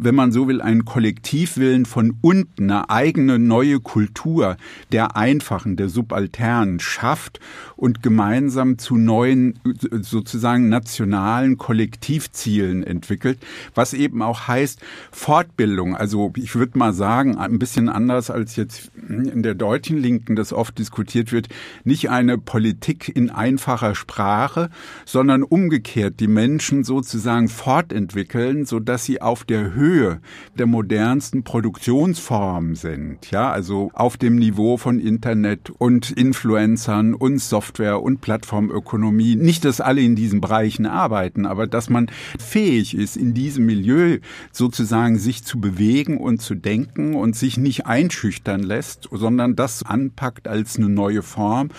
wenn 0.00 0.14
man 0.14 0.32
so 0.32 0.46
will, 0.48 0.60
einen 0.60 0.84
Kollektivwillen 0.84 1.84
von 1.84 2.16
unten, 2.20 2.70
eine 2.70 2.88
eigene 2.88 3.38
neue 3.38 3.80
Kultur 3.80 4.56
der 4.92 5.16
Einfachen, 5.16 5.76
der 5.76 5.88
Subalternen 5.88 6.80
schafft 6.80 7.40
und 7.76 8.02
gemeinsam 8.02 8.78
zu 8.78 8.96
neuen, 8.96 9.58
sozusagen 10.00 10.68
nationalen 10.68 11.58
Kollektivzielen 11.58 12.84
entwickelt, 12.84 13.38
was 13.74 13.92
eben 13.92 14.22
auch 14.22 14.46
heißt 14.46 14.80
Fortbildung. 15.10 15.96
Also 15.96 16.32
ich 16.36 16.54
würde 16.54 16.78
mal 16.78 16.92
sagen, 16.92 17.36
ein 17.36 17.58
bisschen 17.58 17.88
anders 17.88 18.30
als 18.30 18.56
jetzt 18.56 18.90
in 19.08 19.42
der 19.42 19.54
deutschen 19.54 19.98
Linken 19.98 20.36
das 20.36 20.52
oft 20.52 20.78
diskutiert 20.78 21.32
wird, 21.32 21.48
nicht 21.84 22.10
eine 22.10 22.38
Politik 22.38 23.10
in 23.14 23.30
einfacher 23.30 23.94
Sprache, 23.94 24.70
sondern 25.04 25.42
umgekehrt 25.42 26.20
die 26.20 26.28
Menschen 26.28 26.84
sozusagen 26.84 27.48
fortentwickeln, 27.48 28.64
so 28.64 28.78
dass 28.78 29.04
sie 29.04 29.20
auf 29.20 29.44
der 29.44 29.74
Höhe 29.74 29.87
Höhe 29.88 30.20
der 30.58 30.66
modernsten 30.66 31.44
Produktionsformen 31.44 32.74
sind, 32.74 33.30
ja, 33.30 33.50
also 33.50 33.90
auf 33.94 34.18
dem 34.18 34.36
Niveau 34.36 34.76
von 34.76 35.00
Internet 35.00 35.70
und 35.70 36.10
Influencern 36.10 37.14
und 37.14 37.38
Software 37.38 38.02
und 38.02 38.20
Plattformökonomie. 38.20 39.36
Nicht, 39.36 39.64
dass 39.64 39.80
alle 39.80 40.02
in 40.02 40.14
diesen 40.14 40.42
Bereichen 40.42 40.84
arbeiten, 40.84 41.46
aber 41.46 41.66
dass 41.66 41.88
man 41.88 42.10
fähig 42.38 42.94
ist, 42.94 43.16
in 43.16 43.32
diesem 43.32 43.64
Milieu 43.64 44.18
sozusagen 44.52 45.18
sich 45.18 45.44
zu 45.44 45.58
bewegen 45.58 46.18
und 46.18 46.42
zu 46.42 46.54
denken 46.54 47.14
und 47.14 47.34
sich 47.34 47.56
nicht 47.56 47.86
einschüchtern 47.86 48.62
lässt, 48.62 49.08
sondern 49.10 49.56
das 49.56 49.82
anpackt 49.82 50.48
als 50.48 50.76
eine 50.76 50.90
neue 50.90 51.22
Form 51.22 51.70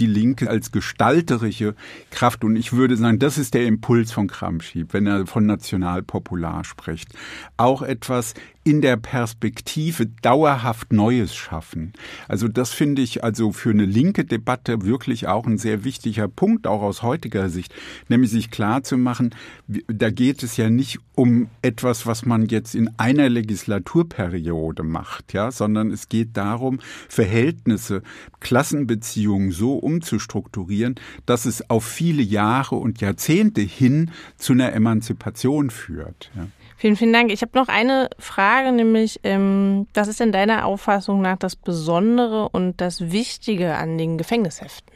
die 0.00 0.06
Linke 0.06 0.48
als 0.48 0.72
gestalterische 0.72 1.74
Kraft. 2.10 2.44
Und 2.44 2.56
ich 2.56 2.72
würde 2.72 2.96
sagen, 2.96 3.18
das 3.18 3.38
ist 3.38 3.54
der 3.54 3.66
Impuls 3.66 4.12
von 4.12 4.28
Gramsci, 4.28 4.86
wenn 4.90 5.06
er 5.06 5.26
von 5.26 5.46
nationalpopular 5.46 6.64
spricht. 6.64 7.08
Auch 7.56 7.82
etwas 7.82 8.34
in 8.64 8.80
der 8.80 8.96
Perspektive 8.96 10.06
dauerhaft 10.06 10.92
Neues 10.92 11.34
schaffen. 11.34 11.92
Also 12.28 12.46
das 12.46 12.72
finde 12.72 13.02
ich 13.02 13.24
also 13.24 13.52
für 13.52 13.70
eine 13.70 13.84
linke 13.84 14.24
Debatte 14.24 14.82
wirklich 14.82 15.26
auch 15.26 15.46
ein 15.46 15.58
sehr 15.58 15.84
wichtiger 15.84 16.28
Punkt, 16.28 16.66
auch 16.66 16.82
aus 16.82 17.02
heutiger 17.02 17.48
Sicht, 17.48 17.74
nämlich 18.08 18.30
sich 18.30 18.50
klar 18.50 18.84
zu 18.84 18.96
machen, 18.96 19.34
da 19.66 20.10
geht 20.10 20.42
es 20.42 20.56
ja 20.56 20.70
nicht 20.70 21.00
um 21.14 21.48
etwas, 21.60 22.06
was 22.06 22.24
man 22.24 22.46
jetzt 22.46 22.74
in 22.74 22.90
einer 22.98 23.28
Legislaturperiode 23.28 24.84
macht, 24.84 25.32
ja, 25.32 25.50
sondern 25.50 25.90
es 25.90 26.08
geht 26.08 26.36
darum, 26.36 26.78
Verhältnisse, 27.08 28.02
Klassenbeziehungen 28.40 29.50
so 29.50 29.74
umzustrukturieren, 29.74 30.94
dass 31.26 31.46
es 31.46 31.68
auf 31.68 31.84
viele 31.84 32.22
Jahre 32.22 32.76
und 32.76 33.00
Jahrzehnte 33.00 33.60
hin 33.60 34.10
zu 34.36 34.52
einer 34.52 34.72
Emanzipation 34.72 35.70
führt. 35.70 36.30
Ja. 36.36 36.46
Vielen, 36.82 36.96
vielen 36.96 37.12
Dank. 37.12 37.30
Ich 37.30 37.42
habe 37.42 37.52
noch 37.54 37.68
eine 37.68 38.10
Frage, 38.18 38.72
nämlich, 38.72 39.20
ähm, 39.22 39.86
was 39.94 40.08
ist 40.08 40.18
denn 40.18 40.32
deiner 40.32 40.64
Auffassung 40.64 41.22
nach 41.22 41.36
das 41.36 41.54
Besondere 41.54 42.48
und 42.48 42.80
das 42.80 43.12
Wichtige 43.12 43.76
an 43.76 43.98
den 43.98 44.18
Gefängnisheften? 44.18 44.92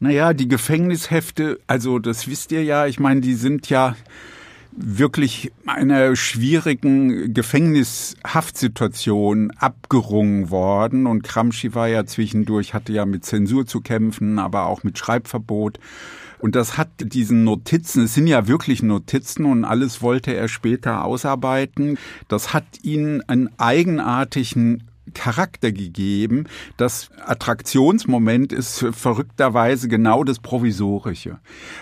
Naja, 0.00 0.34
die 0.34 0.48
Gefängnishefte, 0.48 1.60
also 1.66 1.98
das 1.98 2.28
wisst 2.28 2.52
ihr 2.52 2.62
ja, 2.62 2.84
ich 2.84 3.00
meine, 3.00 3.22
die 3.22 3.32
sind 3.32 3.70
ja 3.70 3.96
wirklich 4.70 5.50
einer 5.64 6.14
schwierigen 6.14 7.32
Gefängnishaftsituation 7.32 9.52
abgerungen 9.52 10.50
worden. 10.50 11.06
Und 11.06 11.22
Gramsci 11.22 11.74
war 11.74 11.88
ja 11.88 12.04
zwischendurch, 12.04 12.74
hatte 12.74 12.92
ja 12.92 13.06
mit 13.06 13.24
Zensur 13.24 13.64
zu 13.64 13.80
kämpfen, 13.80 14.38
aber 14.38 14.66
auch 14.66 14.84
mit 14.84 14.98
Schreibverbot. 14.98 15.80
Und 16.38 16.54
das 16.54 16.76
hat 16.76 16.88
diesen 16.98 17.44
Notizen, 17.44 18.04
es 18.04 18.14
sind 18.14 18.26
ja 18.26 18.46
wirklich 18.48 18.82
Notizen 18.82 19.44
und 19.44 19.64
alles 19.64 20.02
wollte 20.02 20.34
er 20.34 20.48
später 20.48 21.04
ausarbeiten. 21.04 21.98
Das 22.28 22.52
hat 22.52 22.64
ihn 22.82 23.22
einen 23.26 23.50
eigenartigen 23.58 24.82
Charakter 25.14 25.72
gegeben. 25.72 26.44
Das 26.76 27.10
Attraktionsmoment 27.24 28.52
ist 28.52 28.86
verrückterweise 28.92 29.88
genau 29.88 30.24
das 30.24 30.38
Provisorische, 30.38 31.38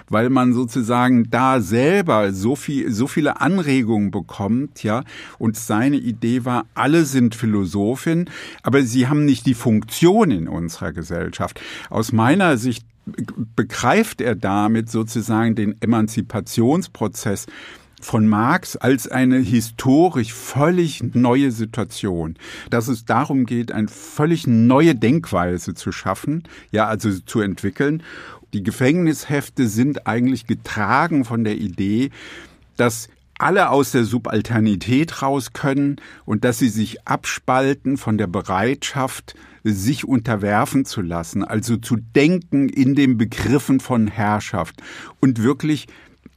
weil 0.08 0.30
man 0.30 0.52
sozusagen 0.52 1.30
da 1.30 1.60
selber 1.60 2.32
so 2.32 2.54
viel, 2.54 2.92
so 2.92 3.06
viele 3.06 3.40
Anregungen 3.40 4.10
bekommt, 4.10 4.82
ja. 4.82 5.04
Und 5.38 5.56
seine 5.56 5.96
Idee 5.96 6.44
war, 6.44 6.66
alle 6.74 7.04
sind 7.04 7.34
Philosophin, 7.34 8.30
aber 8.62 8.82
sie 8.82 9.08
haben 9.08 9.24
nicht 9.24 9.46
die 9.46 9.54
Funktion 9.54 10.30
in 10.30 10.48
unserer 10.48 10.92
Gesellschaft. 10.92 11.60
Aus 11.90 12.12
meiner 12.12 12.56
Sicht 12.56 12.86
begreift 13.56 14.20
er 14.20 14.34
damit 14.34 14.90
sozusagen 14.90 15.54
den 15.54 15.80
Emanzipationsprozess 15.80 17.46
von 18.00 18.28
Marx 18.28 18.76
als 18.76 19.08
eine 19.08 19.38
historisch 19.38 20.32
völlig 20.32 21.02
neue 21.14 21.50
Situation, 21.50 22.36
dass 22.70 22.88
es 22.88 23.04
darum 23.04 23.46
geht, 23.46 23.72
eine 23.72 23.88
völlig 23.88 24.46
neue 24.46 24.94
Denkweise 24.94 25.74
zu 25.74 25.90
schaffen, 25.90 26.44
ja, 26.70 26.86
also 26.86 27.18
zu 27.20 27.40
entwickeln. 27.40 28.02
Die 28.52 28.62
Gefängnishefte 28.62 29.68
sind 29.68 30.06
eigentlich 30.06 30.46
getragen 30.46 31.24
von 31.24 31.44
der 31.44 31.56
Idee, 31.56 32.10
dass 32.76 33.08
alle 33.38 33.70
aus 33.70 33.92
der 33.92 34.04
Subalternität 34.04 35.22
raus 35.22 35.52
können 35.52 35.96
und 36.24 36.44
dass 36.44 36.58
sie 36.58 36.68
sich 36.68 37.06
abspalten 37.06 37.96
von 37.96 38.18
der 38.18 38.26
Bereitschaft, 38.26 39.34
sich 39.64 40.06
unterwerfen 40.06 40.84
zu 40.84 41.00
lassen, 41.00 41.42
also 41.42 41.76
zu 41.76 41.96
denken 41.96 42.68
in 42.68 42.94
den 42.94 43.16
Begriffen 43.16 43.80
von 43.80 44.08
Herrschaft 44.08 44.82
und 45.20 45.42
wirklich 45.42 45.86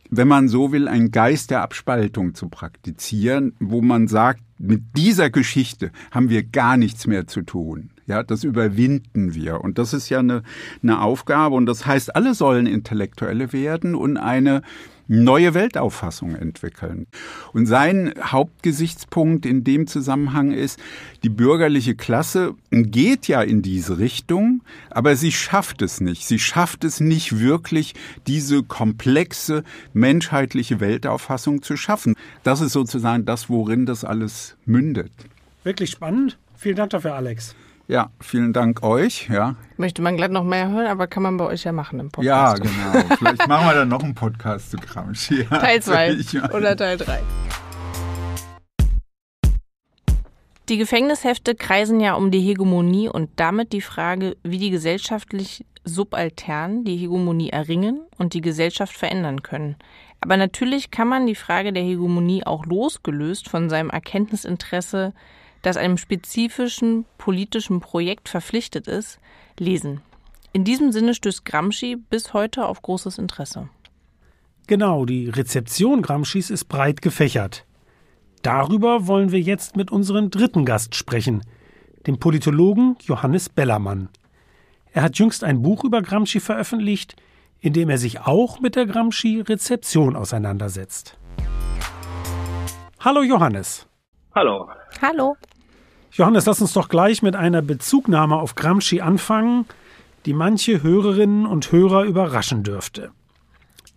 wenn 0.09 0.27
man 0.27 0.47
so 0.47 0.71
will, 0.71 0.87
einen 0.87 1.11
Geist 1.11 1.51
der 1.51 1.61
Abspaltung 1.61 2.33
zu 2.33 2.49
praktizieren, 2.49 3.53
wo 3.59 3.81
man 3.81 4.07
sagt, 4.07 4.41
mit 4.57 4.83
dieser 4.95 5.29
Geschichte 5.29 5.91
haben 6.11 6.29
wir 6.29 6.43
gar 6.43 6.77
nichts 6.77 7.07
mehr 7.07 7.27
zu 7.27 7.41
tun. 7.41 7.91
Ja, 8.07 8.23
das 8.23 8.43
überwinden 8.43 9.35
wir. 9.35 9.61
Und 9.61 9.77
das 9.77 9.93
ist 9.93 10.09
ja 10.09 10.19
eine, 10.19 10.43
eine 10.81 11.01
Aufgabe. 11.01 11.55
Und 11.55 11.65
das 11.65 11.85
heißt, 11.85 12.15
alle 12.15 12.33
sollen 12.33 12.65
Intellektuelle 12.65 13.53
werden 13.53 13.95
und 13.95 14.17
eine 14.17 14.61
neue 15.07 15.53
Weltauffassung 15.53 16.35
entwickeln. 16.35 17.07
Und 17.53 17.65
sein 17.65 18.13
Hauptgesichtspunkt 18.21 19.45
in 19.45 19.63
dem 19.63 19.87
Zusammenhang 19.87 20.51
ist, 20.51 20.79
die 21.23 21.29
bürgerliche 21.29 21.95
Klasse 21.95 22.55
geht 22.71 23.27
ja 23.27 23.41
in 23.41 23.61
diese 23.61 23.97
Richtung, 23.97 24.61
aber 24.89 25.15
sie 25.15 25.31
schafft 25.31 25.81
es 25.81 26.01
nicht. 26.01 26.25
Sie 26.25 26.39
schafft 26.39 26.83
es 26.83 26.99
nicht 26.99 27.39
wirklich, 27.39 27.95
diese 28.27 28.63
komplexe 28.63 29.63
menschheitliche 29.93 30.79
Weltauffassung 30.79 31.61
zu 31.61 31.77
schaffen. 31.77 32.15
Das 32.43 32.61
ist 32.61 32.73
sozusagen 32.73 33.25
das, 33.25 33.49
worin 33.49 33.85
das 33.85 34.03
alles 34.03 34.55
mündet. 34.65 35.11
Wirklich 35.63 35.91
spannend. 35.91 36.37
Vielen 36.55 36.75
Dank 36.75 36.89
dafür, 36.91 37.15
Alex. 37.15 37.55
Ja, 37.89 38.11
vielen 38.19 38.51
Dank 38.51 38.83
euch. 38.83 39.29
Ja. 39.29 39.55
Möchte 39.77 40.01
man 40.01 40.17
gleich 40.17 40.29
noch 40.29 40.43
mehr 40.43 40.69
hören, 40.69 40.87
aber 40.87 41.07
kann 41.07 41.23
man 41.23 41.37
bei 41.37 41.45
euch 41.45 41.63
ja 41.63 41.71
machen 41.71 42.01
im 42.01 42.11
Podcast. 42.11 42.61
Ja, 42.61 42.93
genau. 42.93 43.15
Vielleicht 43.15 43.47
machen 43.47 43.65
wir 43.65 43.75
dann 43.75 43.87
noch 43.87 44.03
einen 44.03 44.13
Podcast 44.13 44.71
zu 44.71 44.77
Gramsci. 44.77 45.47
Ja, 45.49 45.57
Teil 45.59 45.81
2 45.81 46.53
oder 46.53 46.75
Teil 46.75 46.97
3. 46.97 47.21
Die 50.67 50.77
Gefängnishefte 50.77 51.55
kreisen 51.55 52.01
ja 52.01 52.15
um 52.15 52.29
die 52.29 52.41
Hegemonie 52.41 53.07
und 53.07 53.29
damit 53.37 53.71
die 53.71 53.79
Frage, 53.79 54.35
wie 54.43 54.57
die 54.57 54.69
gesellschaftlich 54.69 55.65
Subaltern 55.85 56.83
die 56.83 56.97
Hegemonie 56.97 57.51
erringen 57.51 58.01
und 58.17 58.33
die 58.33 58.41
Gesellschaft 58.41 58.97
verändern 58.97 59.43
können. 59.43 59.77
Aber 60.19 60.35
natürlich 60.35 60.91
kann 60.91 61.07
man 61.07 61.25
die 61.25 61.35
Frage 61.35 61.71
der 61.71 61.83
Hegemonie 61.83 62.45
auch 62.45 62.65
losgelöst 62.65 63.47
von 63.47 63.69
seinem 63.69 63.91
Erkenntnisinteresse, 63.91 65.13
das 65.67 65.75
einem 65.75 65.97
spezifischen 65.97 67.03
politischen 67.17 67.81
Projekt 67.81 68.29
verpflichtet 68.29 68.87
ist, 68.87 69.19
lesen. 69.59 69.99
In 70.53 70.63
diesem 70.63 70.93
Sinne 70.93 71.13
stößt 71.13 71.43
Gramsci 71.43 71.97
bis 71.97 72.33
heute 72.33 72.65
auf 72.65 72.81
großes 72.81 73.17
Interesse. 73.17 73.67
Genau, 74.67 75.03
die 75.03 75.27
Rezeption 75.27 76.01
Gramscis 76.01 76.51
ist 76.51 76.69
breit 76.69 77.01
gefächert. 77.01 77.65
Darüber 78.43 79.07
wollen 79.07 79.33
wir 79.33 79.41
jetzt 79.41 79.75
mit 79.75 79.91
unserem 79.91 80.31
dritten 80.31 80.63
Gast 80.63 80.95
sprechen, 80.95 81.41
dem 82.05 82.17
Politologen 82.17 82.95
Johannes 83.01 83.49
Bellermann. 83.49 84.07
Er 84.93 85.03
hat 85.03 85.19
jüngst 85.19 85.43
ein 85.43 85.63
Buch 85.63 85.83
über 85.83 86.01
Gramsci 86.01 86.39
veröffentlicht, 86.39 87.17
in 87.59 87.73
dem 87.73 87.89
er 87.89 87.97
sich 87.97 88.21
auch 88.21 88.61
mit 88.61 88.77
der 88.77 88.85
Gramsci-Rezeption 88.85 90.15
auseinandersetzt. 90.15 91.17
Hallo 93.01 93.21
Johannes. 93.21 93.85
Hallo. 94.33 94.69
Hallo. 95.01 95.35
Johannes, 96.17 96.47
lass 96.47 96.61
uns 96.61 96.73
doch 96.73 96.89
gleich 96.89 97.21
mit 97.21 97.35
einer 97.35 97.61
Bezugnahme 97.61 98.37
auf 98.37 98.55
Gramsci 98.55 99.01
anfangen, 99.01 99.67
die 100.25 100.33
manche 100.33 100.81
Hörerinnen 100.81 101.45
und 101.45 101.71
Hörer 101.71 102.05
überraschen 102.05 102.63
dürfte. 102.63 103.11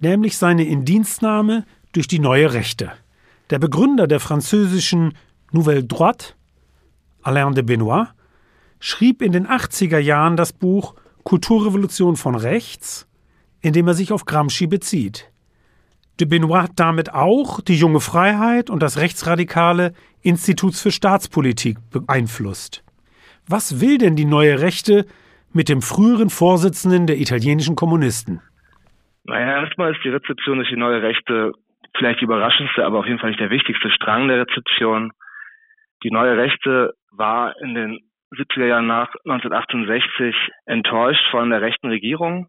Nämlich 0.00 0.36
seine 0.36 0.64
Indienstnahme 0.64 1.64
durch 1.92 2.08
die 2.08 2.18
neue 2.18 2.52
Rechte. 2.52 2.92
Der 3.48 3.58
Begründer 3.58 4.06
der 4.06 4.20
französischen 4.20 5.14
Nouvelle 5.50 5.82
Droite, 5.82 6.34
Alain 7.22 7.54
de 7.54 7.64
Benoit, 7.64 8.08
schrieb 8.80 9.22
in 9.22 9.32
den 9.32 9.48
80er 9.48 9.98
Jahren 9.98 10.36
das 10.36 10.52
Buch 10.52 10.94
Kulturrevolution 11.24 12.16
von 12.16 12.34
rechts, 12.34 13.06
in 13.62 13.72
dem 13.72 13.88
er 13.88 13.94
sich 13.94 14.12
auf 14.12 14.26
Gramsci 14.26 14.66
bezieht. 14.66 15.30
De 16.20 16.28
Benoit 16.28 16.64
hat 16.64 16.72
damit 16.76 17.14
auch 17.14 17.62
die 17.62 17.76
junge 17.76 18.00
Freiheit 18.00 18.68
und 18.68 18.82
das 18.82 19.00
rechtsradikale 19.00 19.94
Instituts 20.22 20.82
für 20.82 20.90
Staatspolitik 20.90 21.78
beeinflusst. 21.90 22.84
Was 23.48 23.80
will 23.80 23.96
denn 23.96 24.16
die 24.16 24.26
neue 24.26 24.60
Rechte 24.60 25.06
mit 25.54 25.70
dem 25.70 25.80
früheren 25.80 26.28
Vorsitzenden 26.28 27.06
der 27.06 27.16
italienischen 27.16 27.74
Kommunisten? 27.74 28.42
Naja, 29.24 29.62
erstmal 29.62 29.94
ist 29.94 30.04
die 30.04 30.10
Rezeption 30.10 30.58
durch 30.58 30.68
die 30.68 30.76
neue 30.76 31.00
Rechte 31.00 31.52
vielleicht 31.96 32.20
die 32.20 32.24
überraschendste, 32.24 32.84
aber 32.84 32.98
auf 32.98 33.06
jeden 33.06 33.18
Fall 33.18 33.30
nicht 33.30 33.40
der 33.40 33.50
wichtigste 33.50 33.90
Strang 33.90 34.28
der 34.28 34.40
Rezeption. 34.46 35.12
Die 36.04 36.10
neue 36.10 36.36
Rechte 36.36 36.92
war 37.12 37.54
in 37.62 37.74
den 37.74 37.98
70er 38.36 38.66
Jahren 38.66 38.86
nach 38.86 39.08
1968 39.24 40.34
enttäuscht 40.66 41.24
von 41.30 41.48
der 41.48 41.62
rechten 41.62 41.88
Regierung. 41.88 42.48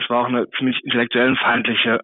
Es 0.00 0.08
war 0.08 0.22
auch 0.22 0.28
eine 0.28 0.48
ziemlich 0.56 0.80
intellektuell 0.84 1.36
feindliche 1.36 2.00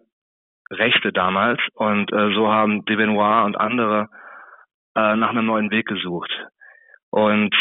Rechte 0.71 1.11
damals 1.11 1.59
und 1.73 2.11
äh, 2.11 2.33
so 2.33 2.49
haben 2.49 2.85
de 2.85 2.95
Benoit 2.95 3.45
und 3.45 3.57
andere 3.57 4.07
äh, 4.95 5.15
nach 5.15 5.29
einem 5.29 5.45
neuen 5.45 5.71
Weg 5.71 5.87
gesucht. 5.87 6.31
Und 7.09 7.55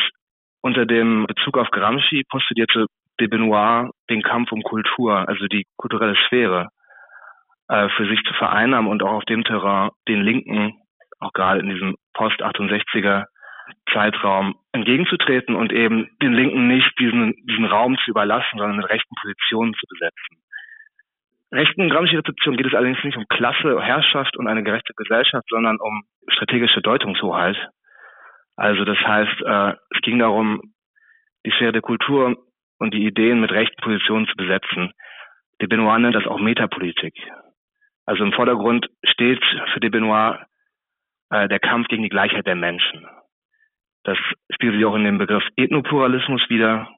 unter 0.62 0.86
dem 0.86 1.26
Bezug 1.26 1.59
auf 1.59 1.70
Gramsci 1.70 2.24
postulierte 2.28 2.86
de 3.20 3.28
Benoit 3.28 3.90
den 4.11 4.22
Kampf 4.22 4.52
um 4.52 4.62
Kultur, 4.62 5.28
also 5.28 5.46
die 5.46 5.64
kulturelle 5.76 6.16
Sphäre 6.26 6.68
äh, 7.68 7.88
für 7.90 8.09
sich 8.09 8.20
zu 8.24 8.34
vereinnahmen 8.34 8.90
und 8.90 9.02
auch 9.02 9.12
auf 9.12 9.24
dem 9.24 9.44
Terrain 9.44 9.90
den 10.09 10.22
Linken, 10.22 10.74
auch 11.20 11.32
gerade 11.32 11.61
in 11.61 11.70
diesem 11.70 11.94
Post-68er 12.14 13.24
Zeitraum 13.92 14.54
entgegenzutreten 14.72 15.54
und 15.54 15.72
eben 15.72 16.09
den 16.22 16.32
Linken 16.32 16.68
nicht 16.68 16.92
diesen, 16.98 17.34
diesen 17.48 17.64
Raum 17.64 17.96
zu 18.04 18.11
überlassen, 18.11 18.59
sondern 18.59 18.76
mit 18.76 18.88
rechten 18.88 19.14
Positionen 19.20 19.74
zu 19.74 19.86
besetzen. 19.88 20.45
Rechten 21.53 21.88
Gramsci-Rezeption 21.88 22.57
geht 22.57 22.66
es 22.66 22.74
allerdings 22.74 23.03
nicht 23.05 23.16
um 23.16 23.26
Klasse, 23.28 23.80
Herrschaft 23.80 24.36
und 24.36 24.49
eine 24.49 24.64
gerechte 24.64 24.92
Gesellschaft, 24.97 25.47
sondern 25.49 25.78
um 25.78 26.03
strategische 26.28 26.82
Deutungshoheit. 26.82 27.57
Also 28.57 28.84
das 28.84 28.99
heißt, 28.99 29.42
äh, 29.42 29.74
es 29.94 30.01
ging 30.03 30.18
darum, 30.18 30.61
die 31.44 31.53
Sphäre 31.53 31.72
der 31.72 31.82
Kultur 31.82 32.36
und 32.78 32.94
die 32.94 33.07
Ideen 33.07 33.40
mit 33.40 33.53
rechten 33.53 33.80
Positionen 33.80 34.26
zu 34.26 34.34
besetzen. 34.36 34.92
De 35.61 35.68
Benoit 35.68 36.01
nennt 36.01 36.16
das 36.16 36.26
auch 36.26 36.40
Metapolitik. 36.40 37.14
Also 38.07 38.24
im 38.24 38.32
Vordergrund 38.32 38.86
steht 39.05 39.42
für 39.72 39.80
de 39.80 39.90
Benoit 39.90 40.38
äh, 41.30 41.49
der 41.49 41.61
Kampf 41.61 41.88
gegen 41.88 42.03
die 42.03 42.09
Gleichheit 42.09 42.47
der 42.47 42.57
Menschen. 42.57 43.07
Das 44.05 44.18
spiegelt 44.51 44.76
sich 44.76 44.84
auch 44.84 44.94
in 44.94 45.05
dem 45.05 45.18
Begriff 45.18 45.44
Ethnopluralismus 45.57 46.49
wieder, 46.49 46.88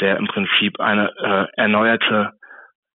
der 0.00 0.16
im 0.16 0.26
Prinzip 0.26 0.80
eine 0.80 1.12
äh, 1.16 1.46
erneuerte 1.60 2.32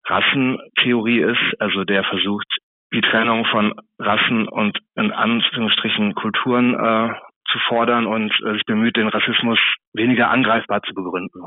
Rassentheorie 0.05 1.21
ist, 1.21 1.61
also 1.61 1.83
der 1.83 2.03
versucht, 2.03 2.47
die 2.93 3.01
Trennung 3.01 3.45
von 3.45 3.73
Rassen 3.99 4.47
und 4.47 4.77
in 4.95 5.11
Anführungsstrichen 5.11 6.13
Kulturen 6.15 6.73
äh, 6.73 7.13
zu 7.51 7.59
fordern 7.67 8.05
und 8.05 8.31
äh, 8.45 8.53
sich 8.53 8.65
bemüht, 8.65 8.97
den 8.97 9.07
Rassismus 9.07 9.59
weniger 9.93 10.29
angreifbar 10.29 10.81
zu 10.83 10.93
begründen. 10.93 11.43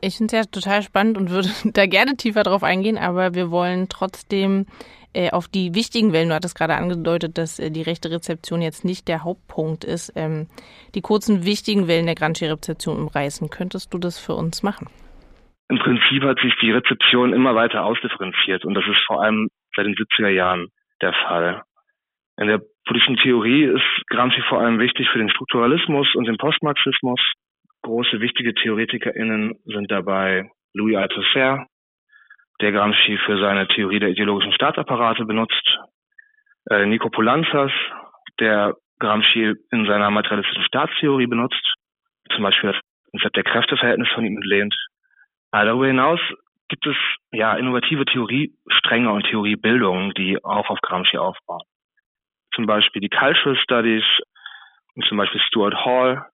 Ich 0.00 0.16
finde 0.16 0.36
es 0.36 0.46
ja 0.46 0.50
total 0.50 0.82
spannend 0.82 1.16
und 1.16 1.30
würde 1.30 1.48
da 1.72 1.86
gerne 1.86 2.16
tiefer 2.16 2.42
drauf 2.42 2.62
eingehen, 2.62 2.98
aber 2.98 3.34
wir 3.34 3.50
wollen 3.50 3.88
trotzdem 3.88 4.66
äh, 5.14 5.30
auf 5.30 5.46
die 5.48 5.74
wichtigen 5.74 6.12
Wellen, 6.12 6.30
du 6.30 6.34
hattest 6.34 6.56
gerade 6.56 6.74
angedeutet, 6.74 7.36
dass 7.36 7.58
äh, 7.58 7.70
die 7.70 7.82
rechte 7.82 8.10
Rezeption 8.10 8.62
jetzt 8.62 8.84
nicht 8.84 9.08
der 9.08 9.24
Hauptpunkt 9.24 9.84
ist, 9.84 10.12
ähm, 10.16 10.46
die 10.94 11.02
kurzen 11.02 11.44
wichtigen 11.44 11.86
Wellen 11.86 12.06
der 12.06 12.14
Gramsci-Rezeption 12.14 12.96
umreißen. 12.96 13.50
Könntest 13.50 13.92
du 13.92 13.98
das 13.98 14.18
für 14.18 14.34
uns 14.34 14.62
machen? 14.62 14.88
Im 15.72 15.78
Prinzip 15.78 16.22
hat 16.24 16.38
sich 16.40 16.54
die 16.60 16.70
Rezeption 16.70 17.32
immer 17.32 17.54
weiter 17.54 17.82
ausdifferenziert 17.82 18.66
und 18.66 18.74
das 18.74 18.84
ist 18.86 19.00
vor 19.06 19.22
allem 19.22 19.48
seit 19.74 19.86
den 19.86 19.94
70er 19.94 20.28
Jahren 20.28 20.68
der 21.00 21.14
Fall. 21.14 21.62
In 22.36 22.48
der 22.48 22.60
politischen 22.84 23.16
Theorie 23.16 23.64
ist 23.64 24.06
Gramsci 24.08 24.42
vor 24.50 24.60
allem 24.60 24.78
wichtig 24.78 25.08
für 25.08 25.16
den 25.16 25.30
Strukturalismus 25.30 26.14
und 26.14 26.26
den 26.28 26.36
Postmarxismus. 26.36 27.22
Große 27.84 28.20
wichtige 28.20 28.52
TheoretikerInnen 28.52 29.54
sind 29.64 29.90
dabei 29.90 30.50
Louis 30.74 30.96
Althusser, 30.96 31.66
der 32.60 32.72
Gramsci 32.72 33.16
für 33.24 33.38
seine 33.38 33.66
Theorie 33.66 33.98
der 33.98 34.10
ideologischen 34.10 34.52
Staatsapparate 34.52 35.24
benutzt, 35.24 35.78
äh, 36.68 36.84
Nico 36.84 37.08
Poulanzas, 37.08 37.72
der 38.40 38.76
Gramsci 38.98 39.54
in 39.70 39.86
seiner 39.86 40.10
materialistischen 40.10 40.64
Staatstheorie 40.64 41.28
benutzt, 41.28 41.64
zum 42.30 42.42
Beispiel 42.42 42.72
das 42.72 42.80
Konzept 43.10 43.36
der 43.36 43.44
Kräfteverhältnis 43.44 44.10
von 44.10 44.26
ihm 44.26 44.36
entlehnt. 44.36 44.76
Aber 45.52 45.66
darüber 45.66 45.86
hinaus 45.86 46.20
gibt 46.68 46.86
es 46.86 46.96
ja 47.30 47.54
innovative 47.54 48.06
Theoriestränge 48.06 49.12
und 49.12 49.24
Theoriebildungen, 49.26 50.14
die 50.14 50.42
auch 50.42 50.70
auf 50.70 50.80
Gramsci 50.80 51.18
aufbauen. 51.18 51.62
Zum 52.54 52.66
Beispiel 52.66 53.00
die 53.00 53.10
Cultural 53.10 53.56
Studies 53.56 54.04
und 54.94 55.04
zum 55.04 55.18
Beispiel 55.18 55.40
Stuart 55.42 55.74
Hall, 55.74 56.26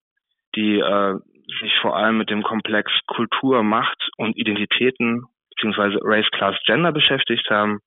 die 0.54 0.78
äh, 0.78 1.14
sich 1.60 1.76
vor 1.80 1.96
allem 1.96 2.18
mit 2.18 2.30
dem 2.30 2.42
Komplex 2.42 2.92
Kultur, 3.06 3.62
Macht 3.62 4.10
und 4.16 4.36
Identitäten 4.36 5.24
beziehungsweise 5.50 5.98
Race, 6.02 6.30
Class, 6.32 6.56
Gender 6.64 6.92
beschäftigt 6.92 7.48
haben. 7.50 7.80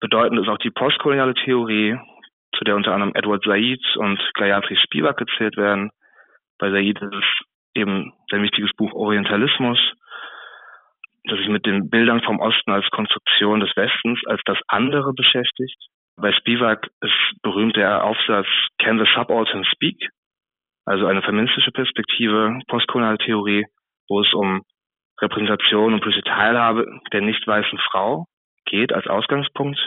Bedeutend 0.00 0.40
ist 0.40 0.48
auch 0.48 0.58
die 0.58 0.70
postkoloniale 0.70 1.34
Theorie, 1.34 1.98
zu 2.56 2.64
der 2.64 2.76
unter 2.76 2.92
anderem 2.92 3.14
Edward 3.14 3.44
Said 3.44 3.80
und 3.96 4.20
Gayatri 4.34 4.76
Spivak 4.76 5.16
gezählt 5.16 5.56
werden. 5.56 5.90
Bei 6.58 6.70
Said 6.70 7.00
ist 7.00 7.12
es 7.12 7.24
eben 7.74 8.12
sein 8.30 8.42
wichtiges 8.42 8.70
Buch 8.76 8.92
Orientalismus, 8.92 9.78
das 11.24 11.38
sich 11.38 11.48
mit 11.48 11.66
den 11.66 11.88
Bildern 11.88 12.22
vom 12.22 12.40
Osten 12.40 12.70
als 12.72 12.88
Konstruktion 12.90 13.60
des 13.60 13.74
Westens, 13.76 14.20
als 14.26 14.40
das 14.44 14.58
andere 14.68 15.12
beschäftigt. 15.14 15.76
Bei 16.16 16.32
Spivak 16.32 16.88
ist 17.00 17.42
berühmt 17.42 17.76
der 17.76 18.04
Aufsatz 18.04 18.46
Can 18.78 18.98
the 18.98 19.10
Subaltern 19.14 19.64
Speak? 19.64 20.08
Also 20.84 21.06
eine 21.06 21.22
feministische 21.22 21.70
Perspektive, 21.70 22.58
postkoloniale 22.68 23.18
Theorie, 23.18 23.64
wo 24.08 24.20
es 24.20 24.32
um 24.34 24.62
Repräsentation 25.20 25.94
und 25.94 26.00
politische 26.00 26.24
Teilhabe 26.24 26.86
der 27.12 27.20
nicht 27.20 27.46
weißen 27.46 27.78
Frau 27.90 28.26
geht 28.66 28.92
als 28.92 29.06
Ausgangspunkt. 29.06 29.78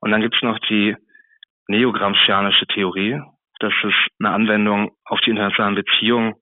Und 0.00 0.12
dann 0.12 0.20
gibt 0.20 0.36
es 0.36 0.42
noch 0.42 0.58
die 0.60 0.96
neogramscianische 1.66 2.66
Theorie. 2.66 3.20
Das 3.58 3.72
ist 3.82 4.08
eine 4.20 4.30
Anwendung 4.30 4.92
auf 5.04 5.20
die 5.20 5.30
internationalen 5.30 5.74
Beziehungen, 5.74 6.34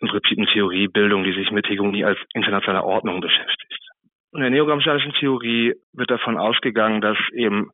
im 0.00 0.08
Prinzip 0.08 0.38
eine 0.38 0.46
Theoriebildung, 0.46 1.24
die 1.24 1.32
sich 1.32 1.50
mit 1.50 1.68
Hegemonie 1.68 2.04
als 2.04 2.18
internationale 2.34 2.84
Ordnung 2.84 3.20
beschäftigt. 3.20 3.80
In 4.32 4.40
der 4.40 4.50
neogramscianischen 4.50 5.12
Theorie 5.14 5.74
wird 5.92 6.10
davon 6.10 6.38
ausgegangen, 6.38 7.00
dass 7.00 7.18
eben 7.32 7.70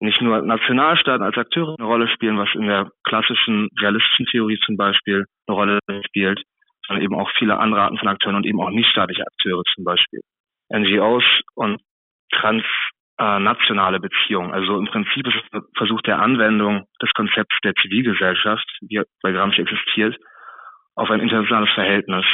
nicht 0.00 0.20
nur 0.20 0.42
Nationalstaaten 0.42 1.24
als 1.24 1.38
Akteure 1.38 1.74
eine 1.78 1.88
Rolle 1.88 2.08
spielen, 2.08 2.38
was 2.38 2.54
in 2.54 2.66
der 2.66 2.90
klassischen 3.04 3.68
realistischen 3.80 4.26
Theorie 4.26 4.58
zum 4.64 4.76
Beispiel 4.76 5.24
eine 5.46 5.56
Rolle 5.56 5.78
spielt, 6.04 6.42
sondern 6.86 7.02
eben 7.02 7.14
auch 7.14 7.30
viele 7.38 7.58
andere 7.58 7.82
Arten 7.82 7.98
von 7.98 8.08
Akteuren 8.08 8.36
und 8.36 8.46
eben 8.46 8.60
auch 8.60 8.70
nichtstaatliche 8.70 9.26
Akteure 9.26 9.62
zum 9.74 9.84
Beispiel. 9.84 10.20
NGOs 10.70 11.24
und 11.54 11.80
äh, 13.18 13.38
nationale 13.38 13.98
Beziehung. 13.98 14.52
Also 14.52 14.76
im 14.76 14.86
Prinzip 14.86 15.26
ist 15.26 15.36
es 15.36 15.52
ein 15.52 15.62
Versuch 15.76 16.02
der 16.02 16.18
Anwendung 16.18 16.84
des 17.00 17.10
Konzepts 17.14 17.56
der 17.64 17.74
Zivilgesellschaft, 17.74 18.66
wie 18.82 19.00
bei 19.22 19.32
Gramsci 19.32 19.62
existiert, 19.62 20.16
auf 20.96 21.10
ein 21.10 21.20
internationales 21.20 21.70
Verhältnis. 21.74 22.24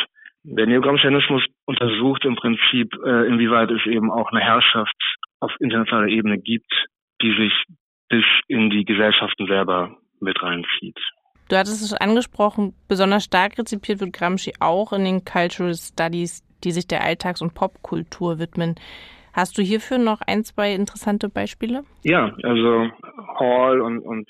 Der 0.45 0.67
Neogramscianismus 0.67 1.45
untersucht 1.67 2.25
im 2.25 2.35
Prinzip, 2.35 2.95
äh, 3.05 3.27
inwieweit 3.27 3.71
es 3.71 3.85
eben 3.87 4.11
auch 4.11 4.31
eine 4.33 4.41
Herrschaft 4.41 4.97
auf 5.41 5.53
internationaler 5.61 6.09
Ebene 6.09 6.39
gibt, 6.39 6.73
die 7.21 7.33
sich 7.37 7.53
bis 8.09 8.25
in 8.49 8.71
die 8.71 8.85
Gesellschaften 8.85 9.47
selber 9.47 9.97
mit 10.21 10.43
reinzieht. 10.43 10.99
Du 11.49 11.57
hattest 11.57 11.83
es 11.83 11.93
angesprochen, 11.93 12.75
besonders 12.89 13.25
stark 13.25 13.59
rezipiert 13.59 14.01
wird 14.01 14.13
Gramsci 14.13 14.55
auch 14.61 14.93
in 14.93 15.05
den 15.05 15.25
Cultural 15.25 15.75
Studies, 15.75 16.43
die 16.65 16.71
sich 16.71 16.87
der 16.87 17.05
Alltags- 17.05 17.43
und 17.43 17.55
Popkultur 17.55 18.39
widmen. 18.39 18.77
Hast 19.33 19.57
du 19.59 19.63
hierfür 19.63 19.99
noch 19.99 20.21
ein, 20.27 20.45
zwei 20.45 20.75
interessante 20.75 21.29
Beispiele? 21.29 21.85
Ja, 22.05 22.35
also 22.43 22.91
Hall 23.39 23.81
und, 23.81 24.01
und 24.01 24.29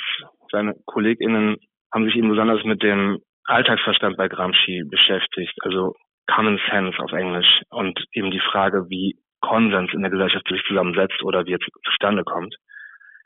seine 0.51 0.75
KollegInnen 0.87 1.57
haben 1.93 2.05
sich 2.05 2.17
eben 2.17 2.29
besonders 2.29 2.65
mit 2.65 2.83
dem 2.83 3.19
Alltagsverstand 3.47 4.17
bei 4.17 4.29
Gramsci 4.29 4.85
beschäftigt, 4.89 5.55
also 5.63 5.95
Common 6.27 6.61
Sense 6.71 6.99
auf 6.99 7.13
Englisch 7.13 7.63
und 7.71 7.99
eben 8.13 8.31
die 8.31 8.41
Frage, 8.41 8.87
wie 8.89 9.17
Konsens 9.41 9.93
in 9.93 10.03
der 10.03 10.11
Gesellschaft 10.11 10.47
sich 10.49 10.63
zusammensetzt 10.67 11.23
oder 11.23 11.45
wie 11.47 11.55
es 11.55 11.61
zustande 11.85 12.25
kommt. 12.25 12.55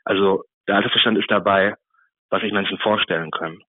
Also 0.04 0.42
der 0.66 0.76
Alltagsverstand 0.76 1.18
ist 1.18 1.30
dabei, 1.30 1.74
was 2.30 2.42
sich 2.42 2.52
Menschen 2.52 2.78
vorstellen 2.78 3.30
können. 3.30 3.60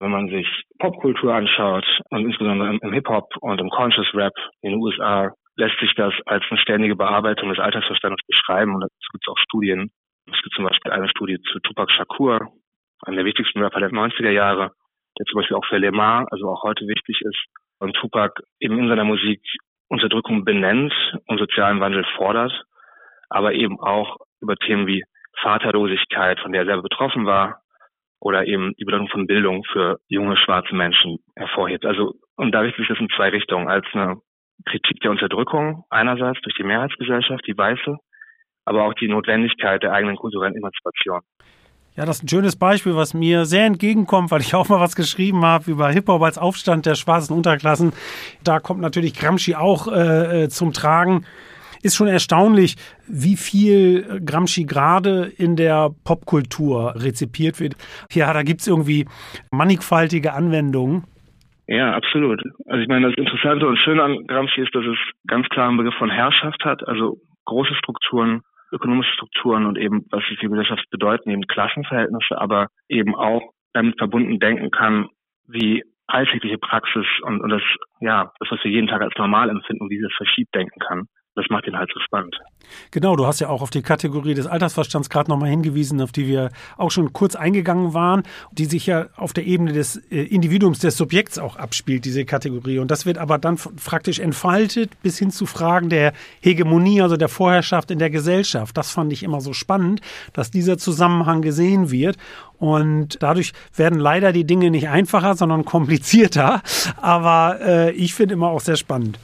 Wenn 0.00 0.10
man 0.10 0.28
sich 0.28 0.46
Popkultur 0.78 1.34
anschaut 1.34 1.86
und 2.10 2.24
insbesondere 2.24 2.78
im, 2.80 2.92
Hip-Hop 2.92 3.36
und 3.40 3.60
im 3.60 3.70
Conscious 3.70 4.12
Rap 4.14 4.32
in 4.62 4.72
den 4.72 4.80
USA 4.80 5.32
lässt 5.56 5.78
sich 5.78 5.94
das 5.94 6.12
als 6.26 6.44
eine 6.50 6.60
ständige 6.60 6.96
Bearbeitung 6.96 7.48
des 7.50 7.58
Alltagsverstandes 7.58 8.20
beschreiben 8.26 8.74
und 8.74 8.80
dazu 8.82 9.08
gibt 9.12 9.24
es 9.26 9.32
auch 9.32 9.38
Studien. 9.38 9.90
Es 10.26 10.40
gibt 10.42 10.54
zum 10.54 10.64
Beispiel 10.64 10.92
eine 10.92 11.08
Studie 11.08 11.38
zu 11.52 11.60
Tupac 11.60 11.92
Shakur, 11.92 12.52
einem 13.02 13.16
der 13.16 13.24
wichtigsten 13.24 13.62
Rapper 13.62 13.80
der 13.80 13.90
90er 13.90 14.30
Jahre, 14.30 14.72
der 15.18 15.26
zum 15.26 15.40
Beispiel 15.40 15.56
auch 15.56 15.66
für 15.66 15.78
Lemar, 15.78 16.26
also 16.30 16.48
auch 16.48 16.62
heute 16.62 16.86
wichtig 16.86 17.20
ist, 17.22 17.44
und 17.78 17.94
Tupac 17.94 18.42
eben 18.60 18.78
in 18.78 18.88
seiner 18.88 19.04
Musik 19.04 19.40
Unterdrückung 19.88 20.44
benennt 20.44 20.94
und 21.26 21.38
sozialen 21.38 21.80
Wandel 21.80 22.04
fordert, 22.16 22.52
aber 23.28 23.52
eben 23.52 23.78
auch 23.80 24.16
über 24.40 24.56
Themen 24.56 24.86
wie 24.86 25.04
Vaterlosigkeit, 25.40 26.40
von 26.40 26.52
der 26.52 26.62
er 26.62 26.66
selber 26.66 26.82
betroffen 26.82 27.26
war, 27.26 27.60
oder 28.20 28.46
eben 28.46 28.72
die 28.78 28.84
Bedeutung 28.84 29.08
von 29.08 29.26
Bildung 29.26 29.64
für 29.70 29.98
junge 30.08 30.36
schwarze 30.36 30.74
Menschen 30.74 31.18
hervorhebt. 31.36 31.84
Also, 31.84 32.14
und 32.36 32.52
da 32.52 32.60
richtet 32.60 32.78
sich 32.78 32.88
das 32.88 32.98
in 32.98 33.10
zwei 33.14 33.28
Richtungen. 33.28 33.68
Als 33.68 33.86
eine 33.92 34.16
Kritik 34.64 35.00
der 35.00 35.10
Unterdrückung 35.10 35.84
einerseits 35.90 36.40
durch 36.40 36.54
die 36.54 36.62
Mehrheitsgesellschaft, 36.62 37.46
die 37.46 37.56
weiße, 37.56 37.96
aber 38.64 38.84
auch 38.84 38.94
die 38.94 39.08
Notwendigkeit 39.08 39.82
der 39.82 39.92
eigenen 39.92 40.16
kulturellen 40.16 40.56
Emanzipation. 40.56 41.20
Ja, 41.96 42.04
das 42.04 42.16
ist 42.16 42.24
ein 42.24 42.28
schönes 42.28 42.56
Beispiel, 42.56 42.96
was 42.96 43.14
mir 43.14 43.44
sehr 43.44 43.66
entgegenkommt, 43.66 44.32
weil 44.32 44.40
ich 44.40 44.54
auch 44.56 44.68
mal 44.68 44.80
was 44.80 44.96
geschrieben 44.96 45.44
habe 45.44 45.70
über 45.70 45.90
Hip-Hop 45.90 46.22
als 46.22 46.38
Aufstand 46.38 46.86
der 46.86 46.96
schwarzen 46.96 47.34
Unterklassen. 47.34 47.92
Da 48.42 48.58
kommt 48.58 48.80
natürlich 48.80 49.14
Gramsci 49.14 49.54
auch 49.54 49.86
äh, 49.86 50.44
äh 50.44 50.48
zum 50.48 50.72
Tragen. 50.72 51.24
Ist 51.84 51.94
schon 51.94 52.08
erstaunlich, 52.08 52.74
wie 53.06 53.36
viel 53.36 54.20
Gramsci 54.24 54.64
gerade 54.64 55.30
in 55.36 55.54
der 55.54 55.90
Popkultur 56.04 56.94
rezipiert 56.96 57.60
wird. 57.60 57.76
Ja, 58.10 58.32
da 58.32 58.42
gibt 58.42 58.62
es 58.62 58.66
irgendwie 58.66 59.06
mannigfaltige 59.52 60.32
Anwendungen. 60.32 61.04
Ja, 61.68 61.94
absolut. 61.94 62.42
Also 62.66 62.82
ich 62.82 62.88
meine, 62.88 63.08
das 63.08 63.16
Interessante 63.16 63.68
und 63.68 63.78
Schöne 63.78 64.02
an 64.02 64.26
Gramsci 64.26 64.62
ist, 64.62 64.74
dass 64.74 64.84
es 64.84 64.98
ganz 65.28 65.48
klar 65.48 65.68
einen 65.68 65.76
Begriff 65.76 65.94
von 65.94 66.10
Herrschaft 66.10 66.64
hat, 66.64 66.86
also 66.88 67.18
große 67.44 67.74
Strukturen, 67.76 68.42
ökonomische 68.72 69.12
Strukturen 69.12 69.66
und 69.66 69.78
eben, 69.78 70.06
was 70.10 70.22
sie 70.28 70.36
für 70.36 70.48
Gesellschaft 70.48 70.88
bedeuten, 70.90 71.30
eben 71.30 71.46
Klassenverhältnisse, 71.46 72.38
aber 72.38 72.68
eben 72.88 73.14
auch 73.14 73.42
damit 73.72 73.98
verbunden 73.98 74.38
denken 74.38 74.70
kann, 74.70 75.08
wie 75.46 75.84
alltägliche 76.06 76.58
Praxis 76.58 77.06
und, 77.22 77.40
und 77.40 77.50
das, 77.50 77.62
ja, 78.00 78.32
das, 78.38 78.50
was 78.50 78.62
wir 78.64 78.70
jeden 78.70 78.88
Tag 78.88 79.02
als 79.02 79.14
normal 79.16 79.50
empfinden, 79.50 79.88
wie 79.90 79.96
sie 79.96 80.02
das 80.02 80.16
verschiebt 80.16 80.54
denken 80.54 80.78
kann 80.80 81.08
das 81.34 81.46
macht 81.50 81.66
ihn 81.66 81.76
halt 81.76 81.90
so 81.92 82.00
spannend. 82.00 82.36
Genau, 82.92 83.16
du 83.16 83.26
hast 83.26 83.40
ja 83.40 83.48
auch 83.48 83.60
auf 83.60 83.70
die 83.70 83.82
Kategorie 83.82 84.34
des 84.34 84.46
Altersverstands 84.46 85.10
gerade 85.10 85.30
nochmal 85.30 85.50
hingewiesen, 85.50 86.00
auf 86.00 86.12
die 86.12 86.28
wir 86.28 86.50
auch 86.76 86.90
schon 86.90 87.12
kurz 87.12 87.34
eingegangen 87.34 87.92
waren, 87.92 88.22
die 88.52 88.66
sich 88.66 88.86
ja 88.86 89.06
auf 89.16 89.32
der 89.32 89.44
Ebene 89.44 89.72
des 89.72 89.96
äh, 90.10 90.22
Individuums, 90.22 90.78
des 90.78 90.96
Subjekts 90.96 91.38
auch 91.38 91.56
abspielt, 91.56 92.04
diese 92.04 92.24
Kategorie. 92.24 92.78
Und 92.78 92.90
das 92.90 93.04
wird 93.04 93.18
aber 93.18 93.38
dann 93.38 93.56
praktisch 93.56 94.20
entfaltet 94.20 94.90
bis 95.02 95.18
hin 95.18 95.30
zu 95.30 95.46
Fragen 95.46 95.88
der 95.88 96.12
Hegemonie, 96.40 97.02
also 97.02 97.16
der 97.16 97.28
Vorherrschaft 97.28 97.90
in 97.90 97.98
der 97.98 98.10
Gesellschaft. 98.10 98.76
Das 98.76 98.92
fand 98.92 99.12
ich 99.12 99.24
immer 99.24 99.40
so 99.40 99.52
spannend, 99.52 100.00
dass 100.32 100.52
dieser 100.52 100.78
Zusammenhang 100.78 101.42
gesehen 101.42 101.90
wird. 101.90 102.16
Und 102.58 103.22
dadurch 103.22 103.52
werden 103.74 103.98
leider 103.98 104.32
die 104.32 104.44
Dinge 104.44 104.70
nicht 104.70 104.88
einfacher, 104.88 105.34
sondern 105.34 105.64
komplizierter. 105.74 106.62
Aber 106.96 107.58
äh, 107.60 107.90
ich 107.92 108.14
finde 108.14 108.34
immer 108.34 108.48
auch 108.48 108.60
sehr 108.60 108.76
spannend. 108.76 109.18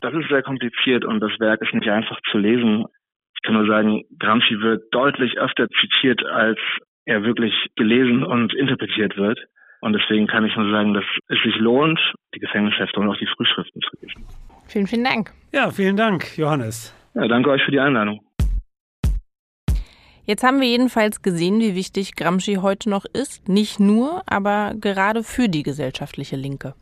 Das 0.00 0.14
ist 0.14 0.28
sehr 0.28 0.42
kompliziert 0.42 1.04
und 1.04 1.20
das 1.20 1.32
Werk 1.40 1.60
ist 1.60 1.74
nicht 1.74 1.88
einfach 1.88 2.18
zu 2.30 2.38
lesen. 2.38 2.86
Ich 3.34 3.42
kann 3.42 3.54
nur 3.54 3.66
sagen, 3.66 4.02
Gramsci 4.18 4.60
wird 4.60 4.82
deutlich 4.92 5.38
öfter 5.38 5.68
zitiert, 5.68 6.24
als 6.24 6.58
er 7.04 7.22
wirklich 7.22 7.52
gelesen 7.76 8.24
und 8.24 8.54
interpretiert 8.54 9.16
wird. 9.16 9.38
Und 9.82 9.94
deswegen 9.94 10.26
kann 10.26 10.44
ich 10.44 10.54
nur 10.56 10.70
sagen, 10.70 10.94
dass 10.94 11.04
es 11.28 11.38
sich 11.42 11.56
lohnt, 11.56 11.98
die 12.34 12.38
Gefängnishefte 12.38 13.00
und 13.00 13.08
auch 13.08 13.16
die 13.16 13.26
Frühschriften 13.26 13.80
zu 13.80 13.96
lesen. 14.00 14.26
Vielen, 14.68 14.86
vielen 14.86 15.04
Dank. 15.04 15.32
Ja, 15.52 15.70
vielen 15.70 15.96
Dank, 15.96 16.36
Johannes. 16.36 16.94
Ja, 17.14 17.26
danke 17.26 17.50
euch 17.50 17.62
für 17.62 17.70
die 17.70 17.80
Einladung. 17.80 18.20
Jetzt 20.24 20.44
haben 20.44 20.60
wir 20.60 20.68
jedenfalls 20.68 21.22
gesehen, 21.22 21.60
wie 21.60 21.74
wichtig 21.74 22.14
Gramsci 22.14 22.58
heute 22.62 22.88
noch 22.88 23.04
ist. 23.04 23.48
Nicht 23.48 23.80
nur, 23.80 24.22
aber 24.26 24.74
gerade 24.80 25.24
für 25.24 25.48
die 25.48 25.62
gesellschaftliche 25.62 26.36
Linke. 26.36 26.74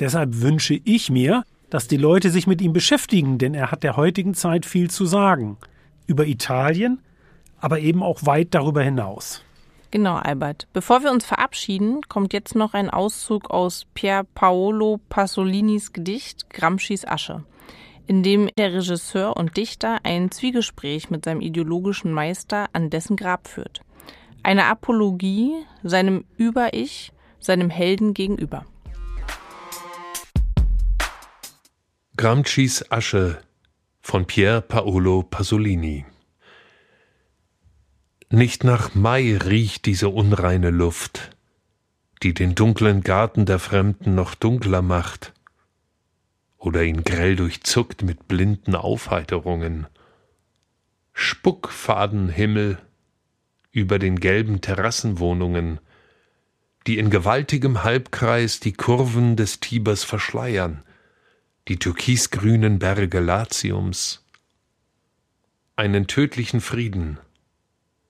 Deshalb 0.00 0.30
wünsche 0.42 0.78
ich 0.84 1.10
mir, 1.10 1.44
dass 1.72 1.88
die 1.88 1.96
Leute 1.96 2.28
sich 2.28 2.46
mit 2.46 2.60
ihm 2.60 2.74
beschäftigen, 2.74 3.38
denn 3.38 3.54
er 3.54 3.70
hat 3.70 3.82
der 3.82 3.96
heutigen 3.96 4.34
Zeit 4.34 4.66
viel 4.66 4.90
zu 4.90 5.06
sagen. 5.06 5.56
Über 6.06 6.26
Italien, 6.26 7.00
aber 7.62 7.78
eben 7.78 8.02
auch 8.02 8.26
weit 8.26 8.48
darüber 8.50 8.82
hinaus. 8.82 9.42
Genau, 9.90 10.16
Albert. 10.16 10.68
Bevor 10.74 11.02
wir 11.02 11.10
uns 11.10 11.24
verabschieden, 11.24 12.02
kommt 12.10 12.34
jetzt 12.34 12.54
noch 12.54 12.74
ein 12.74 12.90
Auszug 12.90 13.50
aus 13.50 13.86
Pier 13.94 14.26
Paolo 14.34 15.00
Pasolinis 15.08 15.94
Gedicht 15.94 16.50
Gramscis 16.50 17.06
Asche, 17.06 17.42
in 18.06 18.22
dem 18.22 18.50
der 18.58 18.74
Regisseur 18.74 19.34
und 19.38 19.56
Dichter 19.56 20.00
ein 20.02 20.30
Zwiegespräch 20.30 21.08
mit 21.08 21.24
seinem 21.24 21.40
ideologischen 21.40 22.12
Meister 22.12 22.66
an 22.74 22.90
dessen 22.90 23.16
Grab 23.16 23.48
führt. 23.48 23.80
Eine 24.42 24.66
Apologie 24.66 25.54
seinem 25.82 26.26
Über-Ich, 26.36 27.12
seinem 27.40 27.70
Helden 27.70 28.12
gegenüber. 28.12 28.66
Gramscis 32.14 32.92
Asche 32.92 33.40
von 34.02 34.26
Pier 34.26 34.60
Paolo 34.60 35.22
Pasolini 35.22 36.04
Nicht 38.28 38.64
nach 38.64 38.94
Mai 38.94 39.38
riecht 39.38 39.86
diese 39.86 40.10
unreine 40.10 40.68
Luft, 40.68 41.30
die 42.22 42.34
den 42.34 42.54
dunklen 42.54 43.00
Garten 43.00 43.46
der 43.46 43.58
Fremden 43.58 44.14
noch 44.14 44.34
dunkler 44.34 44.82
macht 44.82 45.32
oder 46.58 46.82
ihn 46.82 47.02
grell 47.02 47.34
durchzuckt 47.34 48.02
mit 48.02 48.28
blinden 48.28 48.74
Aufheiterungen. 48.74 49.86
Spuckfadenhimmel 51.14 52.78
über 53.70 53.98
den 53.98 54.20
gelben 54.20 54.60
Terrassenwohnungen, 54.60 55.80
die 56.86 56.98
in 56.98 57.08
gewaltigem 57.08 57.84
Halbkreis 57.84 58.60
die 58.60 58.74
Kurven 58.74 59.36
des 59.36 59.60
Tibers 59.60 60.04
verschleiern, 60.04 60.82
die 61.68 61.78
türkisgrünen 61.78 62.80
Berge 62.80 63.20
Latiums, 63.20 64.24
einen 65.76 66.08
tödlichen 66.08 66.60
Frieden, 66.60 67.18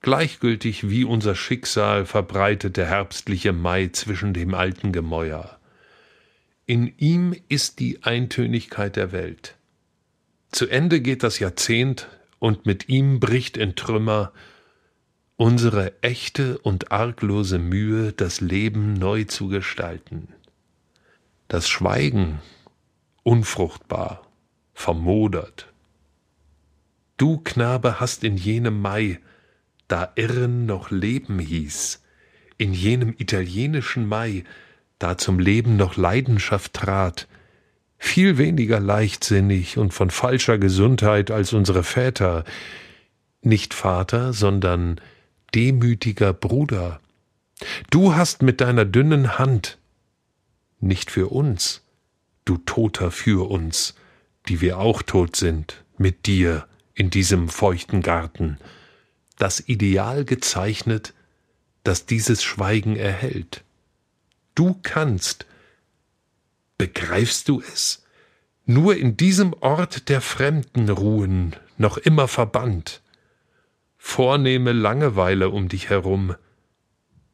gleichgültig 0.00 0.88
wie 0.88 1.04
unser 1.04 1.34
Schicksal 1.34 2.06
verbreitet 2.06 2.78
der 2.78 2.86
herbstliche 2.86 3.52
Mai 3.52 3.88
zwischen 3.88 4.32
dem 4.32 4.54
alten 4.54 4.90
Gemäuer. 4.92 5.58
In 6.64 6.94
ihm 6.96 7.36
ist 7.48 7.78
die 7.78 8.02
Eintönigkeit 8.02 8.96
der 8.96 9.12
Welt. 9.12 9.56
Zu 10.50 10.68
Ende 10.68 11.00
geht 11.00 11.22
das 11.22 11.38
Jahrzehnt 11.38 12.08
und 12.38 12.64
mit 12.64 12.88
ihm 12.88 13.20
bricht 13.20 13.58
in 13.58 13.76
Trümmer 13.76 14.32
unsere 15.36 15.92
echte 16.02 16.58
und 16.58 16.90
arglose 16.90 17.58
Mühe, 17.58 18.12
das 18.12 18.40
Leben 18.40 18.94
neu 18.94 19.24
zu 19.24 19.48
gestalten. 19.48 20.28
Das 21.48 21.68
Schweigen 21.68 22.40
unfruchtbar, 23.22 24.26
vermodert. 24.74 25.72
Du, 27.16 27.38
Knabe, 27.38 28.00
hast 28.00 28.24
in 28.24 28.36
jenem 28.36 28.80
Mai, 28.80 29.20
da 29.88 30.12
Irren 30.16 30.66
noch 30.66 30.90
Leben 30.90 31.38
hieß, 31.38 32.02
in 32.58 32.72
jenem 32.72 33.14
italienischen 33.18 34.06
Mai, 34.06 34.44
da 34.98 35.18
zum 35.18 35.38
Leben 35.38 35.76
noch 35.76 35.96
Leidenschaft 35.96 36.72
trat, 36.72 37.28
viel 37.98 38.38
weniger 38.38 38.80
leichtsinnig 38.80 39.78
und 39.78 39.94
von 39.94 40.10
falscher 40.10 40.58
Gesundheit 40.58 41.30
als 41.30 41.52
unsere 41.52 41.84
Väter, 41.84 42.44
nicht 43.42 43.74
Vater, 43.74 44.32
sondern 44.32 45.00
demütiger 45.54 46.32
Bruder. 46.32 47.00
Du 47.90 48.14
hast 48.14 48.42
mit 48.42 48.60
deiner 48.60 48.84
dünnen 48.84 49.38
Hand, 49.38 49.78
nicht 50.80 51.10
für 51.10 51.28
uns, 51.28 51.82
du 52.44 52.58
Toter 52.58 53.10
für 53.10 53.50
uns, 53.50 53.94
die 54.48 54.60
wir 54.60 54.78
auch 54.78 55.02
tot 55.02 55.36
sind, 55.36 55.84
mit 55.96 56.26
dir 56.26 56.66
in 56.94 57.10
diesem 57.10 57.48
feuchten 57.48 58.02
Garten, 58.02 58.58
das 59.38 59.60
Ideal 59.66 60.24
gezeichnet, 60.24 61.14
das 61.84 62.06
dieses 62.06 62.42
Schweigen 62.42 62.96
erhält. 62.96 63.64
Du 64.54 64.78
kannst, 64.82 65.46
begreifst 66.78 67.48
du 67.48 67.60
es, 67.60 68.04
nur 68.66 68.96
in 68.96 69.16
diesem 69.16 69.54
Ort 69.54 70.08
der 70.08 70.20
Fremden 70.20 70.88
ruhen, 70.88 71.56
noch 71.78 71.96
immer 71.96 72.28
verbannt, 72.28 73.02
vornehme 73.98 74.72
Langeweile 74.72 75.50
um 75.50 75.68
dich 75.68 75.88
herum, 75.90 76.34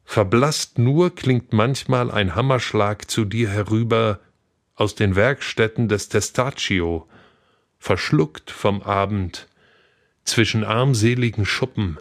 verblasst 0.05 0.79
nur 0.79 1.15
klingt 1.15 1.53
manchmal 1.53 2.11
ein 2.11 2.35
Hammerschlag 2.35 3.11
zu 3.11 3.25
dir 3.25 3.51
herüber 3.51 4.21
aus 4.79 4.95
den 4.95 5.17
Werkstätten 5.17 5.89
des 5.89 6.09
Testaccio, 6.09 7.09
verschluckt 7.81 8.53
vom 8.53 8.81
Abend, 8.81 9.49
zwischen 10.23 10.63
armseligen 10.63 11.45
Schuppen, 11.45 11.99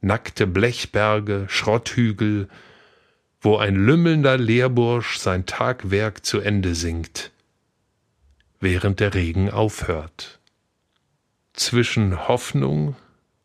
nackte 0.00 0.48
Blechberge, 0.48 1.46
Schrotthügel, 1.48 2.48
wo 3.40 3.56
ein 3.56 3.76
lümmelnder 3.76 4.36
Lehrbursch 4.36 5.18
sein 5.18 5.46
Tagwerk 5.46 6.26
zu 6.26 6.40
Ende 6.40 6.74
singt, 6.74 7.30
während 8.58 8.98
der 8.98 9.14
Regen 9.14 9.48
aufhört. 9.48 10.40
Zwischen 11.52 12.26
Hoffnung 12.26 12.96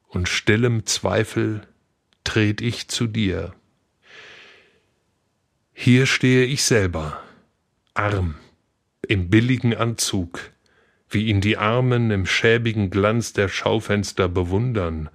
und 0.08 0.30
stillem 0.30 0.88
Zweifel 0.88 1.68
tret 2.24 2.60
ich 2.62 2.88
zu 2.88 3.06
dir. 3.06 3.54
Hier 5.74 6.08
stehe 6.08 6.46
ich 6.46 6.64
selber, 6.64 7.22
arm, 7.94 8.36
im 9.08 9.30
billigen 9.30 9.76
Anzug, 9.76 10.52
wie 11.10 11.28
ihn 11.28 11.42
die 11.42 11.58
Armen 11.58 12.12
im 12.12 12.26
schäbigen 12.26 12.90
Glanz 12.90 13.34
der 13.34 13.50
Schaufenster 13.50 14.30
bewundern, 14.30 15.10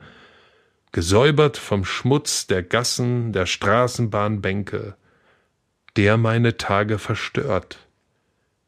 gesäubert 0.92 1.56
vom 1.56 1.84
Schmutz 1.84 2.46
der 2.46 2.62
Gassen, 2.62 3.32
der 3.32 3.46
Straßenbahnbänke, 3.46 4.96
der 5.96 6.16
meine 6.16 6.56
Tage 6.56 6.98
verstört. 6.98 7.78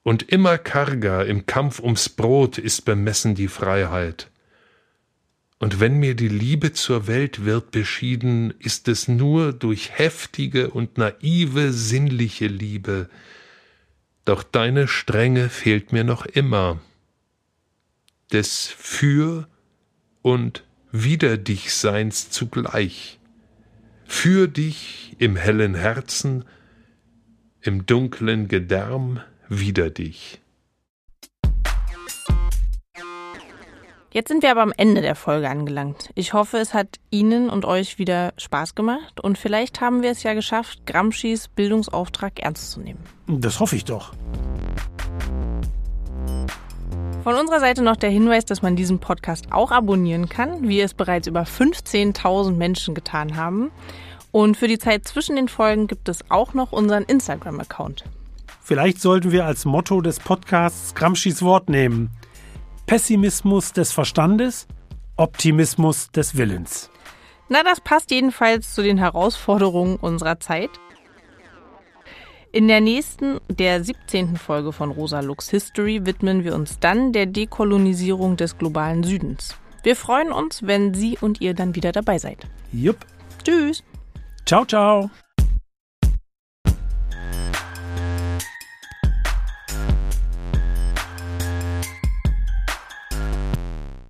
Und 0.02 0.22
immer 0.30 0.58
karger 0.58 1.26
im 1.26 1.46
Kampf 1.46 1.78
ums 1.80 2.08
Brot 2.08 2.58
ist 2.58 2.84
bemessen 2.84 3.34
die 3.34 3.48
Freiheit. 3.48 4.30
Und 5.58 5.78
wenn 5.78 5.98
mir 5.98 6.14
die 6.14 6.28
Liebe 6.28 6.72
zur 6.72 7.06
Welt 7.06 7.44
wird 7.44 7.70
beschieden, 7.70 8.54
ist 8.58 8.88
es 8.88 9.08
nur 9.08 9.52
durch 9.52 9.90
heftige 9.98 10.70
und 10.70 10.96
naive 10.96 11.72
sinnliche 11.72 12.46
Liebe, 12.46 13.10
doch 14.30 14.44
deine 14.44 14.86
Strenge 14.86 15.48
fehlt 15.48 15.92
mir 15.92 16.04
noch 16.04 16.24
immer, 16.24 16.78
des 18.32 18.68
Für 18.68 19.48
und 20.22 20.64
Wider 20.92 21.36
dich 21.36 21.74
Seins 21.74 22.30
zugleich, 22.30 23.18
für 24.04 24.46
dich 24.46 25.16
im 25.18 25.34
hellen 25.34 25.74
Herzen, 25.74 26.44
im 27.60 27.86
dunklen 27.86 28.46
Gedärm 28.46 29.20
wider 29.48 29.90
dich. 29.90 30.39
Jetzt 34.12 34.26
sind 34.26 34.42
wir 34.42 34.50
aber 34.50 34.62
am 34.62 34.72
Ende 34.76 35.02
der 35.02 35.14
Folge 35.14 35.48
angelangt. 35.48 36.10
Ich 36.16 36.32
hoffe, 36.32 36.56
es 36.56 36.74
hat 36.74 36.96
Ihnen 37.10 37.48
und 37.48 37.64
euch 37.64 37.98
wieder 37.98 38.32
Spaß 38.38 38.74
gemacht 38.74 39.20
und 39.20 39.38
vielleicht 39.38 39.80
haben 39.80 40.02
wir 40.02 40.10
es 40.10 40.24
ja 40.24 40.34
geschafft, 40.34 40.84
Gramscis 40.84 41.46
Bildungsauftrag 41.46 42.40
ernst 42.40 42.72
zu 42.72 42.80
nehmen. 42.80 42.98
Das 43.28 43.60
hoffe 43.60 43.76
ich 43.76 43.84
doch. 43.84 44.12
Von 47.22 47.36
unserer 47.36 47.60
Seite 47.60 47.82
noch 47.82 47.94
der 47.94 48.10
Hinweis, 48.10 48.44
dass 48.44 48.62
man 48.62 48.74
diesen 48.74 48.98
Podcast 48.98 49.52
auch 49.52 49.70
abonnieren 49.70 50.28
kann, 50.28 50.68
wie 50.68 50.80
es 50.80 50.92
bereits 50.92 51.28
über 51.28 51.42
15.000 51.42 52.56
Menschen 52.56 52.96
getan 52.96 53.36
haben. 53.36 53.70
Und 54.32 54.56
für 54.56 54.66
die 54.66 54.78
Zeit 54.78 55.06
zwischen 55.06 55.36
den 55.36 55.46
Folgen 55.46 55.86
gibt 55.86 56.08
es 56.08 56.28
auch 56.30 56.52
noch 56.52 56.72
unseren 56.72 57.04
Instagram-Account. 57.04 58.04
Vielleicht 58.60 59.00
sollten 59.00 59.30
wir 59.30 59.44
als 59.44 59.64
Motto 59.64 60.00
des 60.00 60.18
Podcasts 60.18 60.96
Gramscis 60.96 61.42
Wort 61.42 61.68
nehmen. 61.68 62.10
Pessimismus 62.90 63.72
des 63.72 63.92
Verstandes, 63.92 64.66
Optimismus 65.16 66.10
des 66.10 66.36
Willens. 66.36 66.90
Na, 67.48 67.62
das 67.62 67.80
passt 67.80 68.10
jedenfalls 68.10 68.74
zu 68.74 68.82
den 68.82 68.98
Herausforderungen 68.98 69.94
unserer 69.94 70.40
Zeit. 70.40 70.70
In 72.50 72.66
der 72.66 72.80
nächsten, 72.80 73.38
der 73.48 73.84
17. 73.84 74.36
Folge 74.36 74.72
von 74.72 74.90
Rosa 74.90 75.20
Lux 75.20 75.48
History 75.50 76.04
widmen 76.04 76.42
wir 76.42 76.56
uns 76.56 76.80
dann 76.80 77.12
der 77.12 77.26
Dekolonisierung 77.26 78.36
des 78.36 78.58
globalen 78.58 79.04
Südens. 79.04 79.54
Wir 79.84 79.94
freuen 79.94 80.32
uns, 80.32 80.66
wenn 80.66 80.92
Sie 80.92 81.16
und 81.20 81.40
ihr 81.40 81.54
dann 81.54 81.76
wieder 81.76 81.92
dabei 81.92 82.18
seid. 82.18 82.44
Jupp. 82.72 83.06
Tschüss. 83.44 83.84
Ciao, 84.44 84.64
ciao. 84.64 85.08